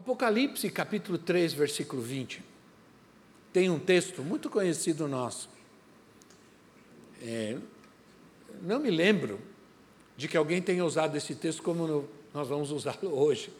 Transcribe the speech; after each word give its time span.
Apocalipse 0.00 0.70
capítulo 0.70 1.18
3, 1.18 1.52
versículo 1.52 2.00
20. 2.00 2.42
Tem 3.52 3.68
um 3.68 3.78
texto 3.78 4.22
muito 4.22 4.48
conhecido 4.48 5.06
nosso. 5.06 5.50
É, 7.20 7.58
não 8.62 8.80
me 8.80 8.90
lembro 8.90 9.38
de 10.16 10.26
que 10.26 10.38
alguém 10.38 10.62
tenha 10.62 10.82
usado 10.86 11.18
esse 11.18 11.34
texto 11.34 11.62
como 11.62 11.86
no, 11.86 12.08
nós 12.32 12.48
vamos 12.48 12.70
usá-lo 12.70 13.12
hoje. 13.12 13.52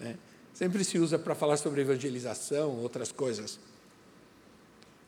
Né? 0.00 0.16
Sempre 0.54 0.82
se 0.82 0.98
usa 0.98 1.18
para 1.18 1.34
falar 1.34 1.58
sobre 1.58 1.82
evangelização, 1.82 2.80
outras 2.80 3.12
coisas. 3.12 3.60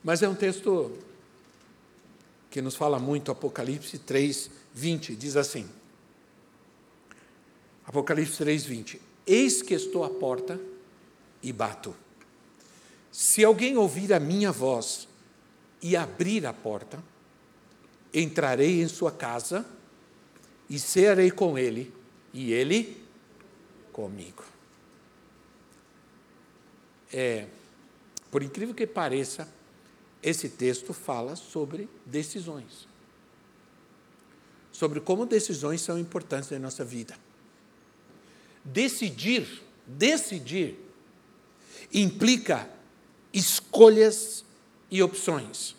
Mas 0.05 0.23
é 0.23 0.29
um 0.29 0.35
texto 0.35 0.99
que 2.51 2.61
nos 2.61 2.77
fala 2.77 2.99
muito, 2.99 3.33
Apocalipse 3.33 3.99
3, 4.01 4.51
20, 4.75 5.17
diz 5.17 5.35
assim. 5.35 5.67
Apocalipse 7.87 8.37
3, 8.37 8.67
20. 8.67 9.08
Eis 9.29 9.61
que 9.61 9.75
estou 9.75 10.05
à 10.05 10.09
porta 10.09 10.59
e 11.43 11.53
bato. 11.53 11.95
Se 13.13 13.45
alguém 13.45 13.77
ouvir 13.77 14.15
a 14.15 14.19
minha 14.19 14.51
voz 14.51 15.07
e 15.83 15.95
abrir 15.95 16.47
a 16.47 16.53
porta, 16.53 16.99
entrarei 18.13 18.81
em 18.81 18.89
sua 18.89 19.13
casa 19.13 19.67
e 20.69 20.79
cearei 20.79 21.31
com 21.31 21.59
ele, 21.59 21.93
e 22.33 22.53
ele 22.53 23.03
comigo. 23.93 24.45
É, 27.13 27.47
por 28.31 28.43
incrível 28.43 28.75
que 28.75 28.87
pareça, 28.87 29.49
esse 30.23 30.49
texto 30.49 30.95
fala 30.95 31.37
sobre 31.37 31.89
decisões. 32.07 32.89
Sobre 34.73 35.01
como 35.01 35.27
decisões 35.27 35.81
são 35.81 35.99
importantes 35.99 36.51
na 36.51 36.59
nossa 36.59 36.85
vida. 36.85 37.28
Decidir, 38.73 39.63
decidir, 39.87 40.77
implica 41.93 42.69
escolhas 43.33 44.45
e 44.91 45.03
opções. 45.03 45.75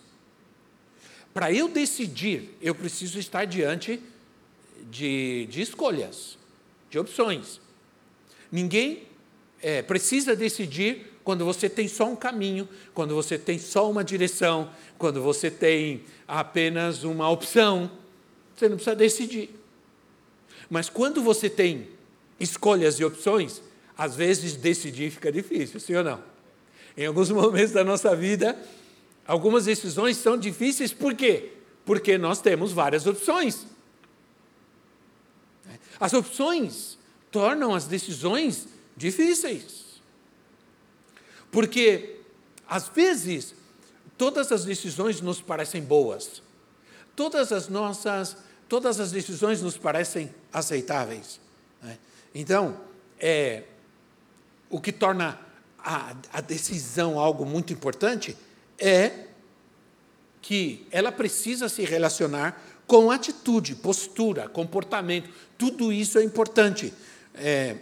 Para 1.34 1.52
eu 1.52 1.68
decidir, 1.68 2.58
eu 2.62 2.74
preciso 2.74 3.20
estar 3.20 3.46
diante 3.46 4.02
de, 4.90 5.48
de 5.50 5.62
escolhas, 5.62 6.38
de 6.90 6.98
opções. 6.98 7.62
Ninguém 8.52 9.04
é, 9.62 9.82
precisa 9.82 10.36
decidir 10.36 11.14
quando 11.24 11.46
você 11.46 11.70
tem 11.70 11.88
só 11.88 12.06
um 12.10 12.16
caminho, 12.16 12.68
quando 12.94 13.14
você 13.14 13.38
tem 13.38 13.60
só 13.60 13.90
uma 13.90 14.04
direção, 14.04 14.72
quando 14.98 15.22
você 15.22 15.52
tem 15.52 16.04
apenas 16.28 17.04
uma 17.04 17.30
opção. 17.30 17.92
Você 18.56 18.68
não 18.68 18.78
precisa 18.78 18.96
decidir. 18.96 19.50
Mas 20.70 20.90
quando 20.90 21.22
você 21.22 21.50
tem 21.50 21.88
escolhas 22.40 23.00
e 23.00 23.06
opções, 23.06 23.62
às 23.98 24.16
vezes 24.16 24.56
decidir 24.56 25.12
fica 25.12 25.32
difícil, 25.32 25.80
sim 25.80 25.96
ou 25.96 26.04
não? 26.04 26.24
Em 26.96 27.06
alguns 27.06 27.30
momentos 27.32 27.72
da 27.72 27.84
nossa 27.84 28.16
vida, 28.16 28.58
algumas 29.28 29.66
decisões 29.66 30.18
são 30.18 30.38
difíceis, 30.38 30.94
por 30.94 31.14
quê? 31.14 31.54
Porque 31.86 32.18
nós 32.18 32.42
temos 32.42 32.72
várias 32.72 33.06
opções. 33.06 33.66
As 36.00 36.14
opções 36.14 36.98
tornam 37.32 37.76
as 37.76 37.86
decisões 37.86 38.68
difíceis. 38.96 40.02
Porque, 41.52 42.18
às 42.68 42.88
vezes, 42.90 43.56
todas 44.18 44.52
as 44.52 44.66
decisões 44.66 45.20
nos 45.22 45.42
parecem 45.42 45.82
boas, 45.82 46.42
todas 47.16 47.52
as 47.52 47.68
nossas, 47.68 48.38
todas 48.68 49.00
as 49.00 49.12
decisões 49.12 49.62
nos 49.62 49.78
parecem 49.78 50.34
aceitáveis. 50.54 51.40
Então, 52.34 52.80
é, 53.20 53.64
o 54.70 54.80
que 54.80 54.92
torna 54.92 55.40
a, 55.78 56.16
a 56.34 56.42
decisão 56.42 57.20
algo 57.20 57.46
muito 57.46 57.74
importante 57.74 58.38
é 58.78 59.26
que 60.42 60.86
ela 60.92 61.12
precisa 61.12 61.68
se 61.68 61.84
relacionar 61.84 62.62
com 62.88 63.12
atitude, 63.12 63.76
postura, 63.76 64.48
comportamento. 64.48 65.30
Tudo 65.58 65.92
isso 65.92 66.18
é 66.18 66.24
importante. 66.24 66.94
É, 67.36 67.76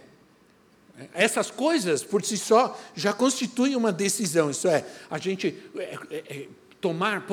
essas 1.14 1.50
coisas, 1.50 2.02
por 2.02 2.24
si 2.24 2.36
só, 2.36 2.78
já 2.94 3.12
constituem 3.12 3.76
uma 3.76 3.92
decisão. 3.92 4.50
Isso 4.50 4.66
é, 4.68 4.84
a 5.08 5.18
gente 5.18 5.56
é, 5.76 5.98
é, 6.10 6.16
é 6.28 6.48
tomar 6.80 7.26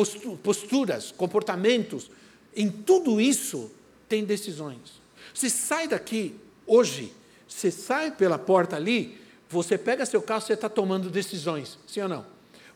posturas, 0.44 1.12
comportamentos. 1.12 2.10
Em 2.56 2.70
tudo 2.70 3.20
isso, 3.20 3.72
tem 4.08 4.24
decisões. 4.24 5.02
Você 5.34 5.50
sai 5.50 5.88
daqui 5.88 6.36
hoje, 6.66 7.14
você 7.48 7.72
sai 7.72 8.12
pela 8.12 8.38
porta 8.38 8.76
ali, 8.76 9.20
você 9.50 9.78
pega 9.78 10.06
seu 10.06 10.22
carro, 10.22 10.42
você 10.42 10.54
está 10.54 10.68
tomando 10.68 11.10
decisões. 11.10 11.78
Sim 11.88 12.02
ou 12.02 12.10
não? 12.10 12.26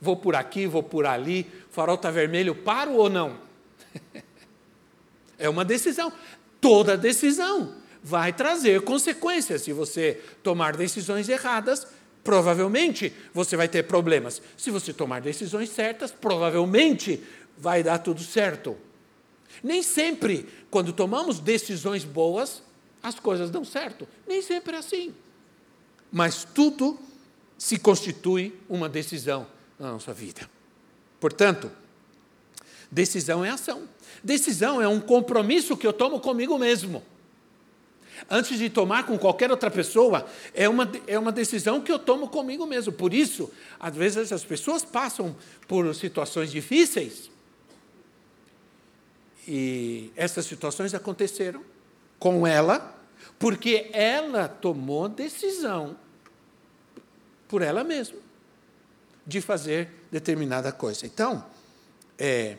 Vou 0.02 0.16
por 0.16 0.36
aqui, 0.36 0.66
vou 0.66 0.84
por 0.84 1.06
ali, 1.06 1.46
farol 1.72 1.96
está 1.96 2.10
vermelho, 2.10 2.56
paro 2.56 2.94
ou 2.94 3.10
não? 3.10 3.38
é 5.38 5.50
uma 5.50 5.66
decisão. 5.66 6.12
Toda 6.62 6.98
decisão 6.98 7.76
vai 8.04 8.32
trazer 8.32 8.82
consequências. 8.82 9.62
Se 9.64 9.74
você 9.74 10.22
tomar 10.42 10.76
decisões 10.76 11.28
erradas, 11.28 11.86
provavelmente 12.24 13.14
você 13.34 13.58
vai 13.58 13.68
ter 13.68 13.84
problemas. 13.84 14.42
Se 14.58 14.72
você 14.72 14.94
tomar 14.94 15.22
decisões 15.22 15.70
certas, 15.70 16.12
provavelmente 16.12 17.22
vai 17.58 17.84
dar 17.84 18.00
tudo 18.00 18.22
certo. 18.22 18.78
Nem 19.62 19.84
sempre, 19.84 20.48
quando 20.70 20.94
tomamos 20.94 21.40
decisões 21.40 22.06
boas, 22.06 22.62
as 23.02 23.20
coisas 23.20 23.50
dão 23.50 23.64
certo. 23.64 24.08
Nem 24.28 24.42
sempre 24.42 24.76
é 24.76 24.80
assim. 24.80 25.14
Mas 26.12 26.44
tudo 26.44 27.00
se 27.58 27.78
constitui 27.78 28.58
uma 28.68 28.90
decisão 28.90 29.48
na 29.78 29.92
nossa 29.92 30.14
vida. 30.14 30.50
Portanto, 31.20 31.72
decisão 32.92 33.44
é 33.44 33.50
ação. 33.50 33.88
Decisão 34.24 34.82
é 34.82 34.88
um 34.88 35.00
compromisso 35.00 35.78
que 35.78 35.86
eu 35.86 35.94
tomo 35.94 36.20
comigo 36.20 36.58
mesmo 36.58 37.04
antes 38.30 38.58
de 38.58 38.70
tomar 38.70 39.06
com 39.06 39.18
qualquer 39.18 39.52
outra 39.52 39.70
pessoa, 39.70 40.26
é 40.54 40.68
uma, 40.68 40.90
é 41.06 41.18
uma 41.20 41.32
decisão 41.32 41.80
que 41.82 41.92
eu 41.92 42.00
tomo 42.00 42.28
comigo 42.28 42.66
mesmo. 42.66 42.92
Por 42.92 43.14
isso, 43.14 43.52
às 43.80 43.96
vezes 43.96 44.32
as 44.32 44.44
pessoas 44.44 44.84
passam 44.84 45.36
por 45.68 45.94
situações 45.94 46.52
difíceis. 46.52 47.30
E 49.48 50.12
essas 50.16 50.46
situações 50.46 50.94
aconteceram 50.94 51.64
com 52.20 52.46
ela, 52.46 52.96
porque 53.40 53.90
ela 53.94 54.48
tomou 54.48 55.08
decisão 55.08 55.98
por 57.48 57.62
ela 57.62 57.84
mesma 57.84 58.20
de 59.26 59.42
fazer 59.42 59.90
determinada 60.12 60.72
coisa. 60.72 61.06
Então, 61.06 61.46
é, 62.18 62.58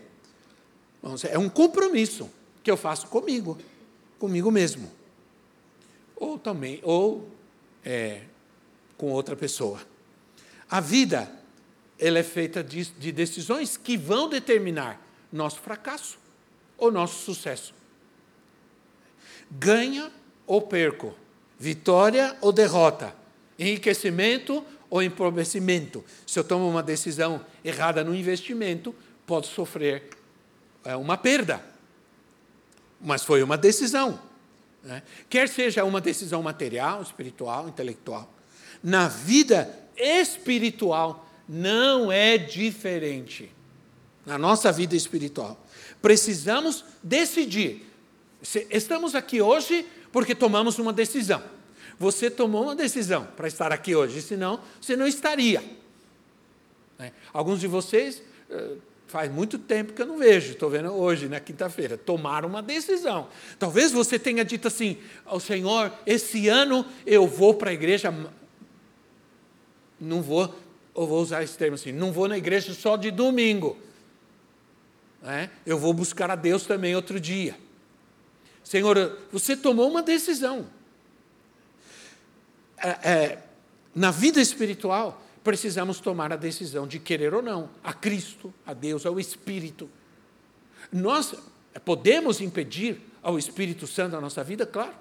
é 1.30 1.38
um 1.38 1.48
compromisso 1.48 2.30
que 2.62 2.70
eu 2.70 2.76
faço 2.76 3.08
comigo, 3.08 3.58
comigo 4.18 4.50
mesmo 4.50 4.90
ou 6.20 6.38
também, 6.38 6.78
ou 6.82 7.26
é, 7.82 8.20
com 8.98 9.10
outra 9.10 9.34
pessoa. 9.34 9.80
A 10.70 10.78
vida, 10.78 11.32
ela 11.98 12.18
é 12.18 12.22
feita 12.22 12.62
de, 12.62 12.84
de 12.84 13.10
decisões 13.10 13.78
que 13.78 13.96
vão 13.96 14.28
determinar 14.28 15.00
nosso 15.32 15.58
fracasso 15.60 16.18
ou 16.76 16.92
nosso 16.92 17.24
sucesso. 17.24 17.74
Ganha 19.50 20.10
ou 20.46 20.62
perco, 20.62 21.14
vitória 21.58 22.36
ou 22.40 22.52
derrota, 22.52 23.14
enriquecimento 23.58 24.64
ou 24.88 25.02
empobrecimento. 25.02 26.04
Se 26.26 26.38
eu 26.38 26.44
tomo 26.44 26.68
uma 26.68 26.82
decisão 26.82 27.44
errada 27.64 28.02
no 28.02 28.14
investimento, 28.14 28.94
posso 29.26 29.54
sofrer 29.54 30.10
é, 30.84 30.96
uma 30.96 31.16
perda. 31.16 31.62
Mas 33.00 33.24
foi 33.24 33.42
uma 33.42 33.56
decisão. 33.56 34.20
Né? 34.82 35.02
Quer 35.28 35.48
seja 35.48 35.84
uma 35.84 36.00
decisão 36.00 36.42
material, 36.42 37.02
espiritual, 37.02 37.68
intelectual. 37.68 38.32
Na 38.82 39.08
vida 39.08 39.72
espiritual 39.96 41.28
não 41.48 42.10
é 42.10 42.38
diferente. 42.38 43.52
Na 44.24 44.38
nossa 44.38 44.72
vida 44.72 44.96
espiritual. 44.96 45.58
Precisamos 46.00 46.84
decidir. 47.02 47.89
Estamos 48.70 49.14
aqui 49.14 49.40
hoje 49.40 49.86
porque 50.12 50.34
tomamos 50.34 50.78
uma 50.78 50.92
decisão. 50.92 51.42
você 51.98 52.30
tomou 52.30 52.62
uma 52.62 52.74
decisão 52.74 53.28
para 53.36 53.46
estar 53.46 53.72
aqui 53.72 53.94
hoje, 53.94 54.22
senão 54.22 54.60
você 54.80 54.96
não 54.96 55.06
estaria. 55.06 55.62
Né? 56.98 57.12
Alguns 57.30 57.60
de 57.60 57.66
vocês, 57.66 58.22
eh, 58.48 58.76
faz 59.10 59.30
muito 59.30 59.58
tempo 59.58 59.92
que 59.92 60.00
eu 60.00 60.06
não 60.06 60.16
vejo, 60.16 60.52
estou 60.52 60.70
vendo 60.70 60.92
hoje, 60.92 61.28
na 61.28 61.40
quinta-feira, 61.40 61.98
tomaram 61.98 62.48
uma 62.48 62.62
decisão. 62.62 63.28
Talvez 63.58 63.92
você 63.92 64.18
tenha 64.18 64.44
dito 64.44 64.68
assim: 64.68 64.96
ao 65.26 65.40
Senhor, 65.40 65.92
esse 66.06 66.48
ano 66.48 66.86
eu 67.04 67.26
vou 67.26 67.54
para 67.54 67.70
a 67.70 67.72
igreja. 67.74 68.14
Não 70.00 70.22
vou, 70.22 70.54
eu 70.96 71.06
vou 71.06 71.20
usar 71.20 71.42
esse 71.42 71.58
termo 71.58 71.74
assim, 71.74 71.92
não 71.92 72.12
vou 72.12 72.26
na 72.28 72.38
igreja 72.38 72.72
só 72.72 72.96
de 72.96 73.10
domingo. 73.10 73.76
Né? 75.20 75.50
Eu 75.66 75.78
vou 75.78 75.92
buscar 75.92 76.30
a 76.30 76.36
Deus 76.36 76.64
também 76.64 76.96
outro 76.96 77.20
dia. 77.20 77.54
Senhor, 78.70 79.18
você 79.32 79.56
tomou 79.56 79.90
uma 79.90 80.00
decisão. 80.00 80.64
É, 82.78 82.88
é, 82.88 83.38
na 83.92 84.12
vida 84.12 84.40
espiritual, 84.40 85.26
precisamos 85.42 85.98
tomar 85.98 86.32
a 86.32 86.36
decisão 86.36 86.86
de 86.86 87.00
querer 87.00 87.34
ou 87.34 87.42
não 87.42 87.68
a 87.82 87.92
Cristo, 87.92 88.54
a 88.64 88.72
Deus, 88.72 89.04
ao 89.04 89.18
Espírito. 89.18 89.90
Nós 90.92 91.34
podemos 91.84 92.40
impedir 92.40 93.00
ao 93.20 93.36
Espírito 93.36 93.88
Santo 93.88 94.12
na 94.12 94.20
nossa 94.20 94.44
vida? 94.44 94.64
Claro. 94.64 94.94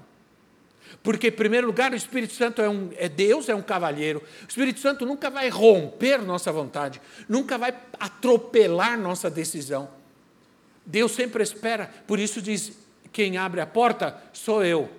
Porque, 1.04 1.27
em 1.27 1.31
primeiro 1.31 1.68
lugar, 1.68 1.92
o 1.92 1.95
Espírito 1.95 2.33
Santo 2.33 2.63
é, 2.63 2.69
um, 2.69 2.89
é 2.98 3.07
Deus, 3.07 3.50
é 3.50 3.54
um 3.54 3.62
cavalheiro. 3.62 4.24
O 4.45 4.50
Espírito 4.50 4.80
Santo 4.80 5.06
nunca 5.06 5.30
vai 5.30 5.48
romper 5.48 6.24
nossa 6.24 6.51
vontade, 6.51 7.00
nunca 7.27 7.56
vai 7.56 7.71
atropelar 8.00 9.00
nossa 9.00 9.30
decisão. 9.30 9.92
Deus 10.83 11.12
sempre 11.12 11.44
espera, 11.44 11.86
por 12.07 12.18
isso 12.18 12.42
diz: 12.42 12.88
quem 13.11 13.38
abre 13.38 13.61
a 13.61 13.67
porta 13.67 14.21
sou 14.33 14.63
eu. 14.63 14.89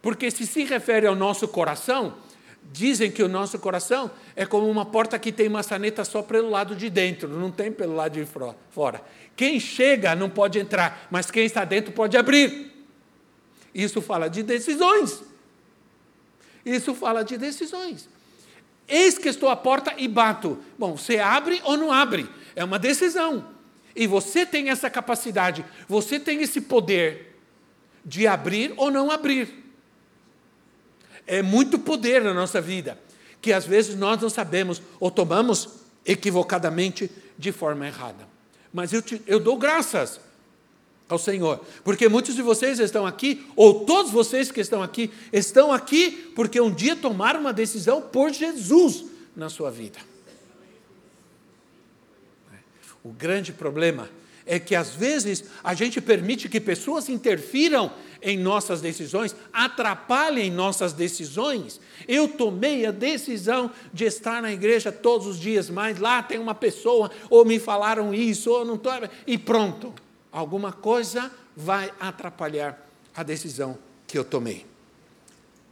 Porque 0.00 0.30
se 0.30 0.46
se 0.46 0.64
refere 0.64 1.06
ao 1.06 1.14
nosso 1.14 1.46
coração, 1.46 2.14
dizem 2.72 3.10
que 3.10 3.22
o 3.22 3.28
nosso 3.28 3.58
coração 3.58 4.10
é 4.34 4.44
como 4.44 4.68
uma 4.68 4.84
porta 4.84 5.18
que 5.18 5.32
tem 5.32 5.48
maçaneta 5.48 6.04
só 6.04 6.22
pelo 6.22 6.50
lado 6.50 6.74
de 6.74 6.90
dentro, 6.90 7.28
não 7.28 7.50
tem 7.50 7.70
pelo 7.70 7.94
lado 7.94 8.14
de 8.14 8.26
fora. 8.70 9.02
Quem 9.36 9.58
chega 9.58 10.14
não 10.14 10.28
pode 10.28 10.58
entrar, 10.58 11.06
mas 11.10 11.30
quem 11.30 11.44
está 11.44 11.64
dentro 11.64 11.92
pode 11.92 12.16
abrir. 12.16 12.72
Isso 13.74 14.02
fala 14.02 14.28
de 14.28 14.42
decisões. 14.42 15.22
Isso 16.64 16.94
fala 16.94 17.24
de 17.24 17.36
decisões. 17.36 18.08
Eis 18.86 19.16
que 19.18 19.28
estou 19.28 19.48
à 19.48 19.56
porta 19.56 19.94
e 19.96 20.06
bato. 20.06 20.58
Bom, 20.78 20.96
você 20.96 21.18
abre 21.18 21.60
ou 21.64 21.76
não 21.76 21.92
abre? 21.92 22.28
É 22.54 22.64
uma 22.64 22.78
decisão. 22.78 23.51
E 23.94 24.06
você 24.06 24.46
tem 24.46 24.70
essa 24.70 24.88
capacidade, 24.88 25.64
você 25.88 26.18
tem 26.18 26.40
esse 26.42 26.60
poder 26.60 27.36
de 28.04 28.26
abrir 28.26 28.72
ou 28.76 28.90
não 28.90 29.10
abrir. 29.10 29.62
É 31.26 31.42
muito 31.42 31.78
poder 31.78 32.22
na 32.22 32.34
nossa 32.34 32.60
vida, 32.60 32.98
que 33.40 33.52
às 33.52 33.64
vezes 33.64 33.94
nós 33.96 34.20
não 34.20 34.30
sabemos 34.30 34.82
ou 34.98 35.10
tomamos 35.10 35.68
equivocadamente 36.04 37.10
de 37.38 37.52
forma 37.52 37.86
errada. 37.86 38.26
Mas 38.72 38.92
eu, 38.92 39.02
te, 39.02 39.20
eu 39.26 39.38
dou 39.38 39.56
graças 39.56 40.20
ao 41.08 41.18
Senhor, 41.18 41.60
porque 41.84 42.08
muitos 42.08 42.34
de 42.34 42.42
vocês 42.42 42.78
estão 42.78 43.06
aqui, 43.06 43.46
ou 43.54 43.84
todos 43.84 44.10
vocês 44.10 44.50
que 44.50 44.60
estão 44.60 44.82
aqui, 44.82 45.10
estão 45.32 45.72
aqui 45.72 46.32
porque 46.34 46.60
um 46.60 46.72
dia 46.72 46.96
tomaram 46.96 47.40
uma 47.40 47.52
decisão 47.52 48.00
por 48.00 48.32
Jesus 48.32 49.04
na 49.36 49.50
sua 49.50 49.70
vida. 49.70 49.98
O 53.04 53.10
grande 53.10 53.52
problema 53.52 54.08
é 54.44 54.58
que 54.58 54.74
às 54.74 54.90
vezes 54.90 55.44
a 55.62 55.74
gente 55.74 56.00
permite 56.00 56.48
que 56.48 56.60
pessoas 56.60 57.08
interfiram 57.08 57.92
em 58.20 58.38
nossas 58.38 58.80
decisões, 58.80 59.34
atrapalhem 59.52 60.50
nossas 60.50 60.92
decisões. 60.92 61.80
Eu 62.06 62.28
tomei 62.28 62.86
a 62.86 62.90
decisão 62.90 63.70
de 63.92 64.04
estar 64.04 64.42
na 64.42 64.52
igreja 64.52 64.92
todos 64.92 65.26
os 65.26 65.38
dias, 65.38 65.68
mas 65.68 65.98
lá 65.98 66.22
tem 66.22 66.38
uma 66.38 66.54
pessoa, 66.54 67.10
ou 67.28 67.44
me 67.44 67.58
falaram 67.58 68.14
isso, 68.14 68.50
ou 68.50 68.64
não 68.64 68.76
estou. 68.76 68.92
E 69.26 69.36
pronto, 69.36 69.92
alguma 70.30 70.72
coisa 70.72 71.30
vai 71.56 71.92
atrapalhar 71.98 72.88
a 73.14 73.22
decisão 73.22 73.78
que 74.06 74.16
eu 74.16 74.24
tomei. 74.24 74.66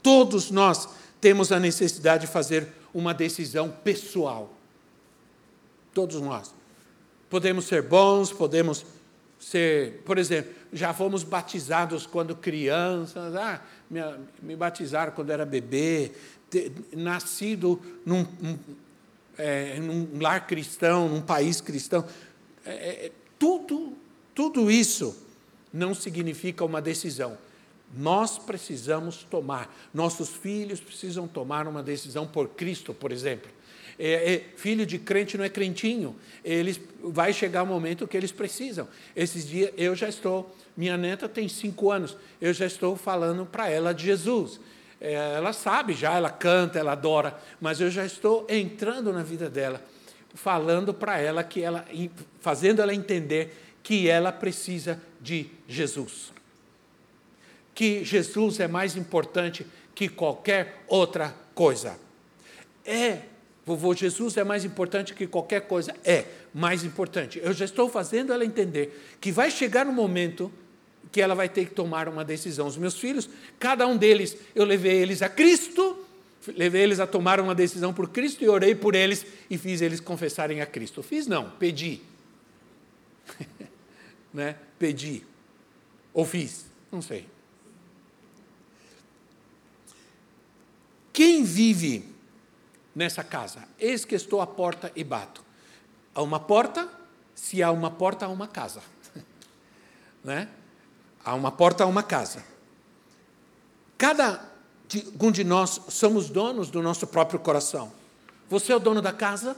Todos 0.03 0.50
nós 0.50 0.88
temos 1.21 1.53
a 1.53 1.61
necessidade 1.61 2.27
de 2.27 2.32
fazer 2.32 2.69
uma 2.93 3.12
decisão 3.15 3.71
pessoal. 3.85 4.53
Todos 5.93 6.21
nós. 6.21 6.60
Podemos 7.31 7.67
ser 7.67 7.82
bons, 7.82 8.32
podemos 8.32 8.85
ser, 9.38 10.03
por 10.05 10.19
exemplo, 10.19 10.53
já 10.73 10.93
fomos 10.93 11.23
batizados 11.23 12.05
quando 12.05 12.35
crianças, 12.35 13.35
ah, 13.37 13.62
me, 13.88 14.00
me 14.43 14.56
batizaram 14.56 15.12
quando 15.12 15.31
era 15.31 15.47
bebê, 15.47 16.11
nascido 16.93 17.81
num, 18.05 18.21
um, 18.43 18.59
é, 19.38 19.79
num 19.79 20.21
lar 20.21 20.47
cristão, 20.47 21.09
num 21.09 21.23
país 21.23 21.61
cristão. 21.61 22.05
É, 22.67 23.06
é, 23.06 23.12
tudo, 23.38 23.97
tudo 24.35 24.69
isso 24.69 25.17
não 25.73 25.94
significa 25.94 26.65
uma 26.65 26.82
decisão. 26.82 27.38
Nós 27.97 28.38
precisamos 28.38 29.25
tomar, 29.25 29.73
nossos 29.94 30.29
filhos 30.29 30.81
precisam 30.81 31.27
tomar 31.27 31.67
uma 31.67 31.82
decisão 31.82 32.27
por 32.27 32.49
Cristo, 32.49 32.93
por 32.93 33.12
exemplo 33.12 33.50
é, 34.02 34.32
é, 34.32 34.44
filho 34.56 34.87
de 34.87 34.99
crente 34.99 35.37
não 35.37 35.44
é 35.44 35.50
crentinho. 35.50 36.17
Eles 36.43 36.81
vai 37.05 37.35
chegar 37.35 37.62
o 37.64 37.67
momento 37.67 38.08
que 38.08 38.17
eles 38.17 38.32
precisam. 38.32 38.88
Esses 39.14 39.47
dias 39.47 39.70
eu 39.76 39.94
já 39.94 40.08
estou, 40.08 40.56
minha 40.75 40.97
neta 40.97 41.29
tem 41.29 41.47
cinco 41.49 41.91
anos, 41.91 42.17
eu 42.41 42.55
já 42.55 42.64
estou 42.64 42.97
falando 42.97 43.44
para 43.44 43.69
ela 43.69 43.93
de 43.93 44.06
Jesus. 44.06 44.58
É, 44.99 45.35
ela 45.37 45.52
sabe 45.52 45.93
já, 45.93 46.17
ela 46.17 46.31
canta, 46.31 46.79
ela 46.79 46.93
adora, 46.93 47.38
mas 47.61 47.79
eu 47.79 47.91
já 47.91 48.05
estou 48.06 48.47
entrando 48.49 49.12
na 49.12 49.23
vida 49.23 49.50
dela, 49.50 49.85
falando 50.35 50.94
para 50.94 51.19
ela 51.19 51.44
que 51.44 51.62
ela, 51.62 51.85
fazendo 52.41 52.81
ela 52.81 52.94
entender 52.94 53.55
que 53.82 54.08
ela 54.08 54.32
precisa 54.32 54.99
de 55.20 55.50
Jesus. 55.69 56.32
Que 57.75 58.03
Jesus 58.03 58.61
é 58.61 58.69
mais 58.69 58.96
importante 58.96 59.67
que 59.94 60.08
qualquer 60.08 60.85
outra 60.88 61.35
coisa. 61.55 61.99
É 62.82 63.30
Vovô 63.70 63.94
Jesus 63.94 64.37
é 64.37 64.43
mais 64.43 64.64
importante 64.64 65.14
que 65.14 65.28
qualquer 65.28 65.61
coisa. 65.62 65.94
É 66.05 66.25
mais 66.52 66.82
importante. 66.82 67.40
Eu 67.40 67.52
já 67.52 67.64
estou 67.64 67.88
fazendo 67.88 68.32
ela 68.32 68.44
entender 68.44 69.17
que 69.20 69.31
vai 69.31 69.49
chegar 69.49 69.87
um 69.87 69.93
momento 69.93 70.50
que 71.12 71.20
ela 71.20 71.37
vai 71.37 71.49
ter 71.49 71.67
que 71.67 71.75
tomar 71.75 72.08
uma 72.08 72.25
decisão. 72.25 72.67
Os 72.67 72.76
meus 72.76 72.99
filhos, 72.99 73.28
cada 73.61 73.87
um 73.87 73.96
deles, 73.96 74.37
eu 74.56 74.64
levei 74.64 74.96
eles 74.96 75.22
a 75.22 75.28
Cristo, 75.28 76.05
levei 76.49 76.82
eles 76.82 76.99
a 76.99 77.06
tomar 77.06 77.38
uma 77.38 77.55
decisão 77.55 77.94
por 77.94 78.08
Cristo 78.08 78.43
e 78.43 78.49
orei 78.49 78.75
por 78.75 78.96
eles 78.96 79.25
e 79.48 79.56
fiz 79.56 79.81
eles 79.81 80.00
confessarem 80.00 80.60
a 80.60 80.67
Cristo. 80.67 81.00
Fiz 81.00 81.29
não, 81.29 81.50
pedi. 81.50 82.00
né? 84.34 84.56
Pedi. 84.81 85.22
Ou 86.12 86.24
fiz, 86.24 86.67
não 86.91 87.00
sei. 87.00 87.24
Quem 91.12 91.44
vive 91.44 92.05
nessa 92.94 93.23
casa. 93.23 93.65
Eis 93.79 94.05
que 94.05 94.15
estou 94.15 94.41
à 94.41 94.47
porta 94.47 94.91
e 94.94 95.05
bato. 95.05 95.44
Há 96.15 96.23
uma 96.23 96.41
porta, 96.41 96.89
se 97.35 97.63
há 97.63 97.70
uma 97.70 97.91
porta, 97.91 98.27
há 98.27 98.29
uma 98.29 98.49
casa. 98.49 98.82
né? 100.25 100.49
Há 101.25 101.35
uma 101.35 101.53
porta, 101.53 101.85
há 101.85 101.87
uma 101.87 102.03
casa. 102.03 102.44
Cada 103.97 104.49
um 105.20 105.31
de 105.31 105.44
nós 105.44 105.81
somos 105.89 106.29
donos 106.29 106.70
do 106.70 106.82
nosso 106.82 107.06
próprio 107.06 107.39
coração. 107.39 107.93
Você 108.49 108.73
é 108.73 108.77
o 108.77 108.81
dono 108.81 109.01
da 109.01 109.13
casa? 109.13 109.56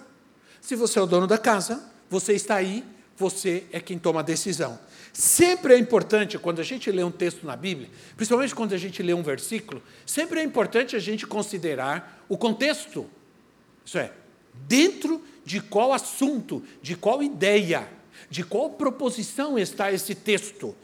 Se 0.60 0.76
você 0.76 0.98
é 0.98 1.02
o 1.02 1.06
dono 1.06 1.26
da 1.26 1.38
casa, 1.38 1.90
você 2.10 2.34
está 2.34 2.56
aí, 2.56 2.84
você 3.16 3.64
é 3.72 3.80
quem 3.80 3.98
toma 3.98 4.20
a 4.20 4.22
decisão. 4.22 4.78
Sempre 5.12 5.74
é 5.74 5.78
importante, 5.78 6.38
quando 6.38 6.60
a 6.60 6.64
gente 6.64 6.90
lê 6.90 7.02
um 7.02 7.10
texto 7.10 7.46
na 7.46 7.56
Bíblia, 7.56 7.90
principalmente 8.16 8.54
quando 8.54 8.74
a 8.74 8.78
gente 8.78 9.02
lê 9.02 9.12
um 9.14 9.22
versículo, 9.22 9.82
sempre 10.06 10.40
é 10.40 10.42
importante 10.42 10.96
a 10.96 10.98
gente 10.98 11.26
considerar 11.26 12.24
o 12.28 12.36
contexto 12.36 13.08
isso 13.84 13.98
é, 13.98 14.12
dentro 14.66 15.22
de 15.44 15.60
qual 15.60 15.92
assunto, 15.92 16.62
de 16.80 16.96
qual 16.96 17.22
ideia, 17.22 17.88
de 18.30 18.44
qual 18.44 18.70
proposição 18.70 19.58
está 19.58 19.92
esse 19.92 20.14
texto. 20.14 20.74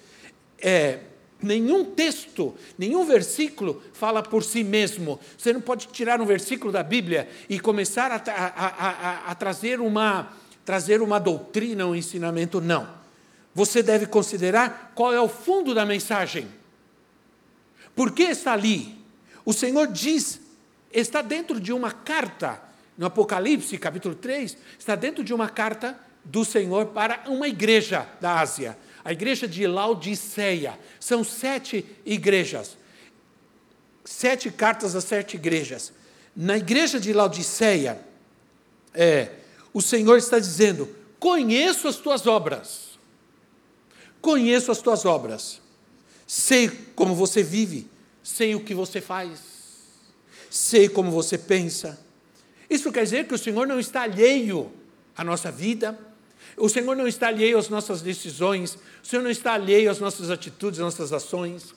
É, 0.61 1.00
nenhum 1.40 1.85
texto, 1.85 2.55
nenhum 2.76 3.05
versículo 3.05 3.83
fala 3.93 4.23
por 4.23 4.43
si 4.43 4.64
mesmo. 4.64 5.21
Você 5.37 5.52
não 5.52 5.61
pode 5.61 5.88
tirar 5.88 6.21
um 6.21 6.26
versículo 6.26 6.73
da 6.73 6.83
Bíblia 6.83 7.28
e 7.49 7.61
começar 7.61 8.11
a, 8.11 8.17
a, 8.17 8.67
a, 8.67 9.31
a 9.31 9.35
trazer, 9.35 9.81
uma, 9.81 10.33
trazer 10.64 11.00
uma 11.00 11.19
doutrina, 11.19 11.87
um 11.87 11.95
ensinamento, 11.95 12.61
não. 12.61 12.99
Você 13.55 13.83
deve 13.83 14.07
considerar 14.07 14.93
qual 14.95 15.12
é 15.12 15.21
o 15.21 15.28
fundo 15.28 15.75
da 15.75 15.87
mensagem. 15.87 16.49
Por 17.95 18.12
que 18.12 18.25
está 18.25 18.52
ali? 18.52 18.97
O 19.45 19.52
Senhor 19.52 19.87
diz, 19.88 20.40
está 20.93 21.23
dentro 21.23 21.59
de 21.59 21.73
uma 21.73 21.90
carta 21.90 22.67
no 22.99 23.07
Apocalipse, 23.07 23.78
capítulo 23.78 24.17
3, 24.17 24.57
está 24.76 24.97
dentro 24.97 25.23
de 25.23 25.33
uma 25.33 25.49
carta 25.49 25.97
do 26.25 26.45
Senhor 26.45 26.87
para 26.87 27.23
uma 27.28 27.47
igreja 27.47 28.09
da 28.21 28.40
Ásia, 28.40 28.76
a 29.05 29.12
igreja 29.12 29.47
de 29.47 29.64
Laodiceia. 29.69 30.76
São 30.99 31.23
sete 31.23 31.87
igrejas. 32.05 32.76
sete 34.05 34.50
cartas 34.50 34.97
às 34.97 35.05
sete 35.05 35.37
igrejas. 35.37 35.93
Na 36.35 36.57
igreja 36.57 36.99
de 36.99 37.12
Laodiceia, 37.12 38.00
é, 38.93 39.31
o 39.73 39.81
Senhor 39.81 40.19
está 40.19 40.40
dizendo: 40.40 40.88
conheço 41.21 41.87
as 41.87 41.97
tuas 41.97 42.26
obras, 42.26 42.99
conheço 44.21 44.73
as 44.73 44.78
tuas 44.78 45.05
obras, 45.05 45.61
sei 46.26 46.69
como 46.97 47.14
você 47.14 47.45
vive, 47.45 47.88
sei 48.25 48.57
o 48.57 48.61
que 48.61 48.75
você 48.75 49.00
faz, 49.00 49.40
sei 50.50 50.88
como 50.88 51.12
você 51.12 51.38
pensa. 51.38 52.08
Isso 52.68 52.92
quer 52.92 53.04
dizer 53.04 53.26
que 53.26 53.34
o 53.34 53.38
Senhor 53.38 53.66
não 53.66 53.80
está 53.80 54.02
alheio 54.02 54.70
à 55.16 55.25
nossa 55.25 55.50
vida, 55.50 55.98
o 56.56 56.68
Senhor 56.68 56.94
não 56.96 57.06
está 57.06 57.28
alheio 57.28 57.58
às 57.58 57.68
nossas 57.68 58.02
decisões, 58.02 58.76
o 59.02 59.06
Senhor 59.06 59.22
não 59.22 59.30
está 59.30 59.54
alheio 59.54 59.90
às 59.90 59.98
nossas 59.98 60.30
atitudes, 60.30 60.78
às 60.80 60.84
nossas 60.84 61.12
ações. 61.12 61.75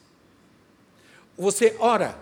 Você 1.38 1.76
ora, 1.80 2.18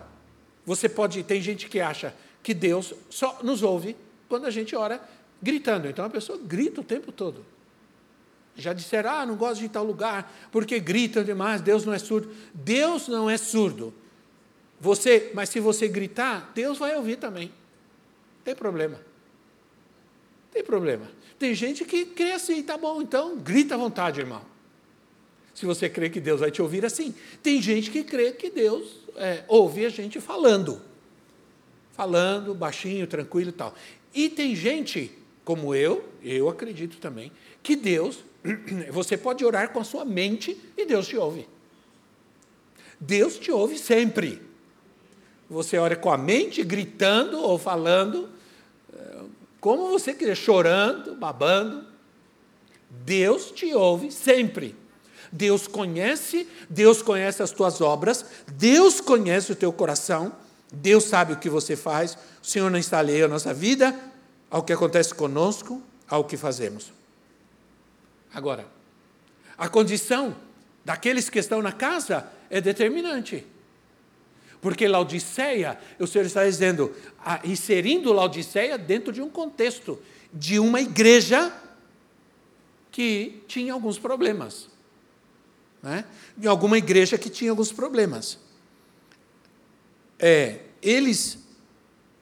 você 0.64 0.88
pode, 0.88 1.22
tem 1.22 1.40
gente 1.40 1.68
que 1.68 1.80
acha 1.80 2.14
que 2.42 2.54
Deus 2.54 2.94
só 3.08 3.40
nos 3.42 3.62
ouve 3.62 3.96
quando 4.28 4.46
a 4.46 4.50
gente 4.50 4.76
ora 4.76 5.00
gritando. 5.42 5.88
Então 5.88 6.04
a 6.04 6.10
pessoa 6.10 6.38
grita 6.42 6.80
o 6.80 6.84
tempo 6.84 7.10
todo. 7.10 7.44
Já 8.56 8.72
disseram, 8.72 9.10
ah, 9.10 9.26
não 9.26 9.36
gosto 9.36 9.60
de 9.60 9.68
tal 9.68 9.84
lugar, 9.84 10.32
porque 10.52 10.78
gritam 10.78 11.24
demais, 11.24 11.60
Deus 11.60 11.84
não 11.84 11.92
é 11.92 11.98
surdo. 11.98 12.32
Deus 12.52 13.08
não 13.08 13.28
é 13.28 13.36
surdo. 13.36 13.92
Você, 14.80 15.30
mas 15.34 15.48
se 15.48 15.60
você 15.60 15.88
gritar, 15.88 16.52
Deus 16.54 16.78
vai 16.78 16.96
ouvir 16.96 17.16
também. 17.16 17.52
Tem 18.44 18.54
problema. 18.54 19.00
Tem 20.52 20.64
problema. 20.64 21.10
Tem 21.38 21.54
gente 21.54 21.84
que 21.84 22.04
crê 22.04 22.32
assim, 22.32 22.62
tá 22.62 22.76
bom, 22.76 23.00
então 23.00 23.38
grita 23.38 23.74
à 23.74 23.78
vontade, 23.78 24.20
irmão. 24.20 24.42
Se 25.54 25.66
você 25.66 25.88
crê 25.88 26.08
que 26.08 26.20
Deus 26.20 26.40
vai 26.40 26.50
te 26.50 26.62
ouvir 26.62 26.84
assim. 26.84 27.14
Tem 27.42 27.60
gente 27.60 27.90
que 27.90 28.02
crê 28.02 28.32
que 28.32 28.50
Deus 28.50 29.00
é, 29.16 29.44
ouve 29.48 29.84
a 29.84 29.88
gente 29.88 30.20
falando. 30.20 30.80
Falando, 31.92 32.54
baixinho, 32.54 33.06
tranquilo 33.06 33.50
e 33.50 33.52
tal. 33.52 33.74
E 34.14 34.28
tem 34.28 34.54
gente, 34.56 35.12
como 35.44 35.74
eu, 35.74 36.08
eu 36.22 36.48
acredito 36.48 36.96
também, 36.98 37.30
que 37.62 37.76
Deus, 37.76 38.20
você 38.90 39.16
pode 39.16 39.44
orar 39.44 39.70
com 39.70 39.80
a 39.80 39.84
sua 39.84 40.04
mente 40.04 40.58
e 40.76 40.86
Deus 40.86 41.06
te 41.06 41.16
ouve. 41.16 41.46
Deus 42.98 43.38
te 43.38 43.50
ouve 43.50 43.78
sempre. 43.78 44.49
Você 45.50 45.76
ora 45.76 45.96
com 45.96 46.12
a 46.12 46.16
mente, 46.16 46.62
gritando 46.62 47.42
ou 47.42 47.58
falando, 47.58 48.28
é, 48.96 49.18
como 49.60 49.88
você 49.88 50.14
quiser, 50.14 50.36
chorando, 50.36 51.16
babando. 51.16 51.84
Deus 52.88 53.50
te 53.50 53.74
ouve 53.74 54.12
sempre. 54.12 54.76
Deus 55.32 55.66
conhece, 55.66 56.48
Deus 56.68 57.02
conhece 57.02 57.42
as 57.42 57.50
tuas 57.50 57.80
obras, 57.80 58.24
Deus 58.52 59.00
conhece 59.00 59.52
o 59.52 59.56
teu 59.56 59.72
coração, 59.72 60.32
Deus 60.72 61.04
sabe 61.04 61.32
o 61.32 61.36
que 61.36 61.48
você 61.48 61.76
faz, 61.76 62.16
o 62.42 62.46
Senhor 62.46 62.70
não 62.70 62.78
está 62.78 62.98
alheio 62.98 63.26
à 63.26 63.28
nossa 63.28 63.52
vida, 63.52 63.96
ao 64.48 64.62
que 64.62 64.72
acontece 64.72 65.14
conosco, 65.14 65.82
ao 66.08 66.24
que 66.24 66.36
fazemos. 66.36 66.92
Agora, 68.32 68.66
a 69.58 69.68
condição 69.68 70.34
daqueles 70.84 71.28
que 71.28 71.38
estão 71.38 71.60
na 71.60 71.72
casa 71.72 72.28
é 72.48 72.60
determinante. 72.60 73.46
Porque 74.60 74.86
Laodiceia, 74.86 75.78
o 75.98 76.06
Senhor 76.06 76.26
está 76.26 76.44
dizendo, 76.44 76.94
inserindo 77.44 78.12
Laodiceia 78.12 78.76
dentro 78.76 79.12
de 79.12 79.22
um 79.22 79.30
contexto 79.30 79.98
de 80.32 80.58
uma 80.58 80.80
igreja 80.80 81.52
que 82.90 83.42
tinha 83.46 83.72
alguns 83.72 83.98
problemas 83.98 84.70
né? 85.82 86.04
em 86.40 86.46
alguma 86.46 86.78
igreja 86.78 87.18
que 87.18 87.30
tinha 87.30 87.50
alguns 87.50 87.72
problemas. 87.72 88.38
É, 90.18 90.60
eles, 90.82 91.38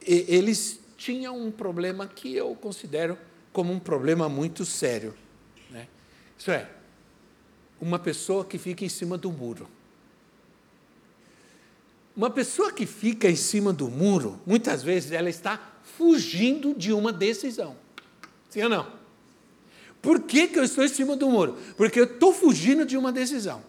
eles 0.01 0.81
tinham 0.97 1.37
um 1.37 1.51
problema 1.51 2.07
que 2.07 2.35
eu 2.35 2.55
considero 2.55 3.19
como 3.53 3.73
um 3.73 3.79
problema 3.79 4.29
muito 4.29 4.65
sério. 4.65 5.15
Né? 5.71 5.89
Isso 6.39 6.51
é, 6.51 6.69
uma 7.81 7.99
pessoa 7.99 8.45
que 8.45 8.59
fica 8.59 8.85
em 8.85 8.89
cima 8.89 9.19
do 9.19 9.31
muro. 9.33 9.69
Uma 12.19 12.31
pessoa 12.31 12.73
que 12.73 12.85
fica 12.85 13.31
em 13.31 13.37
cima 13.37 13.73
do 13.73 13.89
muro, 13.89 14.41
muitas 14.45 14.83
vezes 14.83 15.13
ela 15.13 15.31
está 15.31 15.57
fugindo 15.97 16.75
de 16.75 16.93
uma 16.93 17.13
decisão. 17.13 17.77
Sim 18.51 18.65
ou 18.65 18.69
não? 18.69 18.93
Por 20.03 20.23
que, 20.23 20.49
que 20.49 20.59
eu 20.59 20.65
estou 20.65 20.85
em 20.85 20.89
cima 20.89 21.15
do 21.15 21.31
muro? 21.31 21.57
Porque 21.77 22.01
eu 22.01 22.07
estou 22.07 22.33
fugindo 22.33 22.85
de 22.85 22.97
uma 22.97 23.13
decisão. 23.13 23.63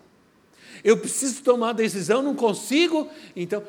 Eu 0.84 0.98
preciso 0.98 1.44
tomar 1.44 1.68
uma 1.68 1.74
decisão, 1.76 2.24
não 2.24 2.34
consigo. 2.34 3.08
Então, 3.36 3.64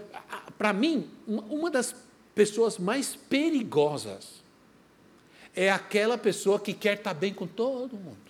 para 0.56 0.72
mim, 0.72 1.06
uma 1.26 1.70
das 1.70 1.94
pessoas 2.34 2.78
mais 2.78 3.14
perigosas 3.14 4.42
é 5.54 5.70
aquela 5.70 6.16
pessoa 6.16 6.58
que 6.58 6.72
quer 6.72 6.96
estar 6.96 7.12
bem 7.12 7.34
com 7.34 7.46
todo 7.46 7.98
mundo. 7.98 8.29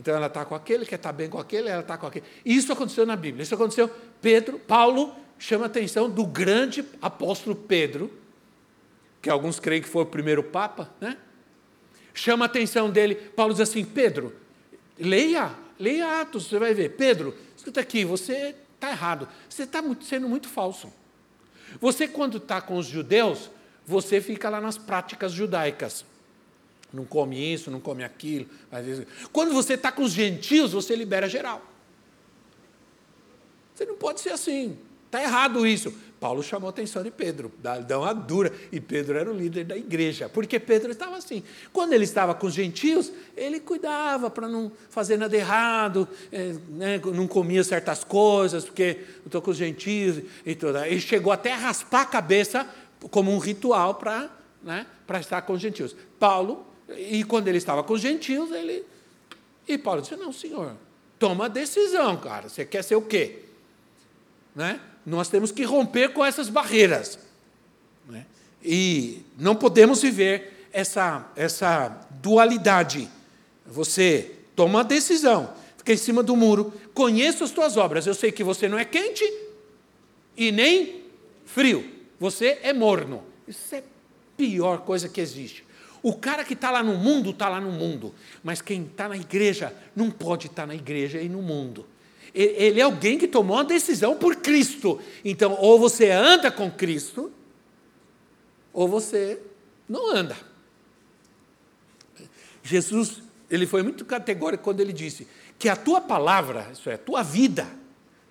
Então 0.00 0.14
ela 0.14 0.28
está 0.28 0.46
com 0.46 0.54
aquele, 0.54 0.86
quer 0.86 0.94
estar 0.94 1.12
bem 1.12 1.28
com 1.28 1.38
aquele, 1.38 1.68
ela 1.68 1.82
está 1.82 1.98
com 1.98 2.06
aquele. 2.06 2.24
Isso 2.42 2.72
aconteceu 2.72 3.04
na 3.04 3.14
Bíblia. 3.14 3.42
Isso 3.42 3.54
aconteceu. 3.54 3.90
Pedro, 4.22 4.58
Paulo 4.58 5.14
chama 5.38 5.64
a 5.64 5.66
atenção 5.66 6.08
do 6.08 6.24
grande 6.24 6.82
apóstolo 7.02 7.54
Pedro, 7.54 8.10
que 9.20 9.28
alguns 9.28 9.60
creem 9.60 9.82
que 9.82 9.88
foi 9.88 10.04
o 10.04 10.06
primeiro 10.06 10.42
Papa, 10.42 10.90
né? 10.98 11.18
chama 12.14 12.46
a 12.46 12.46
atenção 12.46 12.90
dele. 12.90 13.14
Paulo 13.14 13.52
diz 13.52 13.60
assim: 13.60 13.84
Pedro, 13.84 14.34
leia, 14.98 15.50
leia 15.78 16.22
Atos, 16.22 16.46
você 16.46 16.58
vai 16.58 16.72
ver. 16.72 16.96
Pedro, 16.96 17.36
escuta 17.54 17.82
aqui, 17.82 18.02
você 18.02 18.54
está 18.76 18.88
errado, 18.88 19.28
você 19.50 19.64
está 19.64 19.84
sendo 20.00 20.26
muito 20.26 20.48
falso. 20.48 20.90
Você, 21.78 22.08
quando 22.08 22.38
está 22.38 22.62
com 22.62 22.78
os 22.78 22.86
judeus, 22.86 23.50
você 23.86 24.18
fica 24.18 24.48
lá 24.48 24.62
nas 24.62 24.78
práticas 24.78 25.30
judaicas. 25.30 26.06
Não 26.92 27.04
come 27.04 27.52
isso, 27.52 27.70
não 27.70 27.80
come 27.80 28.02
aquilo. 28.02 28.46
Quando 29.32 29.52
você 29.52 29.74
está 29.74 29.92
com 29.92 30.02
os 30.02 30.12
gentios, 30.12 30.72
você 30.72 30.96
libera 30.96 31.28
geral. 31.28 31.62
Você 33.74 33.86
não 33.86 33.94
pode 33.94 34.20
ser 34.20 34.30
assim. 34.30 34.76
Está 35.06 35.22
errado 35.22 35.66
isso. 35.66 35.92
Paulo 36.20 36.42
chamou 36.42 36.66
a 36.66 36.70
atenção 36.70 37.02
de 37.02 37.10
Pedro, 37.10 37.50
dá 37.58 37.98
uma 37.98 38.12
dura, 38.12 38.52
e 38.70 38.78
Pedro 38.78 39.16
era 39.16 39.30
o 39.30 39.34
líder 39.34 39.64
da 39.64 39.74
igreja, 39.74 40.28
porque 40.28 40.60
Pedro 40.60 40.92
estava 40.92 41.16
assim. 41.16 41.42
Quando 41.72 41.94
ele 41.94 42.04
estava 42.04 42.34
com 42.34 42.46
os 42.46 42.52
gentios, 42.52 43.10
ele 43.34 43.58
cuidava 43.58 44.28
para 44.28 44.46
não 44.46 44.70
fazer 44.90 45.16
nada 45.16 45.34
errado, 45.34 46.06
é, 46.30 46.54
né, 46.68 47.00
não 47.14 47.26
comia 47.26 47.64
certas 47.64 48.04
coisas, 48.04 48.66
porque 48.66 48.98
estou 49.24 49.40
com 49.40 49.50
os 49.50 49.56
gentios 49.56 50.22
e 50.44 50.54
tudo. 50.54 50.78
Ele 50.84 51.00
chegou 51.00 51.32
até 51.32 51.54
a 51.54 51.56
raspar 51.56 52.02
a 52.02 52.06
cabeça 52.06 52.68
como 53.10 53.34
um 53.34 53.38
ritual 53.38 53.94
para 53.94 54.30
né, 54.62 54.86
estar 55.18 55.40
com 55.40 55.54
os 55.54 55.60
gentios. 55.60 55.96
Paulo, 56.18 56.66
e 56.96 57.24
quando 57.24 57.48
ele 57.48 57.58
estava 57.58 57.82
com 57.82 57.94
os 57.94 58.00
gentios, 58.00 58.50
ele. 58.50 58.84
E 59.66 59.78
Paulo 59.78 60.00
disse: 60.00 60.16
Não, 60.16 60.32
senhor, 60.32 60.76
toma 61.18 61.46
a 61.46 61.48
decisão, 61.48 62.16
cara, 62.16 62.48
você 62.48 62.64
quer 62.64 62.82
ser 62.82 62.96
o 62.96 63.02
quê? 63.02 63.40
Né? 64.54 64.80
nós 65.04 65.28
temos 65.28 65.50
que 65.50 65.64
romper 65.64 66.12
com 66.12 66.24
essas 66.24 66.48
barreiras. 66.48 67.18
Né? 68.08 68.26
E 68.62 69.22
não 69.38 69.56
podemos 69.56 70.02
viver 70.02 70.68
essa, 70.72 71.30
essa 71.34 71.88
dualidade. 72.22 73.08
Você 73.66 74.32
toma 74.54 74.78
uma 74.78 74.84
decisão, 74.84 75.52
fica 75.76 75.92
em 75.92 75.96
cima 75.96 76.22
do 76.22 76.36
muro, 76.36 76.72
conheço 76.92 77.44
as 77.44 77.50
tuas 77.50 77.76
obras, 77.76 78.06
eu 78.06 78.14
sei 78.14 78.30
que 78.30 78.44
você 78.44 78.68
não 78.68 78.78
é 78.78 78.84
quente 78.84 79.24
e 80.36 80.52
nem 80.52 81.02
frio, 81.44 81.88
você 82.18 82.58
é 82.62 82.72
morno. 82.72 83.22
Isso 83.46 83.74
é 83.74 83.78
a 83.78 83.82
pior 84.36 84.80
coisa 84.80 85.08
que 85.08 85.20
existe. 85.20 85.64
O 86.02 86.14
cara 86.14 86.44
que 86.44 86.54
está 86.54 86.70
lá 86.70 86.82
no 86.82 86.94
mundo, 86.94 87.30
está 87.30 87.48
lá 87.48 87.60
no 87.60 87.70
mundo, 87.70 88.14
mas 88.42 88.62
quem 88.62 88.84
está 88.84 89.08
na 89.08 89.16
igreja 89.16 89.74
não 89.94 90.10
pode 90.10 90.46
estar 90.46 90.62
tá 90.62 90.66
na 90.66 90.74
igreja 90.74 91.20
e 91.20 91.28
no 91.28 91.42
mundo. 91.42 91.86
Ele 92.34 92.80
é 92.80 92.82
alguém 92.82 93.18
que 93.18 93.26
tomou 93.26 93.56
uma 93.56 93.64
decisão 93.64 94.16
por 94.16 94.36
Cristo. 94.36 95.00
Então, 95.24 95.56
ou 95.58 95.78
você 95.78 96.10
anda 96.10 96.50
com 96.50 96.70
Cristo, 96.70 97.32
ou 98.72 98.86
você 98.86 99.40
não 99.88 100.14
anda. 100.14 100.36
Jesus, 102.62 103.22
ele 103.50 103.66
foi 103.66 103.82
muito 103.82 104.04
categórico 104.04 104.62
quando 104.62 104.80
ele 104.80 104.92
disse 104.92 105.26
que 105.58 105.68
a 105.68 105.76
tua 105.76 106.00
palavra, 106.00 106.70
isso 106.72 106.88
é, 106.88 106.94
a 106.94 106.98
tua 106.98 107.22
vida, 107.22 107.66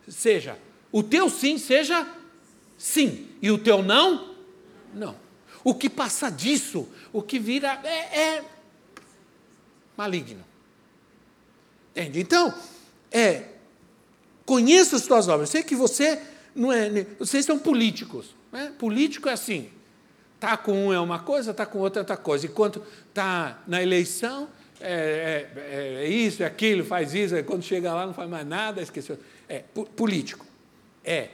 seja, 0.07 0.57
o 0.91 1.03
teu 1.03 1.29
sim 1.29 1.57
seja 1.57 2.07
sim, 2.77 3.27
e 3.41 3.51
o 3.51 3.57
teu 3.57 3.83
não, 3.83 4.35
não. 4.93 5.15
O 5.63 5.75
que 5.75 5.89
passa 5.89 6.29
disso, 6.29 6.87
o 7.11 7.21
que 7.21 7.39
vira 7.39 7.79
é, 7.83 8.19
é 8.19 8.45
maligno. 9.97 10.43
Entende? 11.91 12.19
Então, 12.19 12.53
é 13.11 13.59
Conheça 14.49 14.95
as 14.95 15.03
tuas 15.03 15.27
obras. 15.27 15.51
Sei 15.51 15.61
que 15.61 15.75
você 15.75 16.19
não 16.55 16.73
é. 16.73 17.05
Vocês 17.19 17.45
são 17.45 17.59
políticos. 17.59 18.33
Né? 18.51 18.73
Político 18.79 19.29
é 19.29 19.33
assim. 19.33 19.69
Está 20.33 20.57
com 20.57 20.87
um 20.87 20.91
é 20.91 20.99
uma 20.99 21.19
coisa, 21.19 21.51
está 21.51 21.67
com 21.67 21.77
outro 21.77 21.99
é 21.99 22.01
outra 22.01 22.17
coisa. 22.17 22.47
Enquanto 22.47 22.81
está 23.09 23.61
na 23.67 23.79
eleição, 23.83 24.49
é, 24.81 25.45
é, 25.55 26.03
é, 26.03 26.07
isso, 26.07 26.41
é 26.41 26.47
aquilo, 26.47 26.83
faz 26.83 27.13
isso, 27.13 27.35
quando 27.43 27.61
chega 27.61 27.93
lá 27.93 28.07
não 28.07 28.13
faz 28.13 28.27
mais 28.27 28.47
nada, 28.47 28.81
esqueceu. 28.81 29.19
É 29.47 29.59
político. 29.95 30.43
É. 31.03 31.29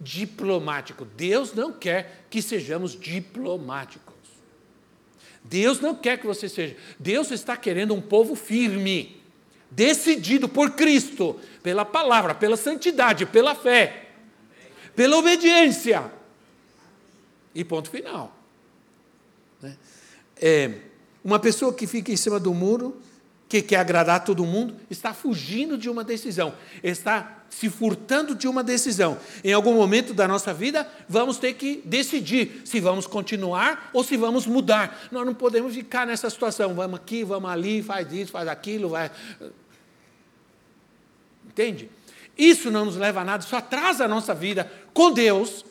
diplomático. 0.00 1.04
Deus 1.04 1.52
não 1.52 1.72
quer 1.72 2.24
que 2.30 2.40
sejamos 2.40 2.98
diplomáticos. 2.98 4.14
Deus 5.44 5.80
não 5.80 5.94
quer 5.94 6.18
que 6.18 6.26
você 6.26 6.48
seja. 6.48 6.76
Deus 6.98 7.30
está 7.30 7.56
querendo 7.56 7.94
um 7.94 8.00
povo 8.00 8.34
firme, 8.34 9.20
decidido 9.70 10.48
por 10.48 10.72
Cristo, 10.72 11.38
pela 11.62 11.84
palavra, 11.84 12.34
pela 12.34 12.56
santidade, 12.56 13.26
pela 13.26 13.54
fé, 13.54 14.10
pela 14.94 15.16
obediência. 15.16 16.10
E 17.54 17.64
ponto 17.64 17.90
final. 17.90 18.36
Né? 19.60 19.76
É, 20.36 20.74
uma 21.22 21.38
pessoa 21.38 21.74
que 21.74 21.86
fica 21.86 22.12
em 22.12 22.16
cima 22.16 22.38
do 22.38 22.54
muro, 22.54 23.00
que 23.48 23.60
quer 23.60 23.76
agradar 23.76 24.24
todo 24.24 24.46
mundo, 24.46 24.76
está 24.88 25.12
fugindo 25.12 25.76
de 25.76 25.90
uma 25.90 26.04
decisão, 26.04 26.54
está 26.82 27.39
se 27.50 27.68
furtando 27.68 28.34
de 28.34 28.46
uma 28.46 28.62
decisão. 28.62 29.18
Em 29.42 29.52
algum 29.52 29.74
momento 29.74 30.14
da 30.14 30.26
nossa 30.28 30.54
vida, 30.54 30.88
vamos 31.08 31.36
ter 31.36 31.54
que 31.54 31.82
decidir 31.84 32.62
se 32.64 32.80
vamos 32.80 33.06
continuar 33.06 33.90
ou 33.92 34.04
se 34.04 34.16
vamos 34.16 34.46
mudar. 34.46 35.08
Nós 35.10 35.26
não 35.26 35.34
podemos 35.34 35.74
ficar 35.74 36.06
nessa 36.06 36.30
situação, 36.30 36.72
vamos 36.74 37.00
aqui, 37.00 37.24
vamos 37.24 37.50
ali, 37.50 37.82
faz 37.82 38.10
isso, 38.12 38.30
faz 38.30 38.48
aquilo, 38.48 38.88
vai. 38.88 39.10
Entende? 41.44 41.90
Isso 42.38 42.70
não 42.70 42.84
nos 42.84 42.96
leva 42.96 43.20
a 43.20 43.24
nada, 43.24 43.44
isso 43.44 43.56
atrasa 43.56 44.04
a 44.04 44.08
nossa 44.08 44.32
vida 44.32 44.70
com 44.94 45.10
Deus 45.10 45.64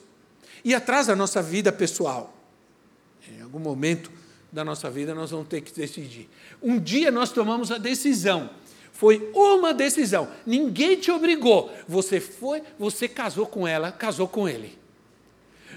e 0.63 0.75
atrasa 0.75 1.13
a 1.13 1.15
nossa 1.15 1.41
vida 1.41 1.71
pessoal. 1.71 2.35
Em 3.27 3.41
algum 3.41 3.59
momento 3.59 4.11
da 4.51 4.65
nossa 4.65 4.89
vida 4.89 5.15
nós 5.15 5.31
vamos 5.31 5.47
ter 5.47 5.61
que 5.61 5.73
decidir. 5.73 6.29
Um 6.61 6.77
dia 6.77 7.09
nós 7.09 7.31
tomamos 7.31 7.71
a 7.71 7.77
decisão 7.77 8.49
foi 8.99 9.31
uma 9.33 9.73
decisão. 9.73 10.29
Ninguém 10.45 10.97
te 10.97 11.09
obrigou. 11.09 11.73
Você 11.87 12.19
foi, 12.19 12.61
você 12.77 13.07
casou 13.07 13.45
com 13.45 13.65
ela, 13.65 13.93
casou 13.93 14.27
com 14.27 14.45
ele. 14.45 14.77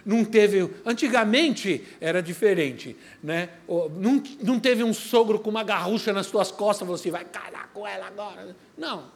Não 0.05 0.25
teve. 0.25 0.69
Antigamente 0.85 1.87
era 2.01 2.21
diferente. 2.21 2.97
Né? 3.23 3.51
Não, 3.69 4.21
não 4.41 4.59
teve 4.59 4.83
um 4.83 4.93
sogro 4.93 5.39
com 5.39 5.51
uma 5.51 5.63
garrucha 5.63 6.13
nas 6.13 6.27
suas 6.27 6.51
costas, 6.51 6.89
você 6.89 7.13
vai 7.13 7.25
casar 7.25 7.71
com 7.73 7.87
ela 7.87 8.09
agora. 8.09 8.57
Não. 8.77 9.09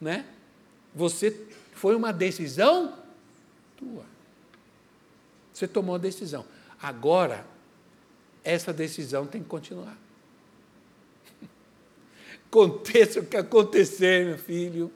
Né? 0.00 0.24
Você 0.94 1.46
foi 1.74 1.94
uma 1.94 2.14
decisão 2.14 2.96
tua. 3.76 4.06
Você 5.52 5.68
tomou 5.68 5.96
a 5.96 5.98
decisão. 5.98 6.42
Agora, 6.80 7.44
essa 8.42 8.72
decisão 8.72 9.26
tem 9.26 9.42
que 9.42 9.48
continuar. 9.48 9.98
Aconteça 12.50 13.20
o 13.20 13.24
que 13.24 13.36
acontecer, 13.36 14.26
meu 14.26 14.38
filho. 14.38 14.90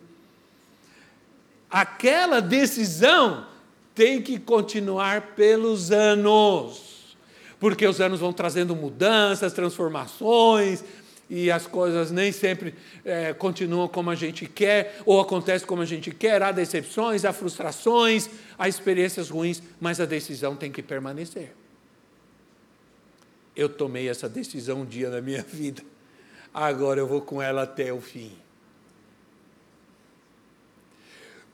Aquela 1.70 2.40
decisão 2.40 3.46
tem 3.94 4.20
que 4.20 4.40
continuar 4.40 5.34
pelos 5.36 5.92
anos, 5.92 7.16
porque 7.60 7.86
os 7.86 8.00
anos 8.00 8.18
vão 8.18 8.32
trazendo 8.32 8.74
mudanças, 8.74 9.52
transformações, 9.52 10.82
e 11.30 11.48
as 11.48 11.64
coisas 11.64 12.10
nem 12.10 12.32
sempre 12.32 12.74
é, 13.04 13.32
continuam 13.32 13.86
como 13.86 14.10
a 14.10 14.16
gente 14.16 14.46
quer, 14.46 15.00
ou 15.06 15.20
acontecem 15.20 15.66
como 15.66 15.80
a 15.80 15.86
gente 15.86 16.10
quer, 16.10 16.42
há 16.42 16.50
decepções, 16.50 17.24
há 17.24 17.32
frustrações, 17.32 18.28
há 18.58 18.68
experiências 18.68 19.30
ruins, 19.30 19.62
mas 19.80 20.00
a 20.00 20.06
decisão 20.06 20.56
tem 20.56 20.72
que 20.72 20.82
permanecer. 20.82 21.54
Eu 23.54 23.68
tomei 23.68 24.08
essa 24.08 24.28
decisão 24.28 24.80
um 24.80 24.84
dia 24.84 25.08
na 25.08 25.20
minha 25.20 25.42
vida 25.48 25.93
agora 26.54 27.00
eu 27.00 27.06
vou 27.06 27.20
com 27.20 27.42
ela 27.42 27.64
até 27.64 27.92
o 27.92 28.00
fim. 28.00 28.32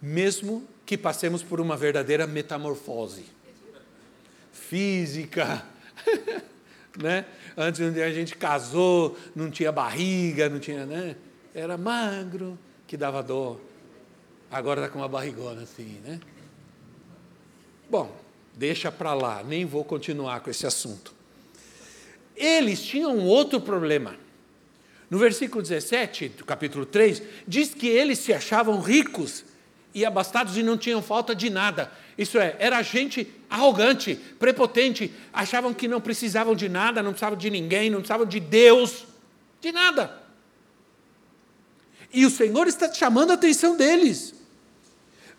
Mesmo 0.00 0.66
que 0.85 0.97
passemos 0.97 1.42
por 1.42 1.61
uma 1.61 1.76
verdadeira 1.76 2.26
metamorfose 2.26 3.25
física, 4.52 5.64
né? 6.97 7.25
Antes 7.57 7.80
a 7.80 8.11
gente 8.11 8.37
casou, 8.37 9.17
não 9.34 9.50
tinha 9.50 9.73
barriga, 9.73 10.49
não 10.49 10.60
tinha, 10.60 10.86
né? 10.86 11.17
Era 11.52 11.76
magro, 11.76 12.56
que 12.86 12.97
dava 12.97 13.23
dor. 13.23 13.60
Agora 14.50 14.80
está 14.80 14.93
com 14.93 15.00
uma 15.00 15.08
barrigona 15.08 15.63
assim, 15.63 16.00
né? 16.04 16.21
Bom, 17.89 18.15
deixa 18.54 18.93
para 18.93 19.13
lá, 19.13 19.43
nem 19.43 19.65
vou 19.65 19.84
continuar 19.84 20.41
com 20.41 20.50
esse 20.50 20.67
assunto. 20.67 21.13
Eles 22.36 22.82
tinham 22.82 23.19
outro 23.26 23.60
problema. 23.60 24.15
No 25.10 25.18
versículo 25.18 25.60
17 25.60 26.28
do 26.28 26.44
capítulo 26.44 26.86
3, 26.86 27.20
diz 27.46 27.75
que 27.75 27.88
eles 27.88 28.20
se 28.20 28.32
achavam 28.32 28.80
ricos 28.80 29.44
e 29.92 30.04
abastados 30.06 30.56
e 30.56 30.62
não 30.62 30.78
tinham 30.78 31.02
falta 31.02 31.34
de 31.34 31.50
nada. 31.50 31.90
Isso 32.16 32.38
é, 32.38 32.54
era 32.60 32.80
gente 32.80 33.26
arrogante, 33.49 34.14
prepotente, 34.38 35.12
achavam 35.32 35.75
que 35.75 35.88
não 35.88 36.00
precisavam 36.00 36.54
de 36.54 36.68
nada, 36.68 37.02
não 37.02 37.10
precisavam 37.10 37.36
de 37.36 37.50
ninguém, 37.50 37.90
não 37.90 37.99
precisavam 37.99 38.25
de 38.25 38.38
Deus, 38.38 39.04
de 39.60 39.73
nada. 39.73 40.16
E 42.12 42.25
o 42.25 42.30
Senhor 42.30 42.68
está 42.68 42.92
chamando 42.92 43.32
a 43.32 43.34
atenção 43.34 43.76
deles. 43.76 44.32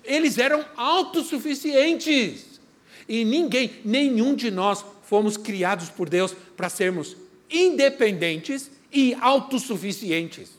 Eles 0.03 0.37
eram 0.37 0.65
autossuficientes. 0.75 2.59
E 3.07 3.23
ninguém, 3.23 3.79
nenhum 3.85 4.35
de 4.35 4.51
nós 4.51 4.83
fomos 5.03 5.37
criados 5.37 5.89
por 5.89 6.09
Deus 6.09 6.35
para 6.57 6.69
sermos 6.69 7.15
independentes 7.49 8.71
e 8.91 9.13
autossuficientes. 9.15 10.51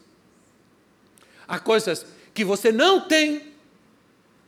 Há 1.47 1.59
coisas 1.59 2.07
que 2.33 2.45
você 2.45 2.73
não 2.73 3.01
tem, 3.01 3.53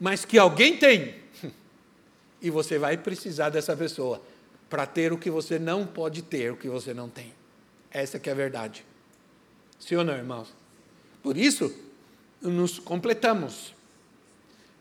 mas 0.01 0.25
que 0.25 0.39
alguém 0.39 0.77
tem. 0.77 1.23
E 2.43 2.51
você 2.51 2.79
vai 2.79 2.99
precisar 2.99 3.49
dessa 3.49 3.75
pessoa 3.75 4.21
para 4.69 4.85
ter 4.85 5.15
o 5.15 5.19
que 5.19 5.31
você 5.31 5.59
não 5.59 5.87
pode 5.87 6.21
ter, 6.21 6.53
o 6.53 6.57
que 6.59 6.69
você 6.69 6.93
não 6.93 7.09
tem. 7.09 7.33
Essa 7.91 8.19
que 8.19 8.29
é 8.29 8.33
a 8.33 8.37
verdade. 8.37 8.85
Sim 9.79 9.97
ou 9.97 10.05
não, 10.05 10.15
irmãos? 10.15 10.53
Por 11.23 11.39
isso, 11.39 11.75
nos 12.43 12.79
completamos. 12.79 13.75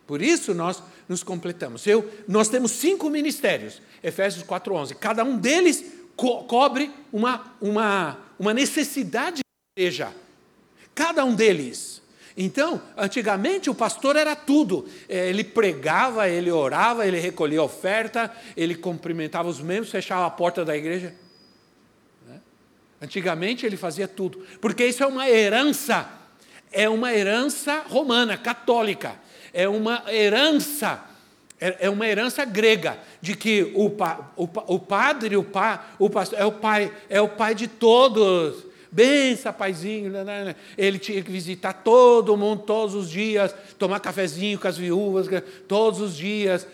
Por 0.06 0.22
isso 0.22 0.54
nós 0.54 0.84
nos 1.08 1.24
completamos. 1.24 1.88
Eu, 1.88 2.10
nós 2.28 2.50
temos 2.50 2.72
cinco 2.72 3.10
ministérios, 3.10 3.82
Efésios 4.04 4.44
4:11. 4.44 4.96
Cada 4.96 5.24
um 5.24 5.38
deles 5.38 5.84
co 6.16 6.44
cobre 6.44 6.92
uma, 7.12 7.54
uma, 7.62 8.20
uma 8.40 8.54
necessidade 8.54 9.38
da 9.38 9.82
igreja. 9.82 10.14
Cada 10.94 11.26
um 11.26 11.36
deles. 11.36 12.02
Então, 12.36 12.82
antigamente 12.98 13.70
o 13.70 13.76
pastor 13.76 14.16
era 14.16 14.36
tudo. 14.36 14.88
É, 15.08 15.30
ele 15.30 15.44
pregava, 15.44 16.28
ele 16.28 16.52
orava, 16.52 17.06
ele 17.06 17.20
recolhia 17.20 17.62
oferta, 17.62 18.32
ele 18.58 18.76
cumprimentava 18.76 19.50
os 19.50 19.60
membros, 19.60 19.92
fechava 19.92 20.26
a 20.26 20.32
porta 20.32 20.66
da 20.66 20.76
igreja. 20.76 21.14
Né? 22.28 22.40
Antigamente 23.02 23.66
ele 23.66 23.78
fazia 23.78 24.08
tudo, 24.08 24.46
porque 24.60 24.86
isso 24.86 25.04
é 25.04 25.08
uma 25.08 25.30
herança, 25.30 26.10
é 26.72 26.90
uma 26.90 27.14
herança 27.14 27.84
romana, 27.88 28.36
católica, 28.38 29.16
é 29.54 29.70
uma 29.70 30.04
herança 30.12 31.13
é, 31.60 31.86
é 31.86 31.90
uma 31.90 32.08
herança 32.08 32.44
grega 32.46 32.98
de 33.22 33.36
que 33.36 33.72
o, 33.76 33.88
o, 34.36 34.50
o 34.76 34.80
padre, 34.80 35.38
o, 35.38 35.44
pa, 35.44 35.88
o 35.98 36.10
pastor, 36.10 36.40
é 36.40 36.46
o 36.46 36.52
pai, 36.52 36.92
é 37.10 37.22
o 37.22 37.30
pai 37.30 37.56
de 37.56 37.68
todos. 37.68 38.66
Bença, 38.92 39.52
paizinho. 39.52 40.12
Né, 40.12 40.24
né, 40.24 40.44
né. 40.46 40.56
Ele 40.78 41.00
tinha 41.00 41.22
que 41.22 41.32
visitar 41.32 41.74
todo 41.74 42.38
mundo 42.38 42.64
todos 42.64 42.94
os 42.94 43.10
dias, 43.10 43.56
tomar 43.80 44.00
cafezinho 44.00 44.60
com 44.60 44.68
as 44.68 44.78
viúvas 44.78 45.28
todos 45.68 46.00
os 46.00 46.16
dias. 46.16 46.68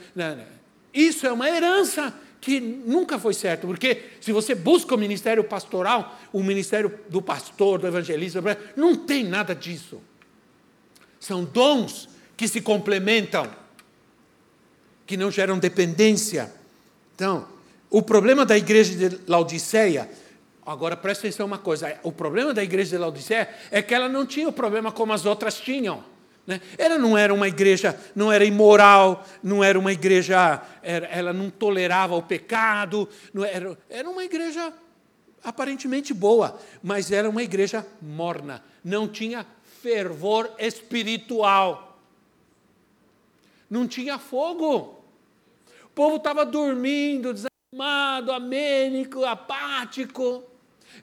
Isso 0.94 1.26
é 1.26 1.32
uma 1.32 1.50
herança 1.50 2.13
que 2.42 2.60
nunca 2.60 3.20
foi 3.20 3.34
certo, 3.34 3.68
porque 3.68 4.04
se 4.22 4.32
você 4.32 4.56
busca 4.56 4.96
o 4.96 4.98
ministério 4.98 5.44
pastoral, 5.44 6.18
o 6.32 6.42
ministério 6.42 6.98
do 7.10 7.22
pastor, 7.22 7.80
do 7.80 7.88
evangelista, 7.88 8.42
não 8.76 8.96
tem 8.96 9.24
nada 9.24 9.54
disso. 9.54 10.02
São 11.20 11.44
dons 11.44 12.08
que 12.38 12.48
se 12.48 12.62
complementam 12.62 13.59
que 15.10 15.17
não 15.17 15.32
geram 15.32 15.58
dependência. 15.58 16.54
Então, 17.15 17.48
o 17.89 18.00
problema 18.00 18.45
da 18.45 18.56
igreja 18.56 19.10
de 19.10 19.19
Laodiceia, 19.28 20.08
agora 20.63 20.95
presta 20.95 21.26
atenção 21.26 21.48
uma 21.48 21.58
coisa, 21.58 21.98
o 22.04 22.12
problema 22.12 22.54
da 22.54 22.63
igreja 22.63 22.91
de 22.91 22.98
Laodiceia 23.00 23.50
é 23.72 23.82
que 23.82 23.95
ela 23.95 24.08
não 24.08 24.24
tinha 24.24 24.48
o 24.48 24.54
problema 24.54 24.91
como 24.91 25.12
as 25.12 25.26
outras 25.26 25.60
tinham. 25.60 26.04
Né? 26.45 26.62
Ela 26.78 27.00
não 27.00 27.17
era 27.17 27.34
uma 27.34 27.48
igreja, 27.48 28.00
não 28.15 28.32
era 28.32 28.45
imoral, 28.45 29.26
não 29.41 29.63
era 29.63 29.80
uma 29.80 29.91
igreja, 29.91 30.62
era, 30.84 31.08
ela 31.08 31.34
não 31.34 31.50
tolerava 31.50 32.15
o 32.15 32.22
pecado, 32.22 33.10
era, 33.52 33.76
era 33.89 34.08
uma 34.08 34.24
igreja 34.24 34.72
aparentemente 35.43 36.13
boa, 36.13 36.60
mas 36.84 37.12
era 37.12 37.28
uma 37.28 37.41
igreja 37.41 37.84
morna, 38.00 38.63
não 38.84 39.08
tinha 39.08 39.43
fervor 39.82 40.52
espiritual, 40.60 42.00
não 43.67 43.88
tinha 43.88 44.19
fogo 44.19 44.99
povo 46.00 46.16
estava 46.16 46.46
dormindo, 46.46 47.34
desanimado, 47.34 48.32
amênico, 48.32 49.26
apático. 49.26 50.46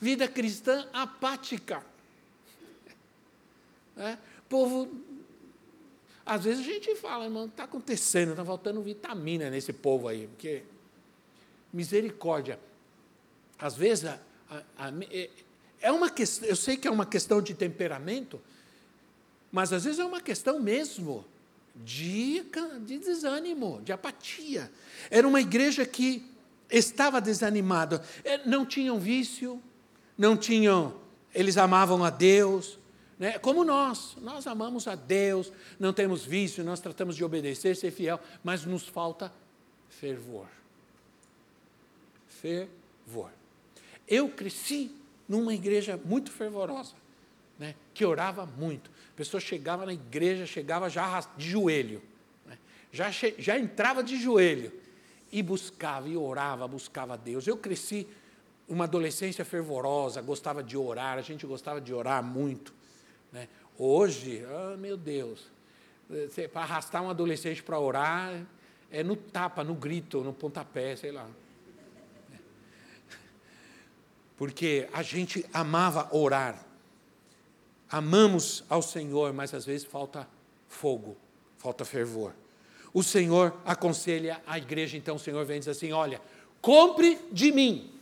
Vida 0.01 0.27
cristã 0.27 0.89
apática. 0.91 1.85
É? 3.95 4.17
Povo 4.49 4.89
Às 6.25 6.45
vezes 6.45 6.67
a 6.67 6.73
gente 6.73 6.97
fala, 6.97 7.25
irmão, 7.25 7.45
está 7.45 7.65
acontecendo, 7.65 8.31
está 8.31 8.43
faltando 8.43 8.81
vitamina 8.81 9.51
nesse 9.51 9.71
povo 9.71 10.09
aí, 10.09 10.29
porque 10.29 10.63
misericórdia. 11.71 12.59
Às 13.59 13.77
vezes 13.77 14.07
a, 14.07 14.19
a, 14.49 14.87
a, 14.87 14.93
é, 15.11 15.29
é 15.83 15.93
uma 15.93 16.09
questão, 16.09 16.49
eu 16.49 16.57
sei 16.57 16.79
que 16.79 16.89
é 16.89 16.91
uma 16.91 17.05
questão 17.05 17.43
de 17.43 17.53
temperamento, 17.53 18.41
mas 19.53 19.75
às 19.75 19.85
vezes 19.85 20.01
é 20.01 20.05
uma 20.07 20.23
questão 20.23 20.59
mesmo 20.59 21.23
de, 21.85 22.45
de 22.85 22.99
desânimo, 22.99 23.81
de 23.83 23.93
apatia. 23.93 24.71
Era 25.11 25.27
uma 25.27 25.41
igreja 25.41 25.85
que 25.85 26.25
estava 26.71 27.21
desanimada, 27.21 28.03
é, 28.25 28.47
não 28.47 28.67
tinham 28.67 28.99
vício, 28.99 29.63
não 30.17 30.37
tinham, 30.37 30.97
eles 31.35 31.57
amavam 31.57 32.03
a 32.05 32.11
Deus, 32.11 32.79
né? 33.19 33.39
Como 33.39 33.65
nós, 33.65 34.17
nós 34.21 34.47
amamos 34.47 34.87
a 34.87 34.95
Deus, 34.95 35.53
não 35.79 35.93
temos 35.93 36.25
vício, 36.25 36.63
nós 36.63 36.81
tratamos 36.81 37.17
de 37.17 37.25
obedecer, 37.25 37.75
ser 37.75 37.91
fiel, 37.91 38.21
mas 38.45 38.65
nos 38.65 38.87
falta 38.87 39.33
fervor. 39.89 40.49
Fervor. 42.29 43.31
Eu 44.07 44.29
cresci 44.29 44.95
numa 45.27 45.55
igreja 45.55 45.99
muito 46.05 46.31
fervorosa, 46.31 46.95
né? 47.59 47.75
que 47.95 48.05
orava 48.05 48.45
muito. 48.45 48.91
A 49.17 49.17
pessoa 49.17 49.41
chegava 49.41 49.87
na 49.87 49.95
igreja, 49.95 50.45
chegava 50.45 50.91
já 50.91 51.21
de 51.39 51.49
joelho, 51.49 52.03
né? 52.45 52.59
já, 52.93 53.11
já 53.11 53.59
entrava 53.59 54.03
de 54.03 54.21
joelho 54.21 54.71
e 55.33 55.43
buscava, 55.43 56.07
e 56.07 56.19
orava, 56.19 56.69
buscava 56.69 57.15
a 57.15 57.17
Deus. 57.17 57.47
Eu 57.47 57.57
cresci 57.57 58.07
uma 58.69 58.85
adolescência 58.85 59.43
fervorosa, 59.43 60.21
gostava 60.21 60.63
de 60.63 60.77
orar, 60.77 61.17
a 61.17 61.23
gente 61.23 61.47
gostava 61.47 61.81
de 61.81 61.95
orar 61.95 62.23
muito. 62.23 62.75
Né? 63.33 63.49
Hoje, 63.79 64.45
oh, 64.45 64.77
meu 64.77 64.99
Deus, 64.99 65.51
para 66.53 66.61
arrastar 66.61 67.03
um 67.03 67.09
adolescente 67.09 67.63
para 67.63 67.81
orar 67.81 68.47
é 68.91 69.03
no 69.03 69.17
tapa, 69.17 69.65
no 69.65 69.75
grito, 69.75 70.21
no 70.21 70.35
pontapé, 70.35 70.95
sei 70.95 71.11
lá. 71.11 71.27
Porque 74.37 74.87
a 74.93 75.03
gente 75.03 75.47
amava 75.55 76.15
orar, 76.15 76.66
amamos 77.91 78.65
ao 78.69 78.83
Senhor, 78.83 79.33
mas 79.33 79.55
às 79.55 79.65
vezes 79.65 79.87
falta 79.87 80.29
fogo, 80.69 81.17
falta 81.59 81.85
fervor. 81.85 82.33
O 82.93 83.03
Senhor 83.03 83.55
aconselha 83.65 84.41
a 84.47 84.59
igreja, 84.59 84.97
então 84.97 85.17
o 85.17 85.19
Senhor 85.19 85.45
vem 85.45 85.57
e 85.57 85.61
diz 85.61 85.69
assim: 85.69 85.93
olha, 85.93 86.21
compre 86.61 87.19
de 87.31 87.53
mim. 87.53 87.93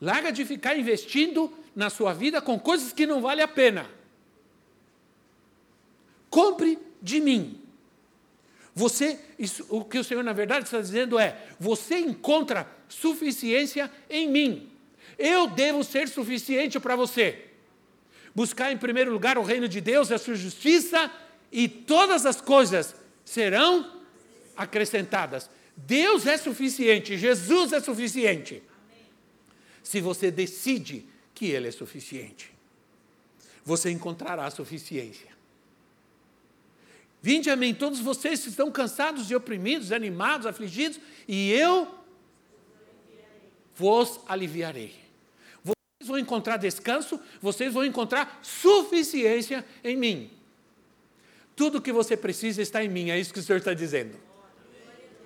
Larga 0.00 0.32
de 0.32 0.44
ficar 0.44 0.76
investindo 0.76 1.52
na 1.74 1.88
sua 1.88 2.12
vida 2.12 2.40
com 2.40 2.58
coisas 2.58 2.92
que 2.92 3.06
não 3.06 3.20
valem 3.20 3.44
a 3.44 3.48
pena. 3.48 3.88
Compre 6.28 6.78
de 7.00 7.20
mim. 7.20 7.60
Você, 8.74 9.18
isso, 9.38 9.66
o 9.68 9.84
que 9.84 9.98
o 9.98 10.04
Senhor 10.04 10.24
na 10.24 10.32
verdade 10.32 10.64
está 10.64 10.80
dizendo 10.80 11.18
é: 11.18 11.46
você 11.58 11.98
encontra 11.98 12.66
suficiência 12.88 13.90
em 14.08 14.28
mim. 14.28 14.70
Eu 15.18 15.46
devo 15.46 15.84
ser 15.84 16.08
suficiente 16.08 16.80
para 16.80 16.96
você. 16.96 17.51
Buscar 18.34 18.72
em 18.72 18.78
primeiro 18.78 19.12
lugar 19.12 19.36
o 19.36 19.42
reino 19.42 19.68
de 19.68 19.80
Deus 19.80 20.10
e 20.10 20.14
a 20.14 20.18
sua 20.18 20.34
justiça, 20.34 21.10
e 21.50 21.68
todas 21.68 22.24
as 22.24 22.40
coisas 22.40 22.94
serão 23.24 24.00
acrescentadas. 24.56 25.50
Deus 25.76 26.26
é 26.26 26.36
suficiente, 26.36 27.18
Jesus 27.18 27.72
é 27.72 27.80
suficiente. 27.80 28.62
Se 29.82 30.00
você 30.00 30.30
decide 30.30 31.06
que 31.34 31.46
Ele 31.46 31.68
é 31.68 31.72
suficiente, 31.72 32.50
você 33.64 33.90
encontrará 33.90 34.50
suficiência. 34.50 35.32
Vinde 37.20 37.50
a 37.50 37.56
mim, 37.56 37.72
todos 37.72 38.00
vocês 38.00 38.42
que 38.42 38.48
estão 38.48 38.70
cansados 38.70 39.30
e 39.30 39.34
oprimidos, 39.34 39.92
animados, 39.92 40.46
afligidos, 40.46 40.98
e 41.28 41.52
eu 41.52 41.88
vos 43.76 44.20
aliviarei. 44.26 45.01
Vocês 46.02 46.08
vão 46.08 46.18
encontrar 46.18 46.56
descanso, 46.56 47.20
vocês 47.40 47.72
vão 47.72 47.84
encontrar 47.84 48.40
suficiência 48.42 49.64
em 49.84 49.96
mim. 49.96 50.30
Tudo 51.54 51.80
que 51.80 51.92
você 51.92 52.16
precisa 52.16 52.60
está 52.60 52.82
em 52.82 52.88
mim, 52.88 53.10
é 53.10 53.20
isso 53.20 53.32
que 53.32 53.38
o 53.38 53.42
Senhor 53.42 53.58
está 53.58 53.72
dizendo. 53.72 54.18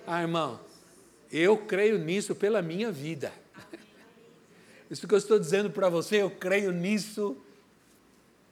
Ah, 0.05 0.21
irmão, 0.21 0.59
eu 1.31 1.57
creio 1.57 1.97
nisso 1.97 2.35
pela 2.35 2.61
minha 2.61 2.91
vida. 2.91 3.33
Isso 4.89 5.05
que 5.05 5.13
eu 5.13 5.17
estou 5.17 5.37
dizendo 5.37 5.69
para 5.69 5.89
você, 5.89 6.21
eu 6.21 6.29
creio 6.29 6.71
nisso 6.71 7.35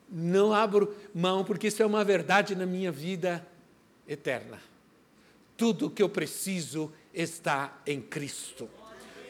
não 0.09 0.53
abro 0.53 0.95
mão, 1.13 1.45
porque 1.45 1.67
isso 1.67 1.81
é 1.81 1.85
uma 1.85 2.03
verdade 2.03 2.55
na 2.55 2.65
minha 2.65 2.91
vida 2.91 3.45
eterna. 4.07 4.59
Tudo 5.55 5.89
que 5.89 6.03
eu 6.03 6.09
preciso 6.09 6.91
está 7.13 7.81
em 7.87 8.01
Cristo. 8.01 8.69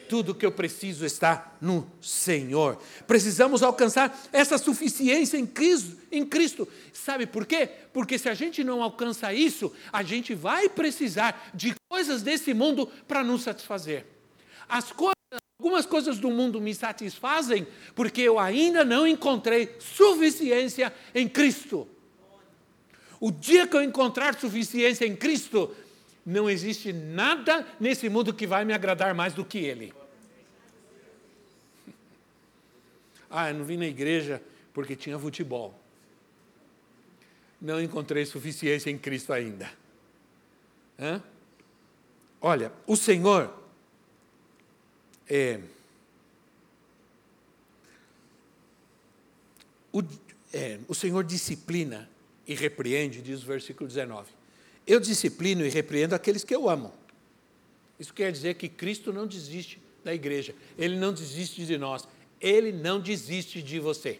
Tudo 0.08 0.34
que 0.34 0.46
eu 0.46 0.52
preciso 0.52 1.04
está 1.04 1.56
no 1.60 1.90
Senhor. 2.00 2.78
Precisamos 3.06 3.62
alcançar 3.62 4.18
essa 4.32 4.58
suficiência 4.58 5.36
em 5.36 5.46
Cristo, 5.46 5.96
em 6.10 6.24
Cristo. 6.24 6.68
Sabe 6.92 7.26
por 7.26 7.46
quê? 7.46 7.68
Porque 7.92 8.18
se 8.18 8.28
a 8.28 8.34
gente 8.34 8.62
não 8.64 8.82
alcança 8.82 9.32
isso, 9.32 9.72
a 9.92 10.02
gente 10.02 10.34
vai 10.34 10.68
precisar 10.68 11.50
de 11.54 11.74
coisas 11.88 12.22
desse 12.22 12.54
mundo 12.54 12.86
para 13.06 13.24
nos 13.24 13.42
satisfazer. 13.42 14.06
As 14.68 14.92
coisas 14.92 15.16
Algumas 15.58 15.86
coisas 15.86 16.18
do 16.18 16.30
mundo 16.30 16.60
me 16.60 16.74
satisfazem 16.74 17.66
porque 17.94 18.20
eu 18.20 18.38
ainda 18.38 18.84
não 18.84 19.06
encontrei 19.06 19.74
suficiência 19.78 20.92
em 21.14 21.26
Cristo. 21.26 21.88
O 23.18 23.32
dia 23.32 23.66
que 23.66 23.74
eu 23.74 23.82
encontrar 23.82 24.38
suficiência 24.38 25.06
em 25.06 25.16
Cristo, 25.16 25.74
não 26.26 26.50
existe 26.50 26.92
nada 26.92 27.64
nesse 27.78 28.08
mundo 28.08 28.34
que 28.34 28.48
vai 28.48 28.64
me 28.64 28.72
agradar 28.72 29.14
mais 29.14 29.32
do 29.32 29.44
que 29.44 29.58
Ele. 29.58 29.94
Ah, 33.30 33.50
eu 33.50 33.54
não 33.54 33.64
vim 33.64 33.76
na 33.76 33.86
igreja 33.86 34.42
porque 34.74 34.96
tinha 34.96 35.16
futebol. 35.18 35.80
Não 37.60 37.80
encontrei 37.80 38.26
suficiência 38.26 38.90
em 38.90 38.98
Cristo 38.98 39.32
ainda. 39.32 39.70
Hã? 40.98 41.22
Olha, 42.40 42.72
o 42.86 42.96
Senhor 42.96 43.52
é, 45.28 45.60
o, 49.92 50.02
é, 50.52 50.78
o 50.88 50.94
Senhor 50.94 51.24
disciplina 51.24 52.08
e 52.46 52.54
repreende, 52.54 53.22
diz 53.22 53.42
o 53.42 53.46
versículo 53.46 53.88
19. 53.88 54.35
Eu 54.86 55.00
disciplino 55.00 55.66
e 55.66 55.68
repreendo 55.68 56.14
aqueles 56.14 56.44
que 56.44 56.54
eu 56.54 56.68
amo. 56.68 56.92
Isso 57.98 58.14
quer 58.14 58.30
dizer 58.30 58.54
que 58.54 58.68
Cristo 58.68 59.12
não 59.12 59.26
desiste 59.26 59.80
da 60.04 60.14
igreja, 60.14 60.54
Ele 60.78 60.96
não 60.96 61.12
desiste 61.12 61.66
de 61.66 61.76
nós, 61.76 62.06
Ele 62.40 62.70
não 62.70 63.00
desiste 63.00 63.62
de 63.62 63.80
você. 63.80 64.18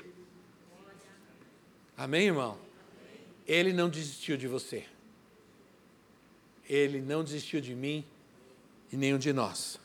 Amém, 1.96 2.26
irmão? 2.26 2.58
Ele 3.46 3.72
não 3.72 3.88
desistiu 3.88 4.36
de 4.36 4.48
você. 4.48 4.84
Ele 6.68 7.00
não 7.00 7.22
desistiu 7.22 7.60
de 7.60 7.74
mim 7.74 8.04
e 8.92 8.96
nenhum 8.96 9.18
de 9.18 9.32
nós. 9.32 9.78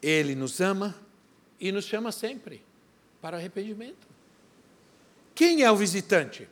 Ele 0.00 0.34
nos 0.34 0.60
ama 0.60 0.96
e 1.60 1.72
nos 1.72 1.84
chama 1.84 2.12
sempre 2.12 2.62
para 3.20 3.36
arrependimento. 3.36 4.06
Quem 5.34 5.62
é 5.62 5.70
o 5.70 5.76
visitante? 5.76 6.48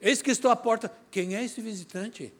Eis 0.00 0.22
que 0.22 0.30
estou 0.30 0.50
à 0.50 0.56
porta. 0.56 0.92
Quem 1.10 1.36
é 1.36 1.44
esse 1.44 1.60
visitante? 1.60 2.32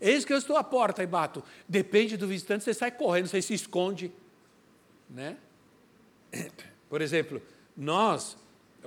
Eis 0.00 0.24
que 0.24 0.32
eu 0.32 0.38
estou 0.38 0.56
à 0.56 0.64
porta 0.64 1.02
e 1.02 1.06
bato. 1.06 1.42
Depende 1.68 2.16
do 2.16 2.26
visitante, 2.26 2.64
você 2.64 2.74
sai 2.74 2.90
correndo, 2.90 3.26
você 3.26 3.42
se 3.42 3.54
esconde. 3.54 4.12
Né? 5.08 5.36
Por 6.88 7.02
exemplo, 7.02 7.42
nós, 7.76 8.36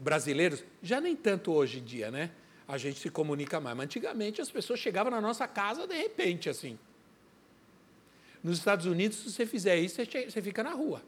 brasileiros, 0.01 0.63
já 0.81 1.01
nem 1.01 1.15
tanto 1.15 1.51
hoje 1.51 1.79
em 1.79 1.83
dia, 1.83 2.09
né? 2.09 2.31
A 2.67 2.77
gente 2.77 2.99
se 2.99 3.09
comunica 3.09 3.59
mais. 3.59 3.75
Mas 3.75 3.85
antigamente 3.85 4.41
as 4.41 4.49
pessoas 4.49 4.79
chegavam 4.79 5.11
na 5.11 5.19
nossa 5.19 5.47
casa 5.47 5.85
de 5.85 5.95
repente, 5.95 6.49
assim. 6.49 6.79
Nos 8.41 8.57
Estados 8.57 8.85
Unidos, 8.85 9.17
se 9.17 9.31
você 9.31 9.45
fizer 9.45 9.77
isso, 9.77 10.01
você 10.29 10.41
fica 10.41 10.63
na 10.63 10.71
rua. 10.71 11.01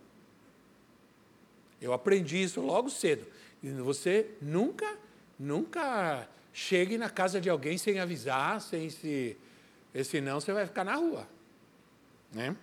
Eu 1.81 1.93
aprendi 1.93 2.41
isso 2.41 2.61
logo 2.61 2.89
cedo. 2.89 3.25
Você 3.61 4.31
nunca, 4.41 4.97
nunca 5.37 6.27
chegue 6.55 6.97
na 6.97 7.09
casa 7.09 7.41
de 7.41 7.49
alguém 7.49 7.77
sem 7.77 7.99
avisar, 7.99 8.61
sem 8.61 8.89
se. 8.89 9.35
Senão 10.05 10.39
você 10.39 10.53
vai 10.53 10.65
ficar 10.65 10.83
na 10.83 10.95
rua. 10.95 11.27
Né? 12.31 12.55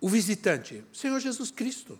O 0.00 0.08
visitante, 0.08 0.82
Senhor 0.92 1.20
Jesus 1.20 1.50
Cristo. 1.50 1.98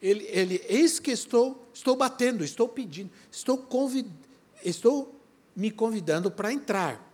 Ele, 0.00 0.24
ele, 0.28 0.64
eis 0.68 1.00
que 1.00 1.10
estou, 1.10 1.68
estou 1.74 1.96
batendo, 1.96 2.44
estou 2.44 2.68
pedindo, 2.68 3.10
estou, 3.32 3.58
convid, 3.58 4.08
estou 4.64 5.20
me 5.56 5.72
convidando 5.72 6.30
para 6.30 6.52
entrar. 6.52 7.04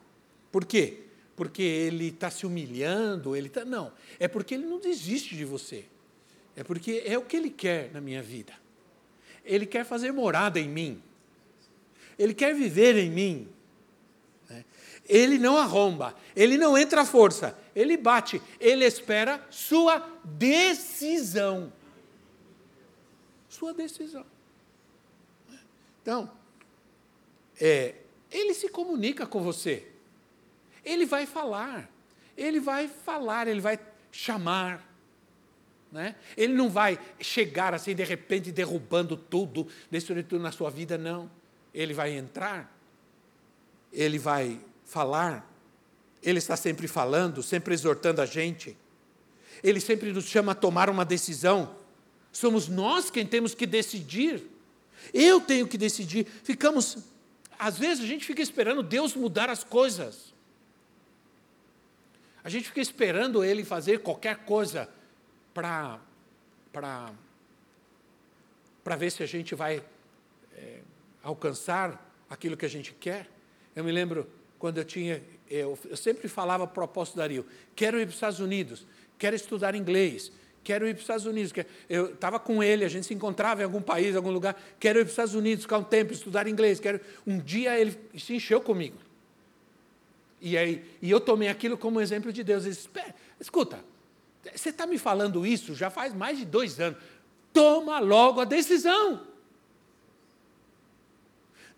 Por 0.53 0.67
quê? 0.67 1.05
porque 1.37 1.63
ele 1.63 2.09
está 2.09 2.31
se 2.31 2.47
humilhando, 2.47 3.35
ele 3.35 3.49
tá, 3.49 3.65
não, 3.65 3.93
é 4.19 4.29
porque 4.29 4.55
ele 4.55 4.67
não 4.67 4.79
desiste 4.79 5.37
de 5.37 5.45
você. 5.45 5.85
É 6.57 6.63
porque 6.63 7.03
é 7.05 7.19
o 7.19 7.23
que 7.23 7.37
ele 7.37 7.51
quer 7.51 7.91
na 7.93 8.01
minha 8.01 8.23
vida. 8.23 8.53
Ele 9.45 9.67
quer 9.67 9.85
fazer 9.85 10.13
morada 10.13 10.61
em 10.61 10.69
mim. 10.69 11.03
Ele 12.19 12.35
quer 12.35 12.55
viver 12.55 12.97
em 12.97 13.11
mim. 13.11 13.49
Né? 14.49 14.65
Ele 15.09 15.39
não 15.39 15.57
arromba, 15.57 16.15
ele 16.35 16.57
não 16.57 16.77
entra 16.77 17.03
à 17.03 17.05
força, 17.05 17.59
ele 17.75 17.97
bate, 17.97 18.41
ele 18.61 18.85
espera 18.85 19.45
sua 19.51 19.99
decisão. 20.25 21.73
Sua 23.49 23.73
decisão. 23.73 24.25
Então, 26.03 26.31
é, 27.61 27.95
ele 28.31 28.53
se 28.53 28.69
comunica 28.69 29.27
com 29.27 29.43
você. 29.43 29.89
Ele 30.85 31.07
vai 31.07 31.25
falar. 31.25 31.91
Ele 32.37 32.61
vai 32.61 32.89
falar, 32.89 33.49
ele 33.49 33.61
vai 33.61 33.79
chamar. 34.11 34.85
Né? 35.91 36.17
Ele 36.37 36.53
não 36.53 36.69
vai 36.69 36.99
chegar 37.21 37.73
assim 37.73 37.95
de 37.95 38.03
repente 38.03 38.51
derrubando 38.51 39.17
tudo, 39.17 39.69
destruindo 39.91 40.29
tudo 40.29 40.43
na 40.43 40.51
sua 40.51 40.69
vida, 40.69 40.99
não. 40.99 41.31
Ele 41.75 41.93
vai 41.93 42.13
entrar, 42.13 42.73
ele 43.93 44.19
vai 44.19 44.61
falar, 44.85 45.51
ele 46.23 46.39
está 46.39 46.57
sempre 46.57 46.87
falando, 46.87 47.43
sempre 47.43 47.75
exortando 47.75 48.23
a 48.23 48.27
gente. 48.27 48.77
Ele 49.63 49.81
sempre 49.81 50.13
nos 50.13 50.25
chama 50.27 50.53
a 50.53 50.55
tomar 50.55 50.89
uma 50.89 51.05
decisão. 51.05 51.77
Somos 52.33 52.69
nós 52.69 53.11
quem 53.11 53.27
temos 53.27 53.55
que 53.55 53.67
decidir. 53.67 54.43
Eu 55.13 55.41
tenho 55.41 55.67
que 55.67 55.77
decidir. 55.77 56.27
Ficamos, 56.43 56.99
às 57.59 57.79
vezes 57.79 58.05
a 58.05 58.07
gente 58.07 58.25
fica 58.25 58.41
esperando 58.41 58.83
Deus 58.83 59.15
mudar 59.15 59.51
as 59.51 59.65
coisas. 59.65 60.33
A 62.43 62.49
gente 62.49 62.69
fica 62.69 62.81
esperando 62.81 63.43
Ele 63.43 63.65
fazer 63.65 64.01
qualquer 64.01 64.45
coisa 64.45 64.89
para 65.53 66.01
ver 68.99 69.11
se 69.11 69.23
a 69.23 69.27
gente 69.27 69.55
vai 69.55 69.83
é, 70.55 70.81
alcançar 71.25 72.15
aquilo 72.29 72.57
que 72.57 72.67
a 72.67 72.69
gente 72.69 72.93
quer. 72.93 73.29
Eu 73.75 73.83
me 73.83 73.91
lembro 73.91 74.29
quando 74.59 74.79
eu 74.79 74.85
tinha, 74.85 75.23
eu, 75.51 75.77
eu 75.87 75.97
sempre 75.97 76.29
falava 76.29 76.67
para 76.67 76.83
o 76.83 76.85
apóstolo 76.85 77.23
Dario, 77.23 77.47
quero 77.75 77.99
ir 77.99 78.03
para 78.03 78.11
os 78.11 78.15
Estados 78.15 78.41
Unidos, 78.41 78.87
quero 79.19 79.35
estudar 79.35 79.75
inglês, 79.75 80.31
quero 80.63 80.87
ir 80.87 80.95
para 80.95 80.99
os 80.99 81.03
Estados 81.03 81.27
Unidos. 81.27 81.53
Eu 81.89 82.13
estava 82.13 82.39
com 82.39 82.63
ele, 82.63 82.85
a 82.85 82.89
gente 82.89 83.07
se 83.07 83.15
encontrava 83.15 83.63
em 83.63 83.65
algum 83.65 83.83
país, 83.83 84.15
algum 84.15 84.31
lugar, 84.31 84.61
quero 84.79 85.01
ir 85.01 85.03
para 85.03 85.09
os 85.09 85.13
Estados 85.13 85.35
Unidos, 85.35 85.65
ficar 85.65 85.79
um 85.79 85.85
tempo, 85.85 86.13
estudar 86.13 86.47
inglês. 86.47 86.79
Quero... 86.79 87.01
Um 87.27 87.39
dia 87.39 87.79
ele 87.79 87.99
se 88.17 88.35
encheu 88.35 88.61
comigo. 88.61 88.97
E, 90.41 90.59
aí, 90.59 90.85
e 91.01 91.11
eu 91.11 91.21
tomei 91.21 91.49
aquilo 91.49 91.77
como 91.77 92.01
exemplo 92.01 92.31
de 92.31 92.45
Deus. 92.45 92.65
Disse, 92.65 92.89
escuta, 93.41 93.83
você 94.55 94.69
está 94.69 94.87
me 94.87 94.99
falando 94.99 95.47
isso 95.47 95.75
já 95.75 95.89
faz 95.89 96.13
mais 96.13 96.39
de 96.39 96.45
dois 96.45 96.79
anos. 96.79 96.99
Toma 97.53 97.99
logo 97.99 98.41
a 98.41 98.45
decisão. 98.45 99.34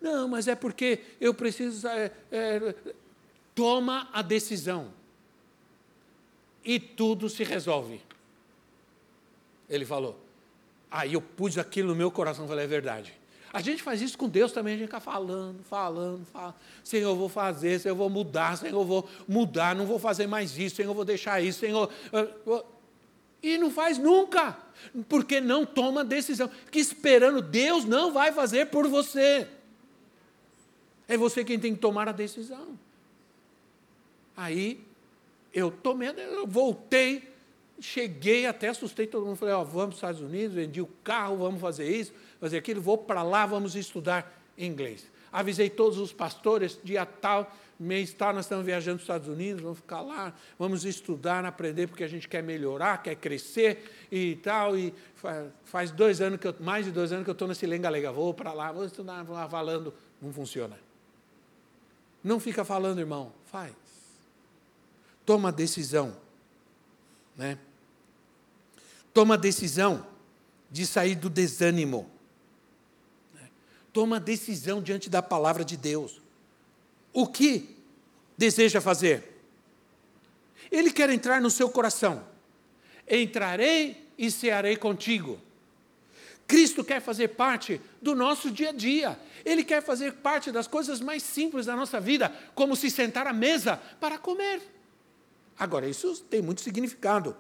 Não, 0.01 0.29
mas 0.29 0.47
é 0.49 0.55
porque 0.55 1.01
eu 1.21 1.33
preciso. 1.33 1.87
É, 1.89 2.13
é, 2.31 2.75
toma 3.55 4.09
a 4.13 4.23
decisão. 4.23 4.93
E 6.65 6.79
tudo 6.79 7.29
se 7.29 7.45
resolve. 7.45 8.01
Ele 9.69 9.85
falou. 9.85 10.19
Aí 10.91 11.15
eu 11.15 11.21
pus 11.21 11.59
aquilo 11.59 11.89
no 11.89 11.95
meu 11.95 12.11
coração 12.11 12.45
e 12.45 12.49
falei: 12.49 12.65
é 12.65 12.69
verdade. 12.69 13.15
A 13.53 13.63
gente 13.63 13.83
faz 13.83 14.03
isso 14.03 14.19
com 14.19 14.29
Deus 14.29 14.53
também, 14.53 14.75
a 14.75 14.77
gente 14.77 14.87
fica 14.87 15.01
falando, 15.01 15.63
falando, 15.65 16.27
falando. 16.27 16.55
Senhor, 16.85 17.11
eu 17.11 17.17
vou 17.17 17.29
fazer, 17.29 17.81
Senhor, 17.81 17.93
eu 17.93 17.97
vou 17.97 18.11
mudar, 18.11 18.59
Senhor, 18.59 18.79
eu 18.79 18.85
vou 18.85 19.09
mudar, 19.27 19.75
não 19.75 19.87
vou 19.87 19.99
fazer 19.99 20.27
mais 20.27 20.59
isso, 20.59 20.77
Senhor, 20.77 20.91
eu 20.91 20.95
vou 20.95 21.05
deixar 21.07 21.41
isso, 21.41 21.61
Senhor. 21.61 21.91
E 23.43 23.57
não 23.57 23.71
faz 23.71 23.97
nunca, 23.97 24.59
porque 25.09 25.41
não 25.41 25.65
toma 25.65 26.05
decisão. 26.05 26.51
Fica 26.67 26.79
esperando, 26.79 27.41
Deus 27.41 27.85
não 27.85 28.13
vai 28.13 28.31
fazer 28.33 28.67
por 28.67 28.87
você. 28.89 29.49
É 31.09 31.17
você 31.17 31.45
quem 31.45 31.59
tem 31.59 31.75
que 31.75 31.81
tomar 31.81 32.09
a 32.09 32.13
decisão. 32.13 32.79
Aí 34.37 34.85
eu 35.53 35.71
tomei, 35.71 36.09
eu 36.09 36.47
voltei, 36.47 37.33
cheguei 37.81 38.47
até, 38.47 38.69
assustei 38.69 39.07
todo 39.07 39.25
mundo, 39.25 39.37
falei, 39.37 39.55
ó, 39.55 39.65
vamos 39.65 39.75
para 39.75 39.89
os 39.89 39.95
Estados 39.97 40.21
Unidos, 40.21 40.55
vendi 40.55 40.81
o 40.81 40.89
carro, 41.03 41.37
vamos 41.37 41.61
fazer 41.61 41.89
isso 41.89 42.13
fazer 42.41 42.59
aquilo, 42.59 42.81
vou 42.81 42.99
para 42.99 43.23
lá, 43.23 43.47
vamos 43.47 43.75
estudar 43.75 44.41
inglês. 44.57 45.11
Avisei 45.33 45.69
todos 45.69 45.99
os 45.99 46.13
pastores, 46.13 46.79
dia 46.83 47.05
tal, 47.05 47.53
mês 47.79 48.13
tal, 48.15 48.33
nós 48.33 48.47
estamos 48.47 48.65
viajando 48.65 48.97
para 48.99 49.03
os 49.03 49.05
Estados 49.05 49.29
Unidos, 49.29 49.63
vamos 49.63 49.79
ficar 49.79 50.01
lá, 50.01 50.33
vamos 50.59 50.85
estudar, 50.85 51.45
aprender, 51.45 51.89
porque 51.89 52.05
a 52.05 52.09
gente 52.09 52.29
quer 52.29 52.43
melhorar, 52.43 53.03
quer 53.03 53.17
crescer 53.17 54.07
e 54.11 54.37
tal. 54.37 54.79
E 54.79 54.95
faz 55.65 55.91
dois 55.91 56.21
anos 56.21 56.39
que 56.39 56.47
eu, 56.47 56.55
mais 56.61 56.87
de 56.87 56.93
dois 56.93 57.13
anos 57.13 57.25
que 57.25 57.31
eu 57.31 57.33
estou 57.33 57.49
nesse 57.49 57.67
lenga-lenga, 57.67 58.13
vou 58.13 58.33
para 58.33 58.53
lá, 58.53 58.73
vou 58.73 58.85
estudar, 58.85 59.23
vou 59.25 59.35
lá 59.35 59.49
falando, 59.49 59.93
não 60.23 60.33
funciona. 60.33 60.86
Não 62.27 62.41
fica 62.41 62.65
falando, 62.65 62.99
irmão, 62.99 63.33
faz. 63.47 63.73
Toma 65.25 65.51
decisão. 65.51 66.17
Né? 67.37 67.59
Toma 69.15 69.39
decisão 69.39 70.07
de 70.71 70.87
sair 70.87 71.15
do 71.15 71.31
desânimo 71.31 72.11
toma 73.97 74.21
decisão 74.21 74.83
diante 74.83 75.09
da 75.09 75.23
palavra 75.23 75.65
de 75.65 75.75
Deus. 75.75 76.21
O 77.15 77.27
que 77.27 77.75
deseja 78.37 78.79
fazer? 78.79 79.41
Ele 80.71 80.93
quer 80.93 81.09
entrar 81.09 81.41
no 81.41 81.49
seu 81.49 81.71
coração. 81.71 82.23
Entrarei 83.09 84.07
e 84.19 84.31
cearei 84.31 84.77
contigo. 84.77 85.41
Cristo 86.47 86.85
quer 86.85 87.01
fazer 87.01 87.29
parte 87.29 87.81
do 88.01 88.15
nosso 88.15 88.51
dia 88.51 88.71
a 88.71 88.73
dia. 88.73 89.19
Ele 89.45 89.65
quer 89.65 89.83
fazer 89.83 90.13
parte 90.15 90.53
das 90.53 90.67
coisas 90.67 91.01
mais 91.01 91.23
simples 91.23 91.67
da 91.67 91.75
nossa 91.75 92.01
vida, 92.01 92.33
como 92.55 92.77
se 92.77 92.91
sentar 92.91 93.27
à 93.27 93.33
mesa 93.33 93.81
para 94.01 94.19
comer. 94.19 94.61
Agora, 95.59 95.89
isso 95.89 96.23
tem 96.25 96.43
muito 96.43 96.61
significado. 96.61 97.37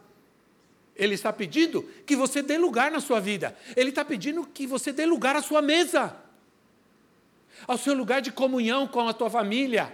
Ele 0.95 1.15
está 1.15 1.33
pedindo 1.33 1.83
que 2.07 2.17
você 2.17 2.43
dê 2.43 2.57
lugar 2.59 2.91
na 2.91 3.01
sua 3.01 3.21
vida. 3.21 3.57
Ele 3.77 3.91
está 3.91 4.05
pedindo 4.05 4.47
que 4.47 4.67
você 4.67 4.93
dê 4.93 5.05
lugar 5.05 5.37
à 5.37 5.43
sua 5.43 5.61
mesa 5.61 6.17
ao 7.67 7.79
seu 7.79 7.95
lugar 7.95 8.21
de 8.21 8.33
comunhão 8.33 8.87
com 8.87 9.09
a 9.09 9.15
tua 9.15 9.31
família, 9.31 9.93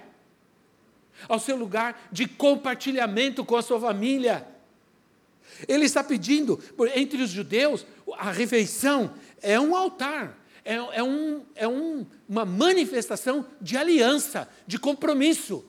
ao 1.28 1.38
seu 1.38 1.56
lugar 1.56 2.08
de 2.10 2.26
compartilhamento 2.26 3.44
com 3.44 3.56
a 3.56 3.62
sua 3.62 3.78
família. 3.78 4.46
Ele 5.68 5.84
está 5.84 6.02
pedindo, 6.02 6.60
entre 6.94 7.22
os 7.22 7.30
judeus, 7.30 7.86
a 8.16 8.30
refeição 8.30 9.14
é 9.40 9.58
um 9.58 9.76
altar, 9.76 10.38
é, 10.64 10.74
é, 10.74 11.02
um, 11.02 11.42
é 11.54 11.66
um, 11.66 12.06
uma 12.28 12.44
manifestação 12.44 13.46
de 13.60 13.76
aliança, 13.76 14.48
de 14.66 14.78
compromisso. 14.78 15.64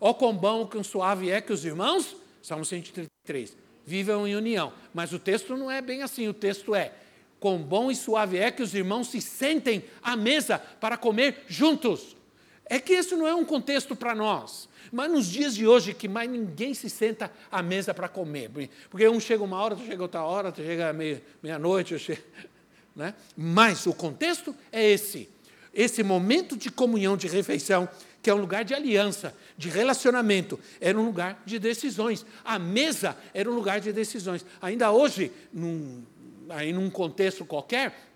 Ó 0.00 0.14
quão 0.14 0.34
bom, 0.34 0.66
quão 0.66 0.84
suave 0.84 1.30
é 1.30 1.40
que 1.40 1.52
os 1.52 1.64
irmãos, 1.64 2.16
Salmo 2.42 2.64
133, 2.64 3.56
vivam 3.84 4.26
em 4.26 4.36
união. 4.36 4.72
Mas 4.94 5.12
o 5.12 5.18
texto 5.18 5.56
não 5.56 5.70
é 5.70 5.80
bem 5.80 6.02
assim, 6.02 6.28
o 6.28 6.34
texto 6.34 6.74
é, 6.74 6.92
Quão 7.40 7.58
bom 7.58 7.90
e 7.90 7.94
suave 7.94 8.36
é 8.36 8.50
que 8.50 8.62
os 8.62 8.74
irmãos 8.74 9.08
se 9.08 9.20
sentem 9.20 9.84
à 10.02 10.16
mesa 10.16 10.58
para 10.58 10.96
comer 10.96 11.44
juntos. 11.46 12.16
É 12.64 12.80
que 12.80 12.92
isso 12.92 13.16
não 13.16 13.26
é 13.26 13.34
um 13.34 13.44
contexto 13.44 13.94
para 13.94 14.14
nós. 14.14 14.67
Mas 14.92 15.10
nos 15.10 15.26
dias 15.26 15.54
de 15.54 15.66
hoje, 15.66 15.94
que 15.94 16.08
mais 16.08 16.30
ninguém 16.30 16.74
se 16.74 16.88
senta 16.88 17.30
à 17.50 17.62
mesa 17.62 17.92
para 17.92 18.08
comer. 18.08 18.50
Porque 18.90 19.08
um 19.08 19.20
chega 19.20 19.42
uma 19.42 19.60
hora, 19.60 19.74
outro 19.74 19.88
chega 19.88 20.02
outra 20.02 20.22
hora, 20.22 20.48
outro 20.48 20.64
chega 20.64 20.92
meia-noite. 21.42 21.94
Meia 21.94 22.22
né? 22.94 23.14
Mas 23.36 23.86
o 23.86 23.94
contexto 23.94 24.54
é 24.72 24.90
esse. 24.90 25.28
Esse 25.72 26.02
momento 26.02 26.56
de 26.56 26.70
comunhão, 26.70 27.16
de 27.16 27.28
refeição, 27.28 27.88
que 28.22 28.30
é 28.30 28.34
um 28.34 28.40
lugar 28.40 28.64
de 28.64 28.74
aliança, 28.74 29.34
de 29.56 29.68
relacionamento, 29.68 30.58
era 30.80 30.98
um 30.98 31.04
lugar 31.04 31.40
de 31.46 31.58
decisões. 31.58 32.26
A 32.44 32.58
mesa 32.58 33.16
era 33.32 33.50
um 33.50 33.54
lugar 33.54 33.80
de 33.80 33.92
decisões. 33.92 34.44
Ainda 34.60 34.90
hoje, 34.90 35.30
num, 35.52 36.02
aí 36.48 36.72
num 36.72 36.90
contexto 36.90 37.44
qualquer, 37.44 38.08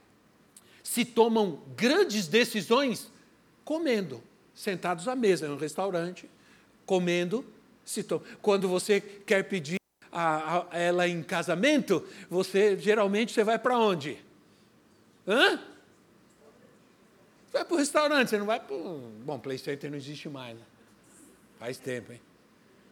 se 0.82 1.04
tomam 1.04 1.60
grandes 1.76 2.26
decisões 2.26 3.10
comendo, 3.64 4.22
sentados 4.54 5.06
à 5.06 5.14
mesa 5.14 5.46
em 5.46 5.50
um 5.50 5.56
restaurante, 5.56 6.28
comendo. 6.92 7.42
Se. 7.86 8.04
Quando 8.42 8.68
você 8.68 9.00
quer 9.00 9.44
pedir 9.44 9.78
a, 10.12 10.66
a 10.70 10.78
ela 10.78 11.08
em 11.08 11.22
casamento, 11.22 12.06
você 12.28 12.76
geralmente 12.76 13.32
você 13.32 13.42
vai 13.42 13.58
para 13.58 13.78
onde? 13.78 14.18
Hã? 15.26 15.56
Você 17.46 17.52
vai 17.54 17.64
para 17.64 17.74
o 17.74 17.78
restaurante, 17.78 18.28
você 18.28 18.36
não 18.36 18.44
vai 18.44 18.60
para. 18.60 18.76
Bom, 18.76 19.38
PlayStation 19.38 19.88
não 19.88 19.96
existe 19.96 20.28
mais. 20.28 20.54
Né? 20.58 20.64
Faz 21.58 21.78
tempo, 21.78 22.12
hein? 22.12 22.20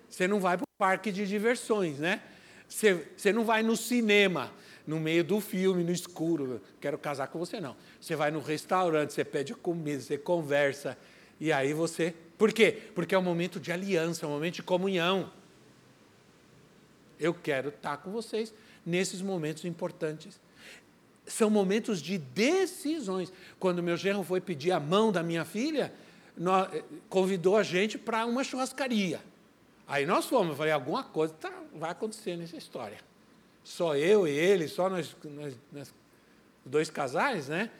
Você 0.09 0.27
não 0.27 0.41
vai 0.41 0.57
para 0.57 0.65
o 0.65 0.79
parque 0.79 1.13
de 1.13 1.27
diversões, 1.27 1.99
né? 1.99 2.23
Você, 2.67 3.07
você 3.15 3.35
não 3.35 3.45
vai 3.45 3.63
no 3.63 3.77
cinema 3.77 4.51
no 4.87 4.99
meio 4.99 5.23
do 5.23 5.41
filme, 5.41 5.85
no 5.85 5.93
escuro, 5.93 6.61
quero 6.81 6.99
casar 6.99 7.29
com 7.29 7.39
você, 7.39 7.61
não. 7.61 7.77
Você 8.01 8.17
vai 8.17 8.31
no 8.31 8.41
restaurante, 8.41 9.13
você 9.13 9.25
pede 9.25 9.55
comida, 9.55 10.01
você 10.01 10.17
conversa, 10.17 10.97
e 11.41 11.51
aí 11.51 11.73
você. 11.73 12.15
Por 12.37 12.53
quê? 12.53 12.79
Porque 12.95 13.15
é 13.15 13.19
um 13.19 13.23
momento 13.23 13.59
de 13.59 13.73
aliança, 13.73 14.27
é 14.27 14.29
um 14.29 14.33
momento 14.33 14.57
de 14.57 14.63
comunhão. 14.63 15.33
Eu 17.19 17.35
quero 17.35 17.71
estar 17.71 17.97
com 17.99 18.11
vocês 18.11 18.53
nesses 18.85 19.21
momentos 19.23 19.65
importantes. 19.65 20.41
são 21.27 21.49
momentos 21.49 22.03
de 22.03 22.19
decisões. 22.19 23.33
Quando 23.59 23.83
meu 23.83 23.97
genro 23.97 24.23
foi 24.23 24.41
pedir 24.41 24.73
a 24.73 24.81
mão 24.81 25.13
da 25.13 25.23
minha 25.23 25.45
filha, 25.45 25.93
nós, 26.37 26.83
convidou 27.09 27.57
a 27.57 27.63
gente 27.63 27.97
para 27.99 28.27
uma 28.27 28.43
churrascaria. 28.43 29.21
Aí 29.87 30.07
nós 30.07 30.27
fomos, 30.27 30.51
eu 30.51 30.57
falei, 30.57 30.73
alguma 30.73 31.03
coisa 31.03 31.35
tá, 31.35 31.53
vai 31.75 31.91
acontecer 31.91 32.37
nessa 32.37 32.57
história. 32.57 32.99
Só 33.63 33.97
eu 33.97 34.27
e 34.27 34.31
ele, 34.31 34.69
só 34.69 34.89
nós, 34.89 35.17
nós, 35.25 35.55
nós 35.73 35.95
dois 36.65 36.91
casais, 36.91 37.49
né? 37.49 37.71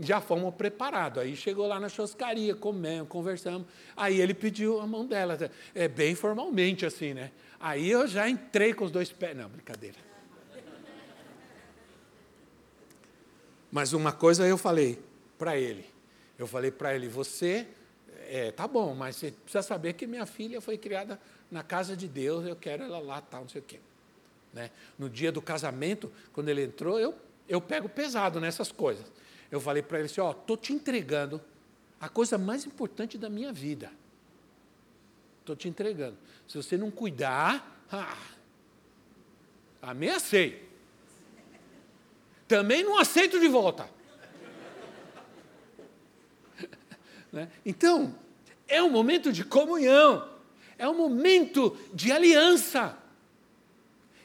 Já 0.00 0.20
fomos 0.20 0.54
preparados. 0.54 1.22
Aí 1.22 1.36
chegou 1.36 1.66
lá 1.66 1.78
na 1.78 1.88
churrascaria, 1.88 2.54
comemos, 2.54 3.08
conversamos. 3.08 3.66
Aí 3.94 4.20
ele 4.20 4.32
pediu 4.32 4.80
a 4.80 4.86
mão 4.86 5.06
dela, 5.06 5.38
é 5.74 5.86
bem 5.86 6.14
formalmente 6.14 6.86
assim, 6.86 7.12
né? 7.12 7.30
Aí 7.60 7.90
eu 7.90 8.06
já 8.08 8.28
entrei 8.28 8.72
com 8.72 8.84
os 8.86 8.90
dois 8.90 9.12
pés. 9.12 9.36
Não, 9.36 9.48
brincadeira. 9.48 9.96
Mas 13.70 13.92
uma 13.92 14.10
coisa 14.10 14.46
eu 14.46 14.58
falei 14.58 14.98
para 15.38 15.56
ele. 15.56 15.84
Eu 16.38 16.46
falei 16.46 16.70
para 16.70 16.94
ele, 16.94 17.06
você, 17.06 17.68
é, 18.28 18.50
tá 18.50 18.66
bom, 18.66 18.94
mas 18.94 19.16
você 19.16 19.30
precisa 19.30 19.62
saber 19.62 19.92
que 19.92 20.06
minha 20.06 20.24
filha 20.24 20.60
foi 20.60 20.78
criada 20.78 21.20
na 21.50 21.62
casa 21.62 21.94
de 21.94 22.08
Deus, 22.08 22.46
eu 22.46 22.56
quero 22.56 22.82
ela 22.82 22.98
lá, 22.98 23.20
tal, 23.20 23.42
não 23.42 23.48
sei 23.48 23.60
o 23.60 23.64
quê. 23.64 23.78
Né? 24.52 24.70
No 24.98 25.08
dia 25.08 25.30
do 25.30 25.42
casamento, 25.42 26.10
quando 26.32 26.48
ele 26.48 26.64
entrou, 26.64 26.98
eu, 26.98 27.14
eu 27.46 27.60
pego 27.60 27.88
pesado 27.88 28.40
nessas 28.40 28.72
coisas. 28.72 29.04
Eu 29.50 29.60
falei 29.60 29.82
para 29.82 29.98
ele 29.98 30.06
assim, 30.06 30.20
ó, 30.20 30.30
estou 30.30 30.56
te 30.56 30.72
entregando 30.72 31.40
a 32.00 32.08
coisa 32.08 32.38
mais 32.38 32.64
importante 32.64 33.18
da 33.18 33.28
minha 33.28 33.52
vida. 33.52 33.90
Estou 35.40 35.56
te 35.56 35.68
entregando. 35.68 36.16
Se 36.46 36.56
você 36.56 36.76
não 36.76 36.90
cuidar, 36.90 37.84
ah, 37.90 38.16
ameacei. 39.82 40.68
Também 42.46 42.84
não 42.84 42.98
aceito 42.98 43.40
de 43.40 43.48
volta. 43.48 43.88
né? 47.32 47.50
Então, 47.66 48.14
é 48.68 48.82
um 48.82 48.90
momento 48.90 49.32
de 49.32 49.44
comunhão, 49.44 50.28
é 50.78 50.88
um 50.88 50.96
momento 50.96 51.76
de 51.92 52.12
aliança. 52.12 52.96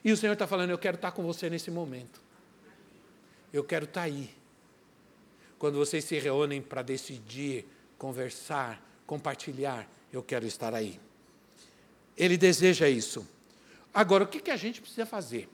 E 0.04 0.12
o 0.12 0.18
Senhor 0.18 0.34
está 0.34 0.46
falando: 0.46 0.70
Eu 0.70 0.78
quero 0.78 0.96
estar 0.96 1.12
com 1.12 1.24
você 1.24 1.50
nesse 1.50 1.72
momento. 1.72 2.22
Eu 3.52 3.64
quero 3.64 3.86
estar 3.86 4.04
aí. 4.04 4.30
Quando 5.58 5.78
vocês 5.78 6.04
se 6.04 6.20
reúnem 6.20 6.62
para 6.62 6.82
decidir, 6.82 7.66
conversar, 7.98 8.82
compartilhar, 9.06 9.90
eu 10.12 10.22
quero 10.22 10.46
estar 10.46 10.74
aí. 10.74 11.00
Ele 12.18 12.38
deseja 12.38 12.90
isso. 12.90 13.28
Agora, 13.94 14.24
o 14.24 14.28
que, 14.28 14.40
que 14.40 14.52
a 14.52 14.58
gente 14.58 14.82
precisa 14.82 15.06
fazer? 15.06 15.50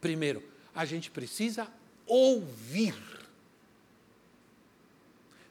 Primeiro, 0.00 0.42
a 0.74 0.84
gente 0.84 1.10
precisa 1.10 1.68
ouvir. 2.06 2.94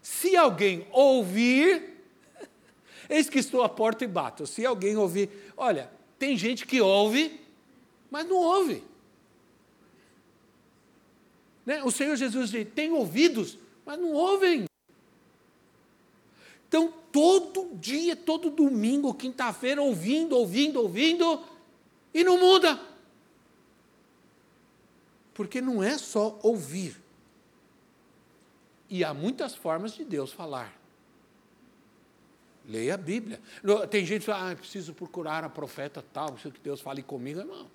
Se 0.01 0.35
alguém 0.35 0.87
ouvir, 0.91 2.03
eis 3.09 3.29
que 3.29 3.39
estou 3.39 3.63
à 3.63 3.69
porta 3.69 4.03
e 4.03 4.07
bato. 4.07 4.45
Se 4.47 4.65
alguém 4.65 4.97
ouvir, 4.97 5.29
olha, 5.55 5.89
tem 6.17 6.35
gente 6.37 6.65
que 6.65 6.81
ouve, 6.81 7.39
mas 8.11 8.27
não 8.27 8.35
ouve. 8.35 8.83
Né? 11.69 11.83
O 11.83 11.91
Senhor 11.91 12.15
Jesus 12.15 12.49
diz: 12.49 12.67
tem 12.73 12.91
ouvidos, 12.91 13.55
mas 13.85 13.99
não 13.99 14.11
ouvem. 14.11 14.65
Então, 16.67 16.91
todo 17.11 17.75
dia, 17.75 18.15
todo 18.15 18.49
domingo, 18.49 19.13
quinta-feira, 19.13 19.79
ouvindo, 19.79 20.35
ouvindo, 20.35 20.81
ouvindo, 20.81 21.45
e 22.11 22.23
não 22.23 22.39
muda. 22.39 22.79
Porque 25.31 25.61
não 25.61 25.83
é 25.83 25.95
só 25.99 26.39
ouvir. 26.41 26.99
E 28.89 29.03
há 29.03 29.13
muitas 29.13 29.53
formas 29.53 29.93
de 29.93 30.03
Deus 30.03 30.33
falar. 30.33 30.75
Leia 32.67 32.95
a 32.95 32.97
Bíblia. 32.97 33.39
Tem 33.91 34.03
gente 34.07 34.21
que 34.21 34.25
fala, 34.25 34.53
ah, 34.53 34.55
preciso 34.55 34.91
procurar 34.95 35.43
a 35.43 35.49
profeta 35.49 36.03
tal, 36.11 36.31
preciso 36.31 36.51
que 36.51 36.61
Deus 36.61 36.81
fale 36.81 37.03
comigo. 37.03 37.39
Irmão, 37.41 37.69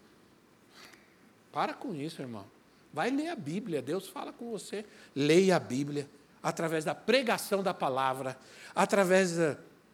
para 1.53 1.75
com 1.75 1.95
isso, 1.95 2.21
irmão. 2.21 2.54
Vai 2.95 3.11
ler 3.11 3.29
a 3.29 3.35
Bíblia, 3.35 3.83
Deus 3.83 4.07
fala 4.07 4.33
com 4.33 4.53
você. 4.53 4.85
Leia 5.17 5.57
a 5.57 5.59
Bíblia, 5.59 6.09
através 6.41 6.85
da 6.85 6.95
pregação 6.95 7.61
da 7.61 7.75
palavra, 7.75 8.39
através 8.73 9.33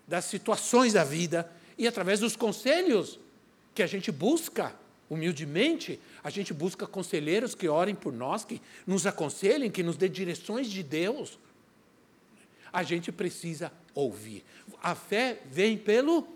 das 0.06 0.26
situações 0.26 0.92
da 0.92 1.02
vida 1.02 1.50
e 1.78 1.88
através 1.88 2.20
dos 2.20 2.36
conselhos 2.36 3.18
que 3.74 3.82
a 3.82 3.86
gente 3.86 4.12
busca 4.12 4.74
humildemente, 5.08 5.98
a 6.22 6.28
gente 6.28 6.52
busca 6.52 6.86
conselheiros 6.86 7.54
que 7.54 7.66
orem 7.66 7.94
por 7.94 8.12
nós, 8.12 8.44
que 8.44 8.60
nos 8.86 9.06
aconselhem, 9.06 9.70
que 9.70 9.82
nos 9.82 9.96
dê 9.96 10.06
direções 10.06 10.70
de 10.70 10.82
Deus. 10.82 11.38
A 12.70 12.82
gente 12.82 13.10
precisa 13.10 13.72
ouvir. 13.94 14.44
A 14.82 14.94
fé 14.94 15.40
vem 15.50 15.78
pelo 15.78 16.28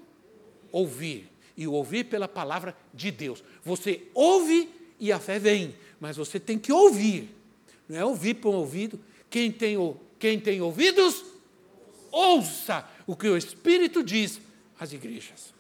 ouvir, 0.73 1.31
e 1.59 1.67
o 1.67 1.73
ouvir 1.73 2.05
pela 2.05 2.27
palavra 2.27 2.75
de 2.95 3.11
Deus. 3.11 3.45
Você 3.63 4.09
ouve 4.15 4.69
e 4.99 5.13
a 5.13 5.21
fé 5.21 5.39
vem, 5.39 5.75
mas 6.01 6.17
você 6.17 6.39
tem 6.39 6.59
que 6.59 6.73
ouvir. 6.73 7.35
Não 7.89 7.99
é 7.99 8.05
ouvir 8.05 8.35
por 8.35 8.55
um 8.55 8.59
ouvido. 8.59 8.99
Quem 9.31 9.51
tem, 9.51 9.77
quem 10.19 10.39
tem 10.39 10.61
ouvidos, 10.61 11.25
ouça 12.11 12.89
o 13.07 13.17
que 13.17 13.29
o 13.29 13.37
Espírito 13.37 14.03
diz 14.03 14.41
às 14.79 14.93
igrejas. 14.93 15.53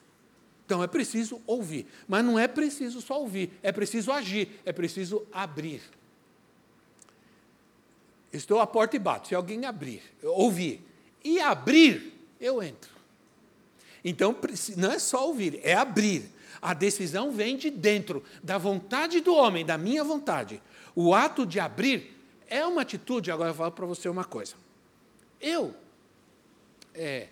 Então 0.64 0.82
é 0.82 0.86
preciso 0.86 1.40
ouvir, 1.46 1.86
mas 2.08 2.24
não 2.24 2.38
é 2.38 2.48
preciso 2.48 3.00
só 3.02 3.20
ouvir, 3.20 3.50
é 3.62 3.70
preciso 3.70 4.10
agir, 4.10 4.48
é 4.64 4.72
preciso 4.72 5.26
abrir. 5.30 5.82
Estou 8.32 8.58
à 8.58 8.66
porta 8.66 8.96
e 8.96 8.98
bato. 8.98 9.28
Se 9.28 9.34
alguém 9.34 9.64
abrir, 9.66 10.02
ouvir 10.22 10.82
e 11.22 11.38
abrir, 11.38 12.12
eu 12.40 12.62
entro. 12.62 12.90
Então 14.04 14.36
não 14.76 14.90
é 14.90 14.98
só 14.98 15.26
ouvir, 15.26 15.60
é 15.62 15.74
abrir. 15.74 16.30
A 16.64 16.72
decisão 16.72 17.30
vem 17.30 17.58
de 17.58 17.68
dentro, 17.68 18.24
da 18.42 18.56
vontade 18.56 19.20
do 19.20 19.34
homem, 19.34 19.66
da 19.66 19.76
minha 19.76 20.02
vontade. 20.02 20.62
O 20.96 21.14
ato 21.14 21.44
de 21.44 21.60
abrir 21.60 22.16
é 22.48 22.64
uma 22.64 22.80
atitude. 22.80 23.30
Agora 23.30 23.50
eu 23.50 23.54
falo 23.54 23.72
para 23.72 23.84
você 23.84 24.08
uma 24.08 24.24
coisa. 24.24 24.54
Eu 25.38 25.74
é, 26.94 27.28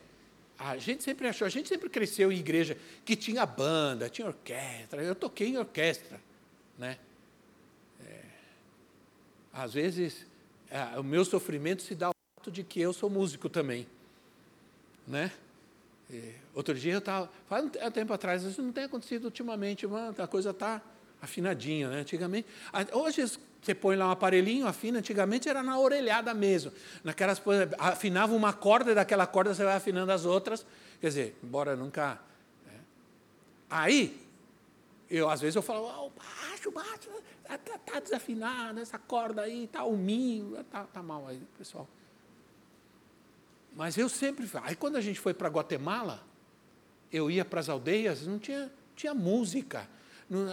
a 0.59 0.77
gente 0.77 1.03
sempre 1.03 1.29
achou, 1.29 1.47
a 1.47 1.51
gente 1.51 1.69
sempre 1.69 1.89
cresceu 1.89 2.33
em 2.33 2.37
igreja 2.37 2.77
que 3.05 3.15
tinha 3.15 3.47
banda, 3.47 4.09
tinha 4.09 4.27
orquestra. 4.27 5.03
Eu 5.03 5.15
toquei 5.15 5.49
em 5.49 5.57
orquestra, 5.57 6.21
né? 6.77 6.99
É, 8.05 8.21
às 9.53 9.73
vezes, 9.73 10.27
é, 10.69 10.99
o 10.99 11.05
meu 11.05 11.25
sofrimento 11.25 11.83
se 11.83 11.95
dá 11.95 12.09
ao 12.09 12.15
fato 12.39 12.51
de 12.51 12.65
que 12.65 12.81
eu 12.81 12.93
sou 12.93 13.09
músico 13.09 13.49
também, 13.49 13.87
né? 15.07 15.33
É, 16.13 16.35
outro 16.55 16.75
dia 16.75 16.93
eu 16.93 16.99
estava, 16.99 17.31
faz 17.49 17.65
um 17.65 17.91
tempo 17.91 18.13
atrás, 18.13 18.43
isso 18.43 18.63
não 18.63 18.71
tem 18.71 18.85
acontecido 18.85 19.25
ultimamente, 19.25 19.87
mano, 19.87 20.15
a 20.19 20.27
coisa 20.27 20.51
está 20.51 20.83
afinadinha, 21.23 21.89
né? 21.89 22.01
Antigamente, 22.01 22.47
hoje 22.93 23.25
você 23.63 23.75
põe 23.75 23.97
lá 23.97 24.09
um 24.09 24.11
aparelhinho, 24.11 24.67
afina, 24.67 24.99
antigamente 24.99 25.49
era 25.49 25.63
na 25.63 25.79
orelhada 25.79 26.35
mesmo. 26.35 26.73
Naquelas 27.03 27.41
afinava 27.79 28.35
uma 28.35 28.53
corda 28.53 28.91
e 28.91 28.95
daquela 28.95 29.27
corda 29.27 29.55
você 29.55 29.65
vai 29.65 29.77
afinando 29.77 30.13
as 30.13 30.27
outras. 30.27 30.67
Quer 31.01 31.07
dizer, 31.07 31.37
embora 31.43 31.77
nunca. 31.77 32.19
Né? 32.67 32.81
Aí, 33.71 34.21
eu 35.09 35.31
às 35.31 35.41
vezes 35.41 35.55
eu 35.57 35.63
falo, 35.63 35.87
oh, 35.87 36.11
baixo, 36.11 36.71
baixo, 36.73 37.09
está 37.43 37.57
tá, 37.57 37.79
tá 37.79 38.01
desafinada, 38.01 38.81
essa 38.81 38.99
corda 38.99 39.43
aí, 39.43 39.65
está 39.65 39.89
minho, 39.89 40.61
está 40.61 40.85
tá 40.85 41.03
mal 41.03 41.27
aí, 41.29 41.41
pessoal. 41.57 41.89
Mas 43.75 43.97
eu 43.97 44.09
sempre. 44.09 44.49
Aí 44.63 44.77
quando 44.77 44.97
a 44.97 45.01
gente 45.01 45.19
foi 45.21 45.35
para 45.35 45.49
Guatemala, 45.49 46.23
eu 47.11 47.31
ia 47.31 47.45
para 47.45 47.61
as 47.61 47.69
aldeias, 47.69 48.27
não 48.27 48.39
tinha, 48.39 48.71
tinha 48.95 49.15
música 49.15 49.89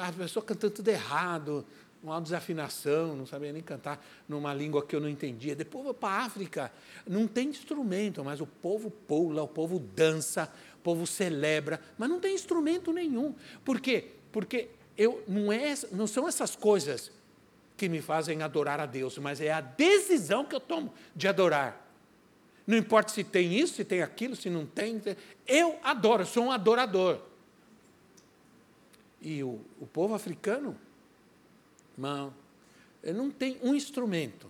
a 0.02 0.12
pessoa 0.12 0.44
cantando 0.44 0.74
tudo 0.74 0.90
errado, 0.90 1.66
uma 2.04 2.20
desafinação, 2.22 3.16
não 3.16 3.26
sabia 3.26 3.52
nem 3.52 3.62
cantar 3.62 4.04
numa 4.28 4.54
língua 4.54 4.86
que 4.86 4.96
eu 4.96 5.00
não 5.00 5.10
entendia. 5.10 5.56
Depois 5.56 5.84
vou 5.84 5.94
para 5.94 6.16
a 6.16 6.26
África, 6.26 6.72
não 7.08 7.28
tem 7.28 7.50
instrumento, 7.50 8.24
mas 8.24 8.42
o 8.42 8.48
povo 8.48 8.90
pula, 8.90 9.44
o 9.44 9.48
povo 9.48 9.80
dança, 9.80 10.52
o 10.76 10.80
povo 10.80 11.06
celebra, 11.06 11.80
mas 11.98 12.10
não 12.10 12.20
tem 12.20 12.34
instrumento 12.34 12.92
nenhum. 12.92 13.34
Por 13.64 13.80
quê? 13.80 14.12
Porque 14.32 14.70
eu, 14.98 15.24
não, 15.28 15.52
é, 15.52 15.74
não 15.92 16.08
são 16.08 16.28
essas 16.28 16.56
coisas 16.56 17.12
que 17.78 17.88
me 17.88 18.02
fazem 18.02 18.42
adorar 18.42 18.80
a 18.80 18.86
Deus, 18.86 19.18
mas 19.18 19.40
é 19.40 19.52
a 19.52 19.62
decisão 19.62 20.44
que 20.44 20.56
eu 20.56 20.60
tomo 20.60 20.94
de 21.16 21.28
adorar. 21.28 21.89
Não 22.70 22.78
importa 22.78 23.12
se 23.12 23.24
tem 23.24 23.58
isso, 23.58 23.74
se 23.74 23.84
tem 23.84 24.04
aquilo, 24.04 24.36
se 24.36 24.48
não 24.48 24.64
tem. 24.64 25.02
Eu 25.48 25.80
adoro, 25.82 26.24
sou 26.24 26.44
um 26.44 26.52
adorador. 26.52 27.20
E 29.20 29.44
o, 29.44 29.60
o 29.80 29.88
povo 29.88 30.14
africano, 30.14 30.80
irmão, 31.98 32.32
não 33.04 33.32
tem 33.32 33.58
um 33.64 33.74
instrumento. 33.74 34.48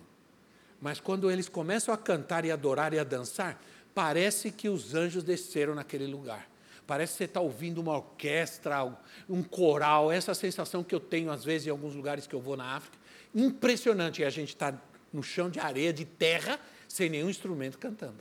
Mas 0.82 1.00
quando 1.00 1.30
eles 1.30 1.48
começam 1.48 1.94
a 1.94 1.96
cantar 1.96 2.44
e 2.44 2.50
adorar 2.50 2.92
e 2.92 2.98
a 2.98 3.04
dançar, 3.04 3.58
parece 3.94 4.50
que 4.50 4.68
os 4.68 4.94
anjos 4.94 5.24
desceram 5.24 5.74
naquele 5.74 6.06
lugar. 6.06 6.46
Parece 6.86 7.12
que 7.12 7.18
você 7.18 7.24
está 7.24 7.40
ouvindo 7.40 7.78
uma 7.78 7.96
orquestra, 7.96 8.84
um 9.30 9.42
coral, 9.42 10.12
essa 10.12 10.34
sensação 10.34 10.84
que 10.84 10.94
eu 10.94 11.00
tenho 11.00 11.30
às 11.30 11.42
vezes 11.42 11.68
em 11.68 11.70
alguns 11.70 11.94
lugares 11.94 12.26
que 12.26 12.34
eu 12.34 12.40
vou 12.40 12.54
na 12.54 12.76
África. 12.76 12.98
Impressionante, 13.34 14.20
e 14.20 14.26
a 14.26 14.30
gente 14.30 14.50
está 14.50 14.78
no 15.10 15.22
chão 15.22 15.48
de 15.48 15.58
areia, 15.58 15.90
de 15.90 16.04
terra, 16.04 16.60
sem 16.90 17.08
nenhum 17.08 17.30
instrumento 17.30 17.78
cantando. 17.78 18.18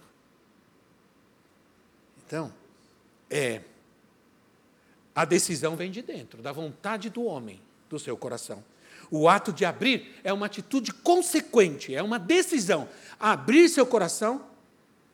Então, 2.23 2.53
é, 3.27 3.61
a 5.15 5.25
decisão 5.25 5.75
vem 5.75 5.89
de 5.89 6.03
dentro, 6.03 6.39
da 6.39 6.51
vontade 6.51 7.09
do 7.09 7.23
homem, 7.23 7.59
do 7.89 7.97
seu 7.97 8.15
coração. 8.15 8.63
O 9.09 9.27
ato 9.27 9.51
de 9.51 9.65
abrir 9.65 10.19
é 10.23 10.31
uma 10.31 10.45
atitude 10.45 10.93
consequente, 10.93 11.95
é 11.95 12.03
uma 12.03 12.19
decisão. 12.19 12.87
Abrir 13.19 13.69
seu 13.69 13.87
coração 13.87 14.45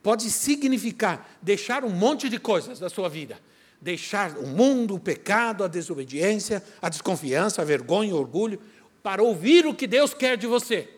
pode 0.03 0.29
significar 0.29 1.37
deixar 1.41 1.85
um 1.85 1.89
monte 1.89 2.27
de 2.27 2.37
coisas 2.37 2.77
da 2.77 2.89
sua 2.89 3.07
vida. 3.07 3.39
Deixar 3.79 4.37
o 4.37 4.45
mundo, 4.45 4.95
o 4.95 4.99
pecado, 4.99 5.63
a 5.63 5.69
desobediência, 5.69 6.61
a 6.81 6.89
desconfiança, 6.89 7.61
a 7.61 7.65
vergonha, 7.65 8.13
o 8.13 8.19
orgulho, 8.19 8.61
para 9.01 9.23
ouvir 9.23 9.65
o 9.65 9.73
que 9.73 9.87
Deus 9.87 10.13
quer 10.13 10.35
de 10.35 10.45
você. 10.45 10.89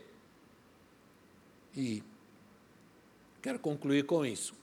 E 1.75 2.01
quero 3.47 3.59
concluir 3.59 4.05
com 4.05 4.25
isso. 4.25 4.53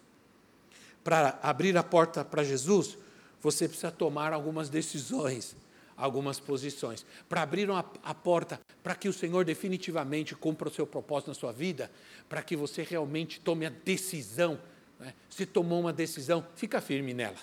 Para 1.03 1.39
abrir 1.43 1.75
a 1.75 1.83
porta 1.83 2.23
para 2.23 2.45
Jesus, 2.45 2.99
você 3.41 3.67
precisa 3.67 3.91
tomar 3.91 4.35
algumas 4.35 4.69
decisões 4.69 5.57
algumas 5.97 6.41
posições. 6.41 7.07
Para 7.29 7.43
abrir 7.43 7.71
uma, 7.71 7.89
a 8.03 8.13
porta 8.13 8.61
para 8.83 8.97
que 8.97 9.09
o 9.09 9.13
Senhor 9.13 9.45
definitivamente 9.45 10.35
cumpra 10.35 10.69
o 10.69 10.73
seu 10.73 10.85
propósito 10.85 11.29
na 11.29 11.35
sua 11.35 11.53
vida, 11.53 11.89
para 12.29 12.43
que 12.43 12.57
você 12.57 12.83
realmente 12.83 13.41
tome 13.41 13.65
a 13.65 13.71
decisão. 13.71 14.61
Né? 14.99 15.15
Se 15.31 15.47
tomou 15.47 15.81
uma 15.81 15.93
decisão, 15.93 16.45
fica 16.57 16.81
firme 16.81 17.15
nela. 17.15 17.39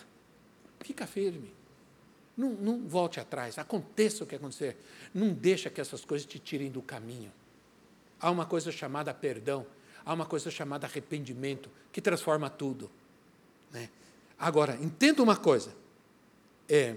Fica 0.81 1.07
firme. 1.07 1.53
Não, 2.35 2.49
não 2.49 2.87
volte 2.87 3.21
atrás. 3.21 3.57
Aconteça 3.57 4.25
o 4.25 4.27
que 4.27 4.35
acontecer. 4.35 4.77
Não 5.13 5.29
deixa 5.33 5.69
que 5.69 5.79
essas 5.79 6.03
coisas 6.03 6.27
te 6.27 6.37
tirem 6.37 6.69
do 6.69 6.81
caminho. 6.81 7.31
Há 8.19 8.29
uma 8.29 8.45
coisa 8.45 8.69
chamada 8.69 9.13
perdão. 9.13 9.65
Há 10.05 10.13
uma 10.13 10.25
coisa 10.25 10.49
chamada 10.49 10.87
arrependimento, 10.87 11.69
que 11.91 12.01
transforma 12.01 12.49
tudo. 12.49 12.89
Né? 13.71 13.89
Agora, 14.37 14.75
entenda 14.81 15.21
uma 15.21 15.35
coisa. 15.35 15.75
É, 16.67 16.95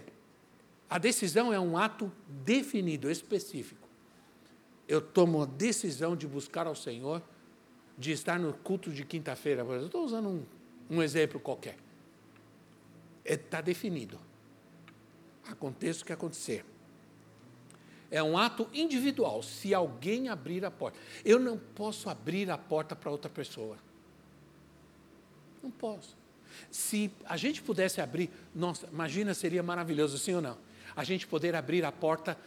a 0.89 0.99
decisão 0.99 1.53
é 1.53 1.59
um 1.59 1.77
ato 1.77 2.11
definido, 2.29 3.11
específico. 3.11 3.87
Eu 4.87 5.01
tomo 5.01 5.43
a 5.43 5.47
decisão 5.47 6.15
de 6.17 6.27
buscar 6.27 6.67
ao 6.67 6.75
Senhor, 6.75 7.23
de 7.97 8.13
estar 8.13 8.39
no 8.39 8.53
culto 8.53 8.91
de 8.91 9.05
quinta-feira. 9.05 9.63
Eu 9.63 9.87
estou 9.87 10.05
usando 10.05 10.29
um, 10.29 10.45
um 10.91 11.03
exemplo 11.03 11.41
qualquer. 11.41 11.77
Está 13.25 13.59
é, 13.59 13.63
definido. 13.63 14.19
Aconteça 15.47 16.03
o 16.03 16.07
que 16.07 16.13
acontecer. 16.13 16.65
É 18.15 18.23
um 18.23 18.39
ato 18.39 18.69
individual. 18.73 19.43
Se 19.43 19.75
alguém 19.75 20.29
abrir 20.29 20.65
a 20.65 20.71
porta, 20.71 20.99
eu 21.25 21.39
não 21.41 21.59
posso 21.59 22.09
abrir 22.09 22.51
a 22.51 22.57
porta 22.57 22.95
para 22.95 23.11
outra 23.11 23.29
pessoa. 23.29 23.77
Não 25.63 25.71
posso. 25.71 26.17
Se 26.71 27.11
a 27.25 27.37
gente 27.37 27.61
pudesse 27.61 28.01
abrir, 28.01 28.31
nossa, 28.55 28.87
imagina, 28.87 29.35
seria 29.35 29.63
maravilhoso, 29.63 30.17
sim 30.19 30.35
ou 30.35 30.41
não? 30.41 30.57
a 30.97 31.05
gente 31.05 31.27
poder 31.27 31.55
abrir 31.55 31.85
a 31.85 31.93
porta 31.93 32.39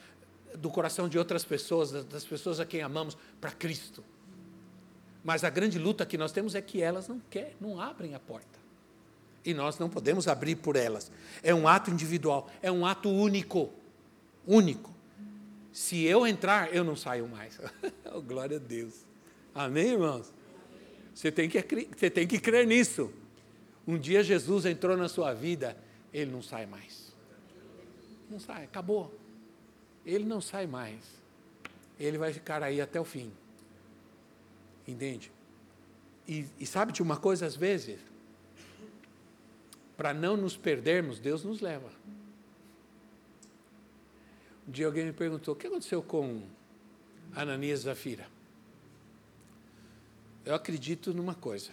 do 0.56 0.70
coração 0.70 1.10
de 1.10 1.18
outras 1.18 1.44
pessoas, 1.44 1.92
das 2.06 2.24
pessoas 2.24 2.60
a 2.60 2.66
quem 2.66 2.82
amamos, 2.82 3.18
para 3.40 3.52
Cristo. 3.52 4.04
Mas 5.24 5.44
a 5.44 5.50
grande 5.50 5.78
luta 5.78 6.06
que 6.06 6.18
nós 6.18 6.32
temos 6.32 6.56
é 6.56 6.62
que 6.62 6.82
elas 6.82 7.08
não 7.08 7.20
querem, 7.30 7.54
não 7.60 7.80
abrem 7.82 8.16
a 8.16 8.20
porta. 8.20 8.58
E 9.44 9.54
nós 9.54 9.78
não 9.78 9.90
podemos 9.90 10.28
abrir 10.28 10.56
por 10.56 10.76
elas. 10.76 11.12
É 11.44 11.54
um 11.54 11.68
ato 11.68 11.92
individual, 11.92 12.50
é 12.62 12.72
um 12.72 12.86
ato 12.86 13.10
único. 13.10 13.70
Único. 14.46 14.94
Se 15.78 16.04
eu 16.06 16.26
entrar, 16.26 16.74
eu 16.74 16.84
não 16.84 16.96
saio 16.96 17.28
mais. 17.28 17.62
oh, 18.12 18.20
glória 18.20 18.58
a 18.58 18.60
Deus. 18.60 19.06
Amém, 19.54 19.90
irmãos? 19.90 20.34
Você 21.14 21.32
tem, 21.32 21.48
que, 21.48 21.62
você 21.96 22.10
tem 22.10 22.26
que 22.26 22.40
crer 22.40 22.66
nisso. 22.66 23.14
Um 23.86 23.96
dia 23.96 24.24
Jesus 24.24 24.66
entrou 24.66 24.98
na 24.98 25.08
sua 25.08 25.36
vida, 25.36 25.78
ele 26.12 26.32
não 26.32 26.42
sai 26.42 26.66
mais. 26.66 27.16
Não 28.28 28.40
sai, 28.40 28.64
acabou. 28.64 29.16
Ele 30.04 30.26
não 30.26 30.42
sai 30.42 30.66
mais. 30.66 31.04
Ele 32.00 32.18
vai 32.18 32.34
ficar 32.34 32.64
aí 32.64 32.82
até 32.82 33.00
o 33.00 33.06
fim. 33.06 33.32
Entende? 34.88 35.32
E, 36.28 36.48
e 36.60 36.66
sabe 36.66 36.92
de 36.92 37.04
uma 37.04 37.18
coisa, 37.18 37.46
às 37.46 37.56
vezes, 37.56 38.00
para 39.96 40.12
não 40.12 40.36
nos 40.36 40.58
perdermos, 40.58 41.20
Deus 41.20 41.44
nos 41.44 41.62
leva. 41.62 41.92
Um 44.68 44.72
dia 44.72 44.86
alguém 44.86 45.06
me 45.06 45.14
perguntou: 45.14 45.54
o 45.54 45.58
que 45.58 45.68
aconteceu 45.68 46.04
com 46.04 46.44
Ananias 47.34 47.82
e 47.82 47.84
Zafira? 47.84 48.28
Eu 50.46 50.54
acredito 50.54 51.14
numa 51.14 51.34
coisa. 51.34 51.72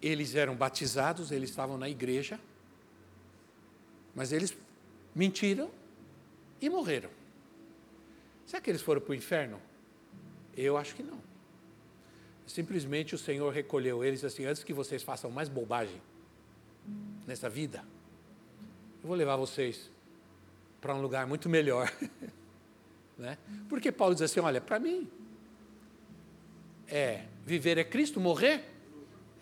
Eles 0.00 0.34
eram 0.34 0.54
batizados, 0.54 1.30
eles 1.30 1.50
estavam 1.50 1.78
na 1.78 1.88
igreja, 1.88 2.38
mas 4.14 4.32
eles 4.32 4.56
mentiram 5.14 5.70
e 6.60 6.68
morreram. 6.68 7.10
Será 8.46 8.60
que 8.60 8.68
eles 8.68 8.82
foram 8.82 9.00
para 9.00 9.12
o 9.12 9.14
inferno? 9.14 9.60
Eu 10.56 10.76
acho 10.76 10.94
que 10.94 11.02
não. 11.02 11.20
Simplesmente 12.46 13.14
o 13.14 13.18
Senhor 13.18 13.50
recolheu 13.52 14.04
eles 14.04 14.24
assim: 14.24 14.44
antes 14.44 14.62
que 14.62 14.74
vocês 14.74 15.02
façam 15.02 15.30
mais 15.30 15.48
bobagem 15.48 16.02
nessa 17.26 17.48
vida, 17.48 17.84
eu 19.02 19.08
vou 19.08 19.16
levar 19.16 19.36
vocês 19.36 19.90
para 20.82 20.94
um 20.94 21.00
lugar 21.00 21.26
muito 21.26 21.48
melhor. 21.48 21.90
né? 23.16 23.38
Porque 23.68 23.90
Paulo 23.90 24.14
diz 24.14 24.22
assim: 24.22 24.40
olha, 24.40 24.60
para 24.60 24.78
mim, 24.78 25.08
é 26.88 27.22
viver 27.46 27.78
é 27.78 27.84
Cristo, 27.84 28.20
morrer 28.20 28.64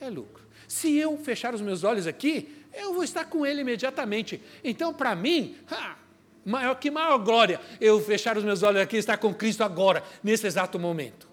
é 0.00 0.08
lucro. 0.08 0.44
Se 0.68 0.96
eu 0.96 1.18
fechar 1.18 1.52
os 1.54 1.60
meus 1.60 1.82
olhos 1.82 2.06
aqui, 2.06 2.64
eu 2.72 2.94
vou 2.94 3.02
estar 3.02 3.24
com 3.24 3.44
Ele 3.44 3.62
imediatamente. 3.62 4.40
Então, 4.62 4.94
para 4.94 5.16
mim, 5.16 5.56
ha, 5.68 5.96
maior, 6.44 6.74
que 6.76 6.90
maior 6.90 7.18
glória 7.18 7.60
eu 7.80 8.00
fechar 8.00 8.36
os 8.36 8.44
meus 8.44 8.62
olhos 8.62 8.80
aqui 8.80 8.96
e 8.96 8.98
estar 9.00 9.16
com 9.16 9.34
Cristo 9.34 9.64
agora, 9.64 10.04
nesse 10.22 10.46
exato 10.46 10.78
momento. 10.78 11.28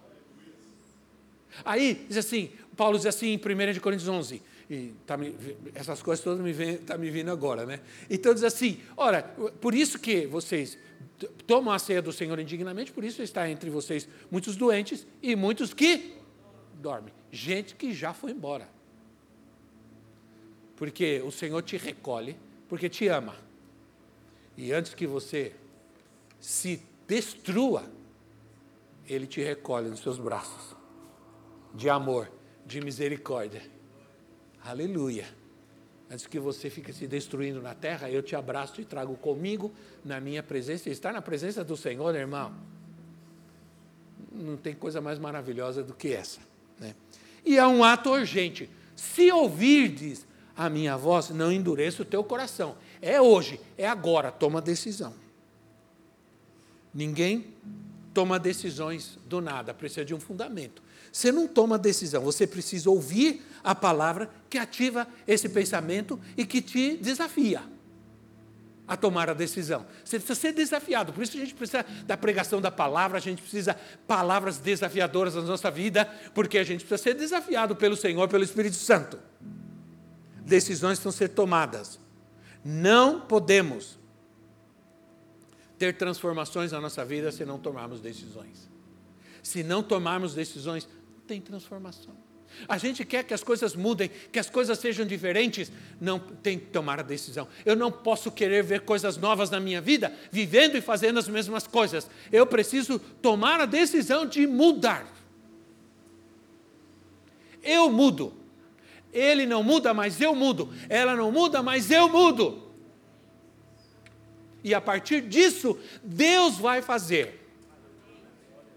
Aí, 1.64 2.06
diz 2.08 2.18
assim, 2.18 2.52
Paulo 2.76 2.98
diz 2.98 3.06
assim 3.06 3.34
em 3.34 3.38
1 3.38 3.80
Coríntios 3.80 4.08
11, 4.08 4.42
e 4.70 4.94
tá 5.06 5.16
me, 5.16 5.36
essas 5.74 6.02
coisas 6.02 6.24
todas 6.24 6.40
me 6.44 6.78
tá 6.78 6.98
me 6.98 7.10
vindo 7.10 7.32
agora, 7.32 7.66
né? 7.66 7.80
Então 8.10 8.34
diz 8.34 8.44
assim, 8.44 8.80
ora, 8.96 9.24
por 9.62 9.74
isso 9.74 9.98
que 10.00 10.26
vocês 10.28 10.78
tomam 11.46 11.74
a 11.74 11.80
ceia 11.80 12.02
do 12.02 12.12
Senhor 12.12 12.38
indignamente, 12.40 12.92
por 12.92 13.04
isso 13.04 13.22
está 13.22 13.50
entre 13.50 13.70
vocês 13.70 14.08
muitos 14.30 14.56
doentes 14.56 15.08
e 15.22 15.36
muitos 15.36 15.74
que 15.74 16.16
dormem. 16.76 17.14
Gente 17.32 17.76
que 17.76 17.94
já 17.94 18.14
foi 18.14 18.32
embora 18.32 18.78
porque 20.78 21.22
o 21.26 21.32
Senhor 21.32 21.62
te 21.64 21.76
recolhe, 21.76 22.38
porque 22.70 22.88
te 22.88 23.08
ama. 23.08 23.36
E 24.56 24.72
antes 24.72 24.94
que 24.94 25.08
você 25.08 25.54
se 26.40 26.82
destrua, 27.08 27.84
Ele 29.08 29.26
te 29.26 29.42
recolhe 29.42 29.90
nos 29.90 30.00
seus 30.00 30.20
braços, 30.20 30.76
de 31.74 31.90
amor, 31.90 32.32
de 32.66 32.80
misericórdia. 32.80 33.62
Aleluia. 34.64 35.26
Antes 36.10 36.26
que 36.26 36.40
você 36.40 36.70
fique 36.70 36.94
se 36.94 37.06
destruindo 37.06 37.62
na 37.62 37.76
terra, 37.76 38.10
eu 38.10 38.24
te 38.24 38.36
abraço 38.36 38.80
e 38.80 38.86
trago 38.86 39.16
comigo 39.16 39.74
na 40.06 40.20
minha 40.22 40.42
presença. 40.42 40.90
Estar 40.90 41.12
na 41.12 41.22
presença 41.22 41.64
do 41.64 41.76
Senhor, 41.76 42.16
irmão, 42.16 42.54
não 44.32 44.56
tem 44.56 44.74
coisa 44.74 45.02
mais 45.02 45.20
maravilhosa 45.20 45.84
do 45.84 45.94
que 45.94 46.14
essa. 46.14 46.40
Né? 46.80 46.96
E 47.46 47.58
é 47.58 47.68
um 47.68 47.84
ato 47.84 48.12
urgente. 48.12 48.70
Se 48.96 49.32
ouvirdes 49.32 50.26
a 50.56 50.70
minha 50.70 50.96
voz, 50.96 51.30
não 51.30 51.52
endureça 51.52 52.02
o 52.02 52.06
teu 52.06 52.24
coração. 52.24 52.78
É 53.02 53.22
hoje, 53.22 53.60
é 53.78 53.88
agora, 53.88 54.32
toma 54.32 54.62
decisão. 54.62 55.14
Ninguém 56.94 57.54
toma 58.14 58.40
decisões 58.40 59.20
do 59.28 59.40
nada, 59.40 59.74
precisa 59.74 60.04
de 60.04 60.16
um 60.16 60.20
fundamento. 60.20 60.82
Você 61.12 61.32
não 61.32 61.48
toma 61.48 61.78
decisão, 61.78 62.22
você 62.24 62.46
precisa 62.46 62.90
ouvir 62.90 63.46
a 63.64 63.74
palavra 63.74 64.30
que 64.50 64.58
ativa 64.58 65.08
esse 65.28 65.50
pensamento 65.50 66.20
e 66.36 66.46
que 66.46 66.62
te 66.62 66.98
desafia 66.98 67.62
a 68.88 68.96
tomar 68.96 69.30
a 69.30 69.34
decisão. 69.34 69.86
Você 70.04 70.18
precisa 70.18 70.40
ser 70.40 70.54
desafiado, 70.54 71.12
por 71.12 71.24
isso 71.24 71.36
a 71.36 71.40
gente 71.40 71.54
precisa 71.54 71.86
da 72.06 72.16
pregação 72.16 72.62
da 72.62 72.72
palavra, 72.72 73.18
a 73.18 73.22
gente 73.22 73.42
precisa 73.42 73.76
palavras 74.08 74.58
desafiadoras 74.60 75.36
na 75.36 75.42
nossa 75.42 75.70
vida, 75.70 76.06
porque 76.34 76.58
a 76.58 76.64
gente 76.64 76.86
precisa 76.86 77.12
ser 77.12 77.16
desafiado 77.16 77.76
pelo 77.76 77.98
Senhor, 77.98 78.28
pelo 78.30 78.44
Espírito 78.44 78.78
Santo 78.78 79.20
decisões 80.48 80.98
vão 81.00 81.12
ser 81.12 81.30
tomadas. 81.30 82.00
Não 82.64 83.20
podemos 83.20 84.00
ter 85.78 85.96
transformações 85.96 86.72
na 86.72 86.82
nossa 86.82 87.04
vida 87.06 87.32
se 87.32 87.46
não 87.46 87.60
tomarmos 87.60 88.00
decisões. 88.00 88.70
Se 89.44 89.62
não 89.62 89.84
tomarmos 89.84 90.34
decisões, 90.34 90.88
tem 91.28 91.42
transformação. 91.42 92.16
A 92.68 92.78
gente 92.78 93.04
quer 93.04 93.24
que 93.24 93.34
as 93.34 93.44
coisas 93.44 93.76
mudem, 93.76 94.10
que 94.32 94.40
as 94.40 94.50
coisas 94.50 94.80
sejam 94.80 95.06
diferentes. 95.06 95.72
Não 96.00 96.18
tem 96.18 96.58
que 96.58 96.68
tomar 96.68 97.00
a 97.00 97.04
decisão. 97.04 97.48
Eu 97.66 97.76
não 97.76 97.92
posso 97.92 98.32
querer 98.32 98.64
ver 98.64 98.82
coisas 98.82 99.18
novas 99.18 99.50
na 99.50 99.60
minha 99.60 99.82
vida, 99.82 100.14
vivendo 100.32 100.76
e 100.76 100.82
fazendo 100.82 101.20
as 101.20 101.28
mesmas 101.28 101.68
coisas. 101.68 102.10
Eu 102.32 102.48
preciso 102.48 103.00
tomar 103.22 103.60
a 103.60 103.66
decisão 103.66 104.26
de 104.26 104.48
mudar. 104.48 105.14
Eu 107.62 107.92
mudo. 107.92 108.34
Ele 109.12 109.46
não 109.46 109.62
muda, 109.62 109.94
mas 109.94 110.22
eu 110.22 110.34
mudo. 110.34 110.74
Ela 110.90 111.16
não 111.16 111.32
muda, 111.32 111.62
mas 111.62 111.92
eu 111.92 112.08
mudo. 112.08 112.64
E 114.64 114.74
a 114.74 114.82
partir 114.82 115.22
disso, 115.22 115.78
Deus 116.04 116.58
vai 116.58 116.82
fazer. 116.82 117.46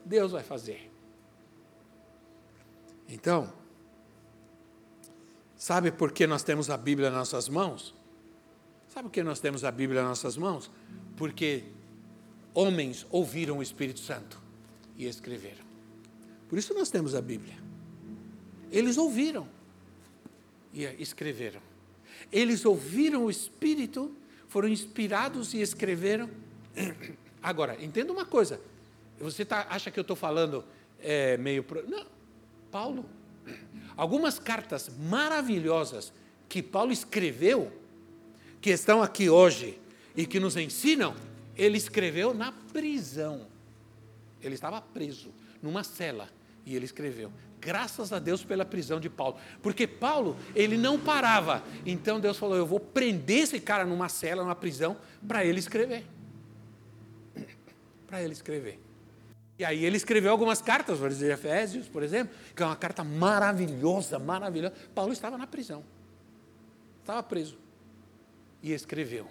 Deus 0.05 0.32
vai 0.32 0.42
fazer. 0.42 0.89
Então, 3.11 3.52
sabe 5.56 5.90
por 5.90 6.12
que 6.12 6.28
nós 6.28 6.44
temos 6.44 6.70
a 6.70 6.76
Bíblia 6.76 7.11
nas 7.11 7.18
nossas 7.18 7.48
mãos? 7.48 7.92
Sabe 8.88 9.08
por 9.08 9.12
que 9.12 9.22
nós 9.22 9.40
temos 9.40 9.64
a 9.64 9.70
Bíblia 9.72 10.00
nas 10.02 10.11
nossas 10.11 10.36
mãos? 10.36 10.70
Porque 11.16 11.64
homens 12.54 13.04
ouviram 13.11 13.58
o 13.58 13.62
Espírito 13.62 13.98
Santo 13.98 14.40
e 14.96 15.06
escreveram. 15.06 15.64
Por 16.48 16.56
isso 16.56 16.72
nós 16.72 16.88
temos 16.88 17.16
a 17.16 17.20
Bíblia. 17.20 17.58
Eles 18.70 18.96
ouviram 18.96 19.48
e 20.72 20.84
escreveram. 21.02 21.61
Eles 22.30 22.64
ouviram 22.64 23.24
o 23.24 23.30
Espírito, 23.30 24.14
foram 24.46 24.68
inspirados 24.68 25.52
e 25.52 25.61
escreveram. 25.61 26.30
Agora, 27.42 27.82
entenda 27.82 28.12
uma 28.12 28.24
coisa. 28.24 28.61
Você 29.18 29.44
tá, 29.44 29.66
acha 29.68 29.90
que 29.90 29.98
eu 29.98 30.02
estou 30.02 30.16
falando 30.16 30.64
é, 31.00 31.36
meio. 31.36 31.64
Pro... 31.64 31.88
Não, 31.88 32.06
Paulo. 32.70 33.04
Algumas 33.96 34.38
cartas 34.38 34.90
maravilhosas 34.98 36.12
que 36.48 36.62
Paulo 36.62 36.92
escreveu, 36.92 37.72
que 38.60 38.70
estão 38.70 39.02
aqui 39.02 39.28
hoje 39.28 39.78
e 40.16 40.26
que 40.26 40.40
nos 40.40 40.56
ensinam, 40.56 41.14
ele 41.56 41.76
escreveu 41.76 42.32
na 42.32 42.52
prisão. 42.52 43.46
Ele 44.42 44.54
estava 44.54 44.80
preso, 44.80 45.32
numa 45.62 45.84
cela, 45.84 46.28
e 46.64 46.74
ele 46.74 46.84
escreveu. 46.84 47.30
Graças 47.60 48.12
a 48.12 48.18
Deus 48.18 48.42
pela 48.42 48.64
prisão 48.64 48.98
de 48.98 49.10
Paulo. 49.10 49.36
Porque 49.62 49.86
Paulo, 49.86 50.36
ele 50.54 50.78
não 50.78 50.98
parava. 50.98 51.62
Então 51.84 52.18
Deus 52.18 52.38
falou: 52.38 52.56
Eu 52.56 52.64
vou 52.64 52.80
prender 52.80 53.40
esse 53.40 53.60
cara 53.60 53.84
numa 53.84 54.08
cela, 54.08 54.42
numa 54.42 54.54
prisão, 54.54 54.96
para 55.28 55.44
ele 55.44 55.58
escrever. 55.58 56.04
Para 58.06 58.22
ele 58.22 58.32
escrever. 58.32 58.80
E 59.61 59.64
aí 59.64 59.84
ele 59.84 59.98
escreveu 59.98 60.30
algumas 60.30 60.62
cartas, 60.62 60.98
por 60.98 61.11
exemplo, 61.11 61.34
Efésios, 61.34 61.86
por 61.86 62.02
exemplo, 62.02 62.34
que 62.56 62.62
é 62.62 62.64
uma 62.64 62.74
carta 62.74 63.04
maravilhosa, 63.04 64.18
maravilhosa. 64.18 64.72
Paulo 64.94 65.12
estava 65.12 65.36
na 65.36 65.46
prisão. 65.46 65.84
Estava 67.02 67.22
preso. 67.22 67.58
E 68.62 68.72
escreveu. 68.72 69.28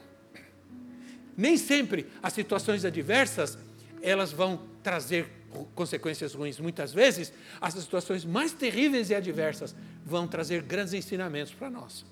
Nem 1.36 1.58
sempre 1.58 2.06
as 2.22 2.32
situações 2.32 2.86
adversas, 2.86 3.58
elas 4.04 4.32
vão 4.32 4.68
trazer 4.84 5.28
consequências 5.74 6.36
ruins. 6.36 6.60
Muitas 6.60 6.94
vezes, 6.94 7.34
as 7.60 7.74
situações 7.74 8.24
mais 8.24 8.54
terríveis 8.54 9.10
e 9.10 9.16
adversas 9.16 9.76
vão 10.06 10.28
trazer 10.28 10.62
grandes 10.62 10.94
ensinamentos 10.94 11.56
para 11.56 11.72
nós. 11.72 12.06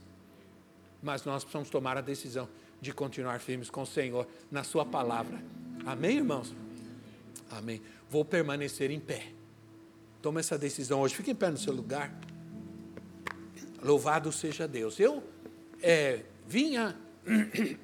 Mas 1.03 1.23
nós 1.23 1.43
precisamos 1.43 1.69
tomar 1.69 1.97
a 1.97 2.01
decisão 2.01 2.49
de 2.81 2.91
continuar 2.91 3.39
firmes 3.39 3.69
com 3.69 3.83
o 3.83 3.85
Senhor 3.85 4.27
na 4.49 4.63
Sua 4.63 4.83
palavra. 4.83 5.39
Amém, 5.85 6.17
irmãos? 6.17 6.51
Amém. 7.49 7.81
Vou 8.09 8.23
permanecer 8.25 8.91
em 8.91 8.99
pé. 8.99 9.31
Toma 10.21 10.39
essa 10.39 10.57
decisão 10.57 11.01
hoje. 11.01 11.15
Fique 11.15 11.31
em 11.31 11.35
pé 11.35 11.49
no 11.49 11.57
seu 11.57 11.73
lugar. 11.73 12.11
Louvado 13.81 14.31
seja 14.31 14.67
Deus. 14.67 14.99
Eu 14.99 15.23
é, 15.81 16.23
vinha 16.47 16.95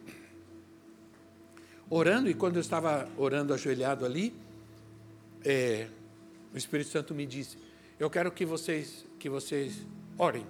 orando 1.89 2.30
e 2.30 2.34
quando 2.34 2.55
eu 2.55 2.61
estava 2.61 3.09
orando 3.18 3.53
ajoelhado 3.53 4.05
ali, 4.05 4.34
é, 5.45 5.88
o 6.53 6.57
Espírito 6.57 6.89
Santo 6.89 7.14
me 7.14 7.26
disse: 7.26 7.57
Eu 7.99 8.09
quero 8.09 8.32
que 8.32 8.45
vocês 8.45 9.05
que 9.20 9.30
vocês 9.30 9.86
orem 10.18 10.45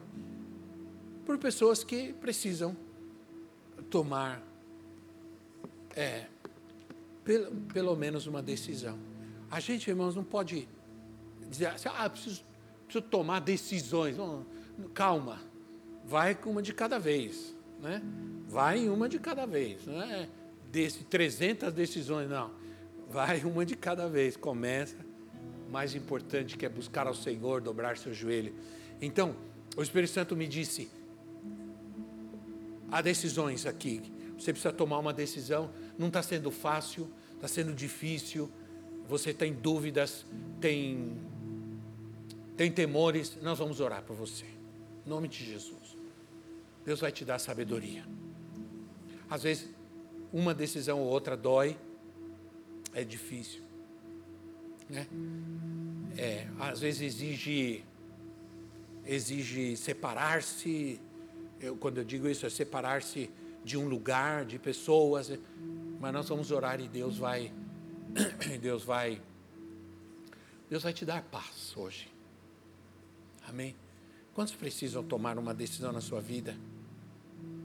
por 1.26 1.38
pessoas 1.38 1.84
que 1.84 2.14
precisam 2.14 2.76
tomar 3.90 4.42
é, 5.96 6.26
pelo, 7.24 7.52
pelo 7.74 7.96
menos 7.96 8.28
uma 8.28 8.42
decisão. 8.42 8.98
A 9.50 9.60
gente, 9.60 9.90
irmãos, 9.90 10.16
não 10.16 10.24
pode 10.24 10.68
dizer 11.48 11.68
assim, 11.68 11.90
ah, 11.94 12.10
preciso, 12.10 12.44
preciso 12.86 13.06
tomar 13.06 13.40
decisões. 13.40 14.18
Não, 14.18 14.46
calma, 14.94 15.40
vai 16.04 16.36
com 16.36 16.52
uma 16.52 16.62
de 16.62 16.74
cada 16.74 17.00
vez. 17.00 17.56
Né? 17.80 18.02
Vai 18.48 18.88
uma 18.88 19.08
de 19.10 19.20
cada 19.20 19.46
vez. 19.46 19.86
Não 19.86 20.02
é 20.02 20.30
desse 20.72 21.04
300 21.04 21.72
decisões, 21.74 22.30
não. 22.30 22.52
Vai 23.10 23.44
uma 23.44 23.66
de 23.66 23.76
cada 23.76 24.08
vez. 24.08 24.36
Começa. 24.36 24.98
Mais 25.70 25.96
importante 25.96 26.58
que 26.58 26.66
é 26.66 26.70
buscar 26.70 27.08
ao 27.08 27.16
Senhor, 27.16 27.60
dobrar 27.60 27.98
seu 27.98 28.14
joelho. 28.14 28.54
Então, 29.02 29.36
o 29.76 29.82
Espírito 29.82 30.14
Santo 30.14 30.36
me 30.36 30.48
disse: 30.48 30.90
há 32.92 33.02
decisões 33.02 33.66
aqui. 33.66 34.02
Você 34.38 34.52
precisa 34.54 34.72
tomar 34.72 35.00
uma 35.00 35.14
decisão. 35.14 35.72
Não 35.98 36.08
está 36.08 36.22
sendo 36.24 36.52
fácil, 36.52 37.10
está 37.36 37.48
sendo 37.48 37.74
difícil. 37.74 38.50
Você 39.08 39.34
tem 39.34 39.54
dúvidas, 39.54 40.26
tem, 40.60 41.18
tem 42.56 42.72
temores. 42.72 43.38
Nós 43.42 43.60
vamos 43.60 43.80
orar 43.80 44.04
por 44.04 44.16
você. 44.16 44.46
Em 45.06 45.10
nome 45.10 45.28
de 45.28 45.46
Jesus. 45.46 45.98
Deus 46.86 47.00
vai 47.00 47.12
te 47.12 47.24
dar 47.24 47.40
sabedoria. 47.40 48.06
Às 49.30 49.44
vezes, 49.44 49.70
uma 50.32 50.54
decisão 50.54 51.00
ou 51.00 51.08
outra 51.08 51.38
dói, 51.38 51.78
é 52.94 53.04
difícil. 53.04 53.62
Né? 54.90 55.08
É, 56.18 56.48
às 56.60 56.80
vezes 56.82 57.02
exige, 57.02 57.84
exige 59.06 59.76
separar-se. 59.78 61.00
quando 61.80 62.00
eu 62.00 62.04
digo 62.04 62.28
isso, 62.28 62.46
é 62.46 62.50
separar-se 62.50 63.30
de 63.64 63.78
um 63.78 63.88
lugar, 63.88 64.46
de 64.46 64.60
pessoas. 64.60 65.32
Mas 66.04 66.12
nós 66.12 66.28
vamos 66.28 66.52
orar 66.52 66.82
e 66.82 66.90
Deus 66.90 67.18
vai, 67.18 67.50
Deus 68.60 68.84
vai, 68.84 69.22
Deus 70.70 70.84
vai 70.84 70.92
te 70.92 71.06
dar 71.06 71.24
paz 71.24 71.78
hoje. 71.78 72.12
Amém? 73.48 73.74
Quantos 74.34 74.54
precisam 74.54 75.02
tomar 75.02 75.38
uma 75.38 75.54
decisão 75.54 75.94
na 75.94 76.02
sua 76.02 76.20
vida 76.20 76.58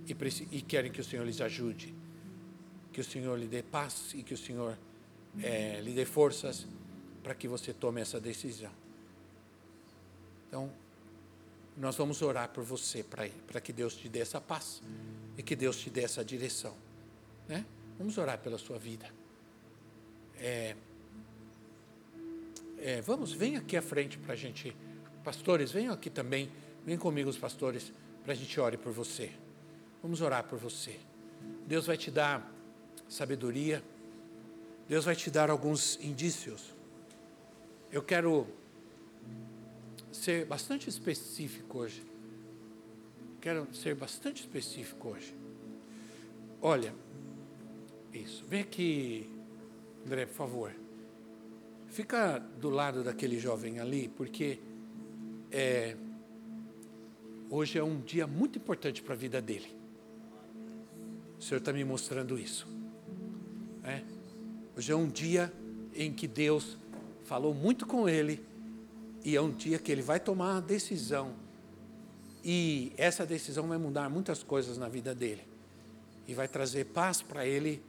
e, 0.07 0.17
e 0.57 0.63
querem 0.63 0.93
que 0.93 1.01
o 1.01 1.05
Senhor 1.05 1.25
lhes 1.25 1.41
ajude? 1.41 1.93
Que 2.93 3.01
o 3.01 3.05
Senhor 3.05 3.37
lhe 3.37 3.49
dê 3.49 3.61
paz 3.61 4.15
e 4.15 4.23
que 4.23 4.35
o 4.35 4.39
Senhor 4.39 4.79
é, 5.43 5.81
lhe 5.81 5.93
dê 5.93 6.05
forças 6.05 6.65
para 7.25 7.35
que 7.35 7.49
você 7.49 7.73
tome 7.73 8.01
essa 8.01 8.21
decisão. 8.21 8.71
Então, 10.47 10.71
nós 11.77 11.97
vamos 11.97 12.23
orar 12.23 12.51
por 12.51 12.63
você 12.63 13.03
para 13.03 13.61
que 13.61 13.73
Deus 13.73 13.97
te 13.97 14.09
dê 14.09 14.21
essa 14.21 14.41
paz 14.41 14.81
e 15.37 15.43
que 15.43 15.57
Deus 15.57 15.77
te 15.79 15.91
dê 15.91 16.03
essa 16.03 16.25
direção. 16.25 16.77
Né? 17.49 17.67
Vamos 17.99 18.17
orar 18.17 18.39
pela 18.39 18.57
sua 18.59 18.79
vida. 18.79 19.11
É, 20.39 20.77
é, 22.79 23.01
vamos, 23.01 23.33
vem 23.33 23.57
aqui 23.57 23.77
à 23.77 23.83
frente 23.83 24.17
para 24.19 24.35
a 24.35 24.37
gente. 24.37 24.75
Pastores, 25.25 25.73
venham 25.73 25.93
aqui 25.93 26.09
também. 26.09 26.51
Vem 26.87 26.97
comigo, 26.97 27.29
os 27.29 27.37
pastores, 27.37 27.93
para 28.23 28.33
a 28.33 28.37
gente 28.37 28.59
ore 28.61 28.77
por 28.77 28.93
você. 28.93 29.33
Vamos 30.01 30.21
orar 30.21 30.45
por 30.45 30.59
você. 30.59 30.99
Deus 31.67 31.87
vai 31.87 31.97
te 31.97 32.11
dar 32.11 32.51
sabedoria. 33.09 33.83
Deus 34.89 35.05
vai 35.05 35.17
te 35.17 35.31
dar 35.31 35.51
alguns 35.51 35.99
indícios. 36.01 36.73
Eu 37.91 38.03
quero 38.03 38.47
ser 40.13 40.47
bastante 40.47 40.89
específico 40.89 41.79
hoje. 41.79 42.07
Quero 43.41 43.67
ser 43.75 43.95
bastante 43.95 44.43
específico 44.43 45.09
hoje. 45.09 45.35
Olha, 46.61 46.95
isso. 48.19 48.45
Vem 48.47 48.61
aqui, 48.61 49.31
André, 50.07 50.27
por 50.27 50.35
favor. 50.35 50.73
Fica 51.89 52.39
do 52.39 52.71
lado 52.71 53.03
daquele 53.03 53.39
jovem 53.39 53.81
ali, 53.81 54.09
porque 54.09 54.59
é, 55.51 55.97
hoje 57.51 57.79
é 57.79 57.83
um 57.83 58.01
dia 58.01 58.27
muito 58.27 58.59
importante 58.59 59.03
para 59.03 59.15
a 59.15 59.17
vida 59.17 59.41
dele. 59.41 59.75
O 61.39 61.43
Senhor 61.43 61.59
está 61.59 61.73
me 61.73 61.85
mostrando 61.85 62.39
isso. 62.39 62.67
É? 63.85 64.03
Hoje 64.77 64.93
é 64.93 64.97
um 64.97 65.09
dia 65.09 65.53
em 65.95 66.13
que 66.13 66.27
Deus 66.27 66.77
falou 67.25 67.55
muito 67.55 67.87
com 67.87 68.09
ele 68.09 68.45
e 69.25 69.37
é 69.37 69.41
um 69.41 69.51
dia 69.51 69.79
que 69.79 69.91
ele 69.91 70.03
vai 70.03 70.21
tomar 70.21 70.55
uma 70.55 70.63
decisão. 70.63 71.35
E 72.45 72.93
essa 72.97 73.27
decisão 73.27 73.67
vai 73.67 73.79
mudar 73.79 74.09
muitas 74.09 74.43
coisas 74.43 74.79
na 74.79 74.89
vida 74.89 75.15
dele. 75.15 75.43
E 76.27 76.35
vai 76.35 76.47
trazer 76.47 76.87
paz 76.87 77.23
para 77.23 77.47
ele 77.47 77.83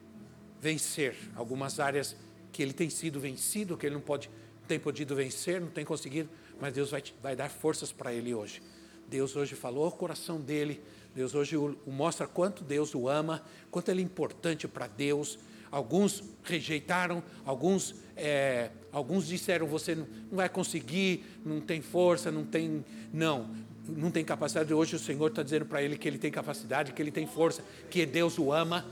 vencer 0.60 1.16
algumas 1.36 1.80
áreas 1.80 2.16
que 2.52 2.62
ele 2.62 2.74
tem 2.74 2.90
sido 2.90 3.20
vencido, 3.20 3.78
que 3.78 3.86
ele 3.86 3.96
não 3.96 4.02
pode, 4.02 4.30
tem 4.68 4.80
podido 4.80 5.16
vencer, 5.16 5.62
não 5.62 5.70
tem 5.70 5.86
conseguido, 5.86 6.30
mas 6.60 6.74
Deus 6.74 6.92
vai, 6.92 7.04
vai 7.22 7.36
dar 7.36 7.50
forças 7.50 7.92
para 7.92 8.14
ele 8.14 8.34
hoje. 8.34 8.62
Deus 9.08 9.36
hoje 9.36 9.56
falou 9.56 9.86
ao 9.86 9.92
coração 9.92 10.40
dele, 10.40 10.82
Deus 11.16 11.34
hoje 11.34 11.58
o, 11.58 11.78
o 11.86 11.92
mostra 11.92 12.28
quanto 12.28 12.64
Deus 12.64 12.94
o 12.94 13.08
ama, 13.08 13.44
quanto 13.72 13.90
ele 13.90 14.02
é 14.02 14.06
importante 14.06 14.68
para 14.68 14.88
Deus. 14.88 15.40
Alguns 15.72 16.24
rejeitaram, 16.44 17.24
alguns, 17.46 17.96
é, 18.16 18.72
alguns 18.92 19.28
disseram: 19.28 19.68
você 19.68 19.96
não, 19.96 20.08
não 20.30 20.38
vai 20.38 20.50
conseguir, 20.50 21.24
não 21.44 21.62
tem 21.62 21.82
força, 21.82 22.32
não 22.32 22.46
tem. 22.46 22.84
Não, 23.12 23.56
não 23.88 24.12
tem 24.12 24.24
capacidade. 24.24 24.72
Hoje 24.74 24.96
o 24.96 25.00
Senhor 25.00 25.28
está 25.28 25.42
dizendo 25.42 25.66
para 25.66 25.82
ele 25.82 25.98
que 25.98 26.08
ele 26.08 26.20
tem 26.20 26.32
capacidade, 26.32 26.94
que 26.94 27.02
ele 27.02 27.12
tem 27.12 27.26
força, 27.26 27.64
que 27.90 28.06
Deus 28.06 28.38
o 28.38 28.52
ama 28.52 28.86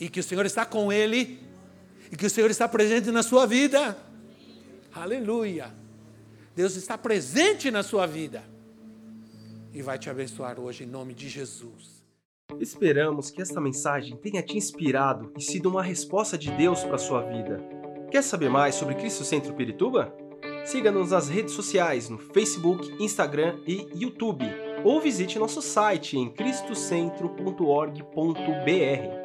e 0.00 0.08
que 0.08 0.18
o 0.18 0.22
Senhor 0.22 0.46
está 0.46 0.64
com 0.64 0.90
ele 0.90 1.38
e 2.10 2.16
que 2.16 2.26
o 2.26 2.30
Senhor 2.30 2.50
está 2.50 2.66
presente 2.66 3.10
na 3.10 3.22
sua 3.22 3.46
vida. 3.46 3.96
Aleluia! 4.92 5.72
Deus 6.56 6.74
está 6.74 6.98
presente 6.98 7.70
na 7.70 7.82
sua 7.82 8.06
vida 8.06 8.42
e 9.72 9.82
vai 9.82 9.98
te 9.98 10.10
abençoar 10.10 10.58
hoje 10.58 10.84
em 10.84 10.86
nome 10.86 11.14
de 11.14 11.28
Jesus. 11.28 12.00
Esperamos 12.58 13.30
que 13.30 13.40
esta 13.40 13.60
mensagem 13.60 14.16
tenha 14.16 14.42
te 14.42 14.56
inspirado 14.56 15.32
e 15.38 15.42
sido 15.42 15.68
uma 15.68 15.82
resposta 15.82 16.36
de 16.36 16.50
Deus 16.50 16.82
para 16.82 16.96
a 16.96 16.98
sua 16.98 17.22
vida. 17.22 17.62
Quer 18.10 18.22
saber 18.22 18.48
mais 18.48 18.74
sobre 18.74 18.96
Cristo 18.96 19.22
Centro 19.22 19.54
Pirituba? 19.54 20.12
Siga-nos 20.64 21.12
nas 21.12 21.28
redes 21.28 21.54
sociais 21.54 22.08
no 22.08 22.18
Facebook, 22.18 22.92
Instagram 23.02 23.60
e 23.66 23.86
YouTube, 23.94 24.44
ou 24.84 25.00
visite 25.00 25.38
nosso 25.38 25.62
site 25.62 26.18
em 26.18 26.28
cristocentro.org.br. 26.28 29.19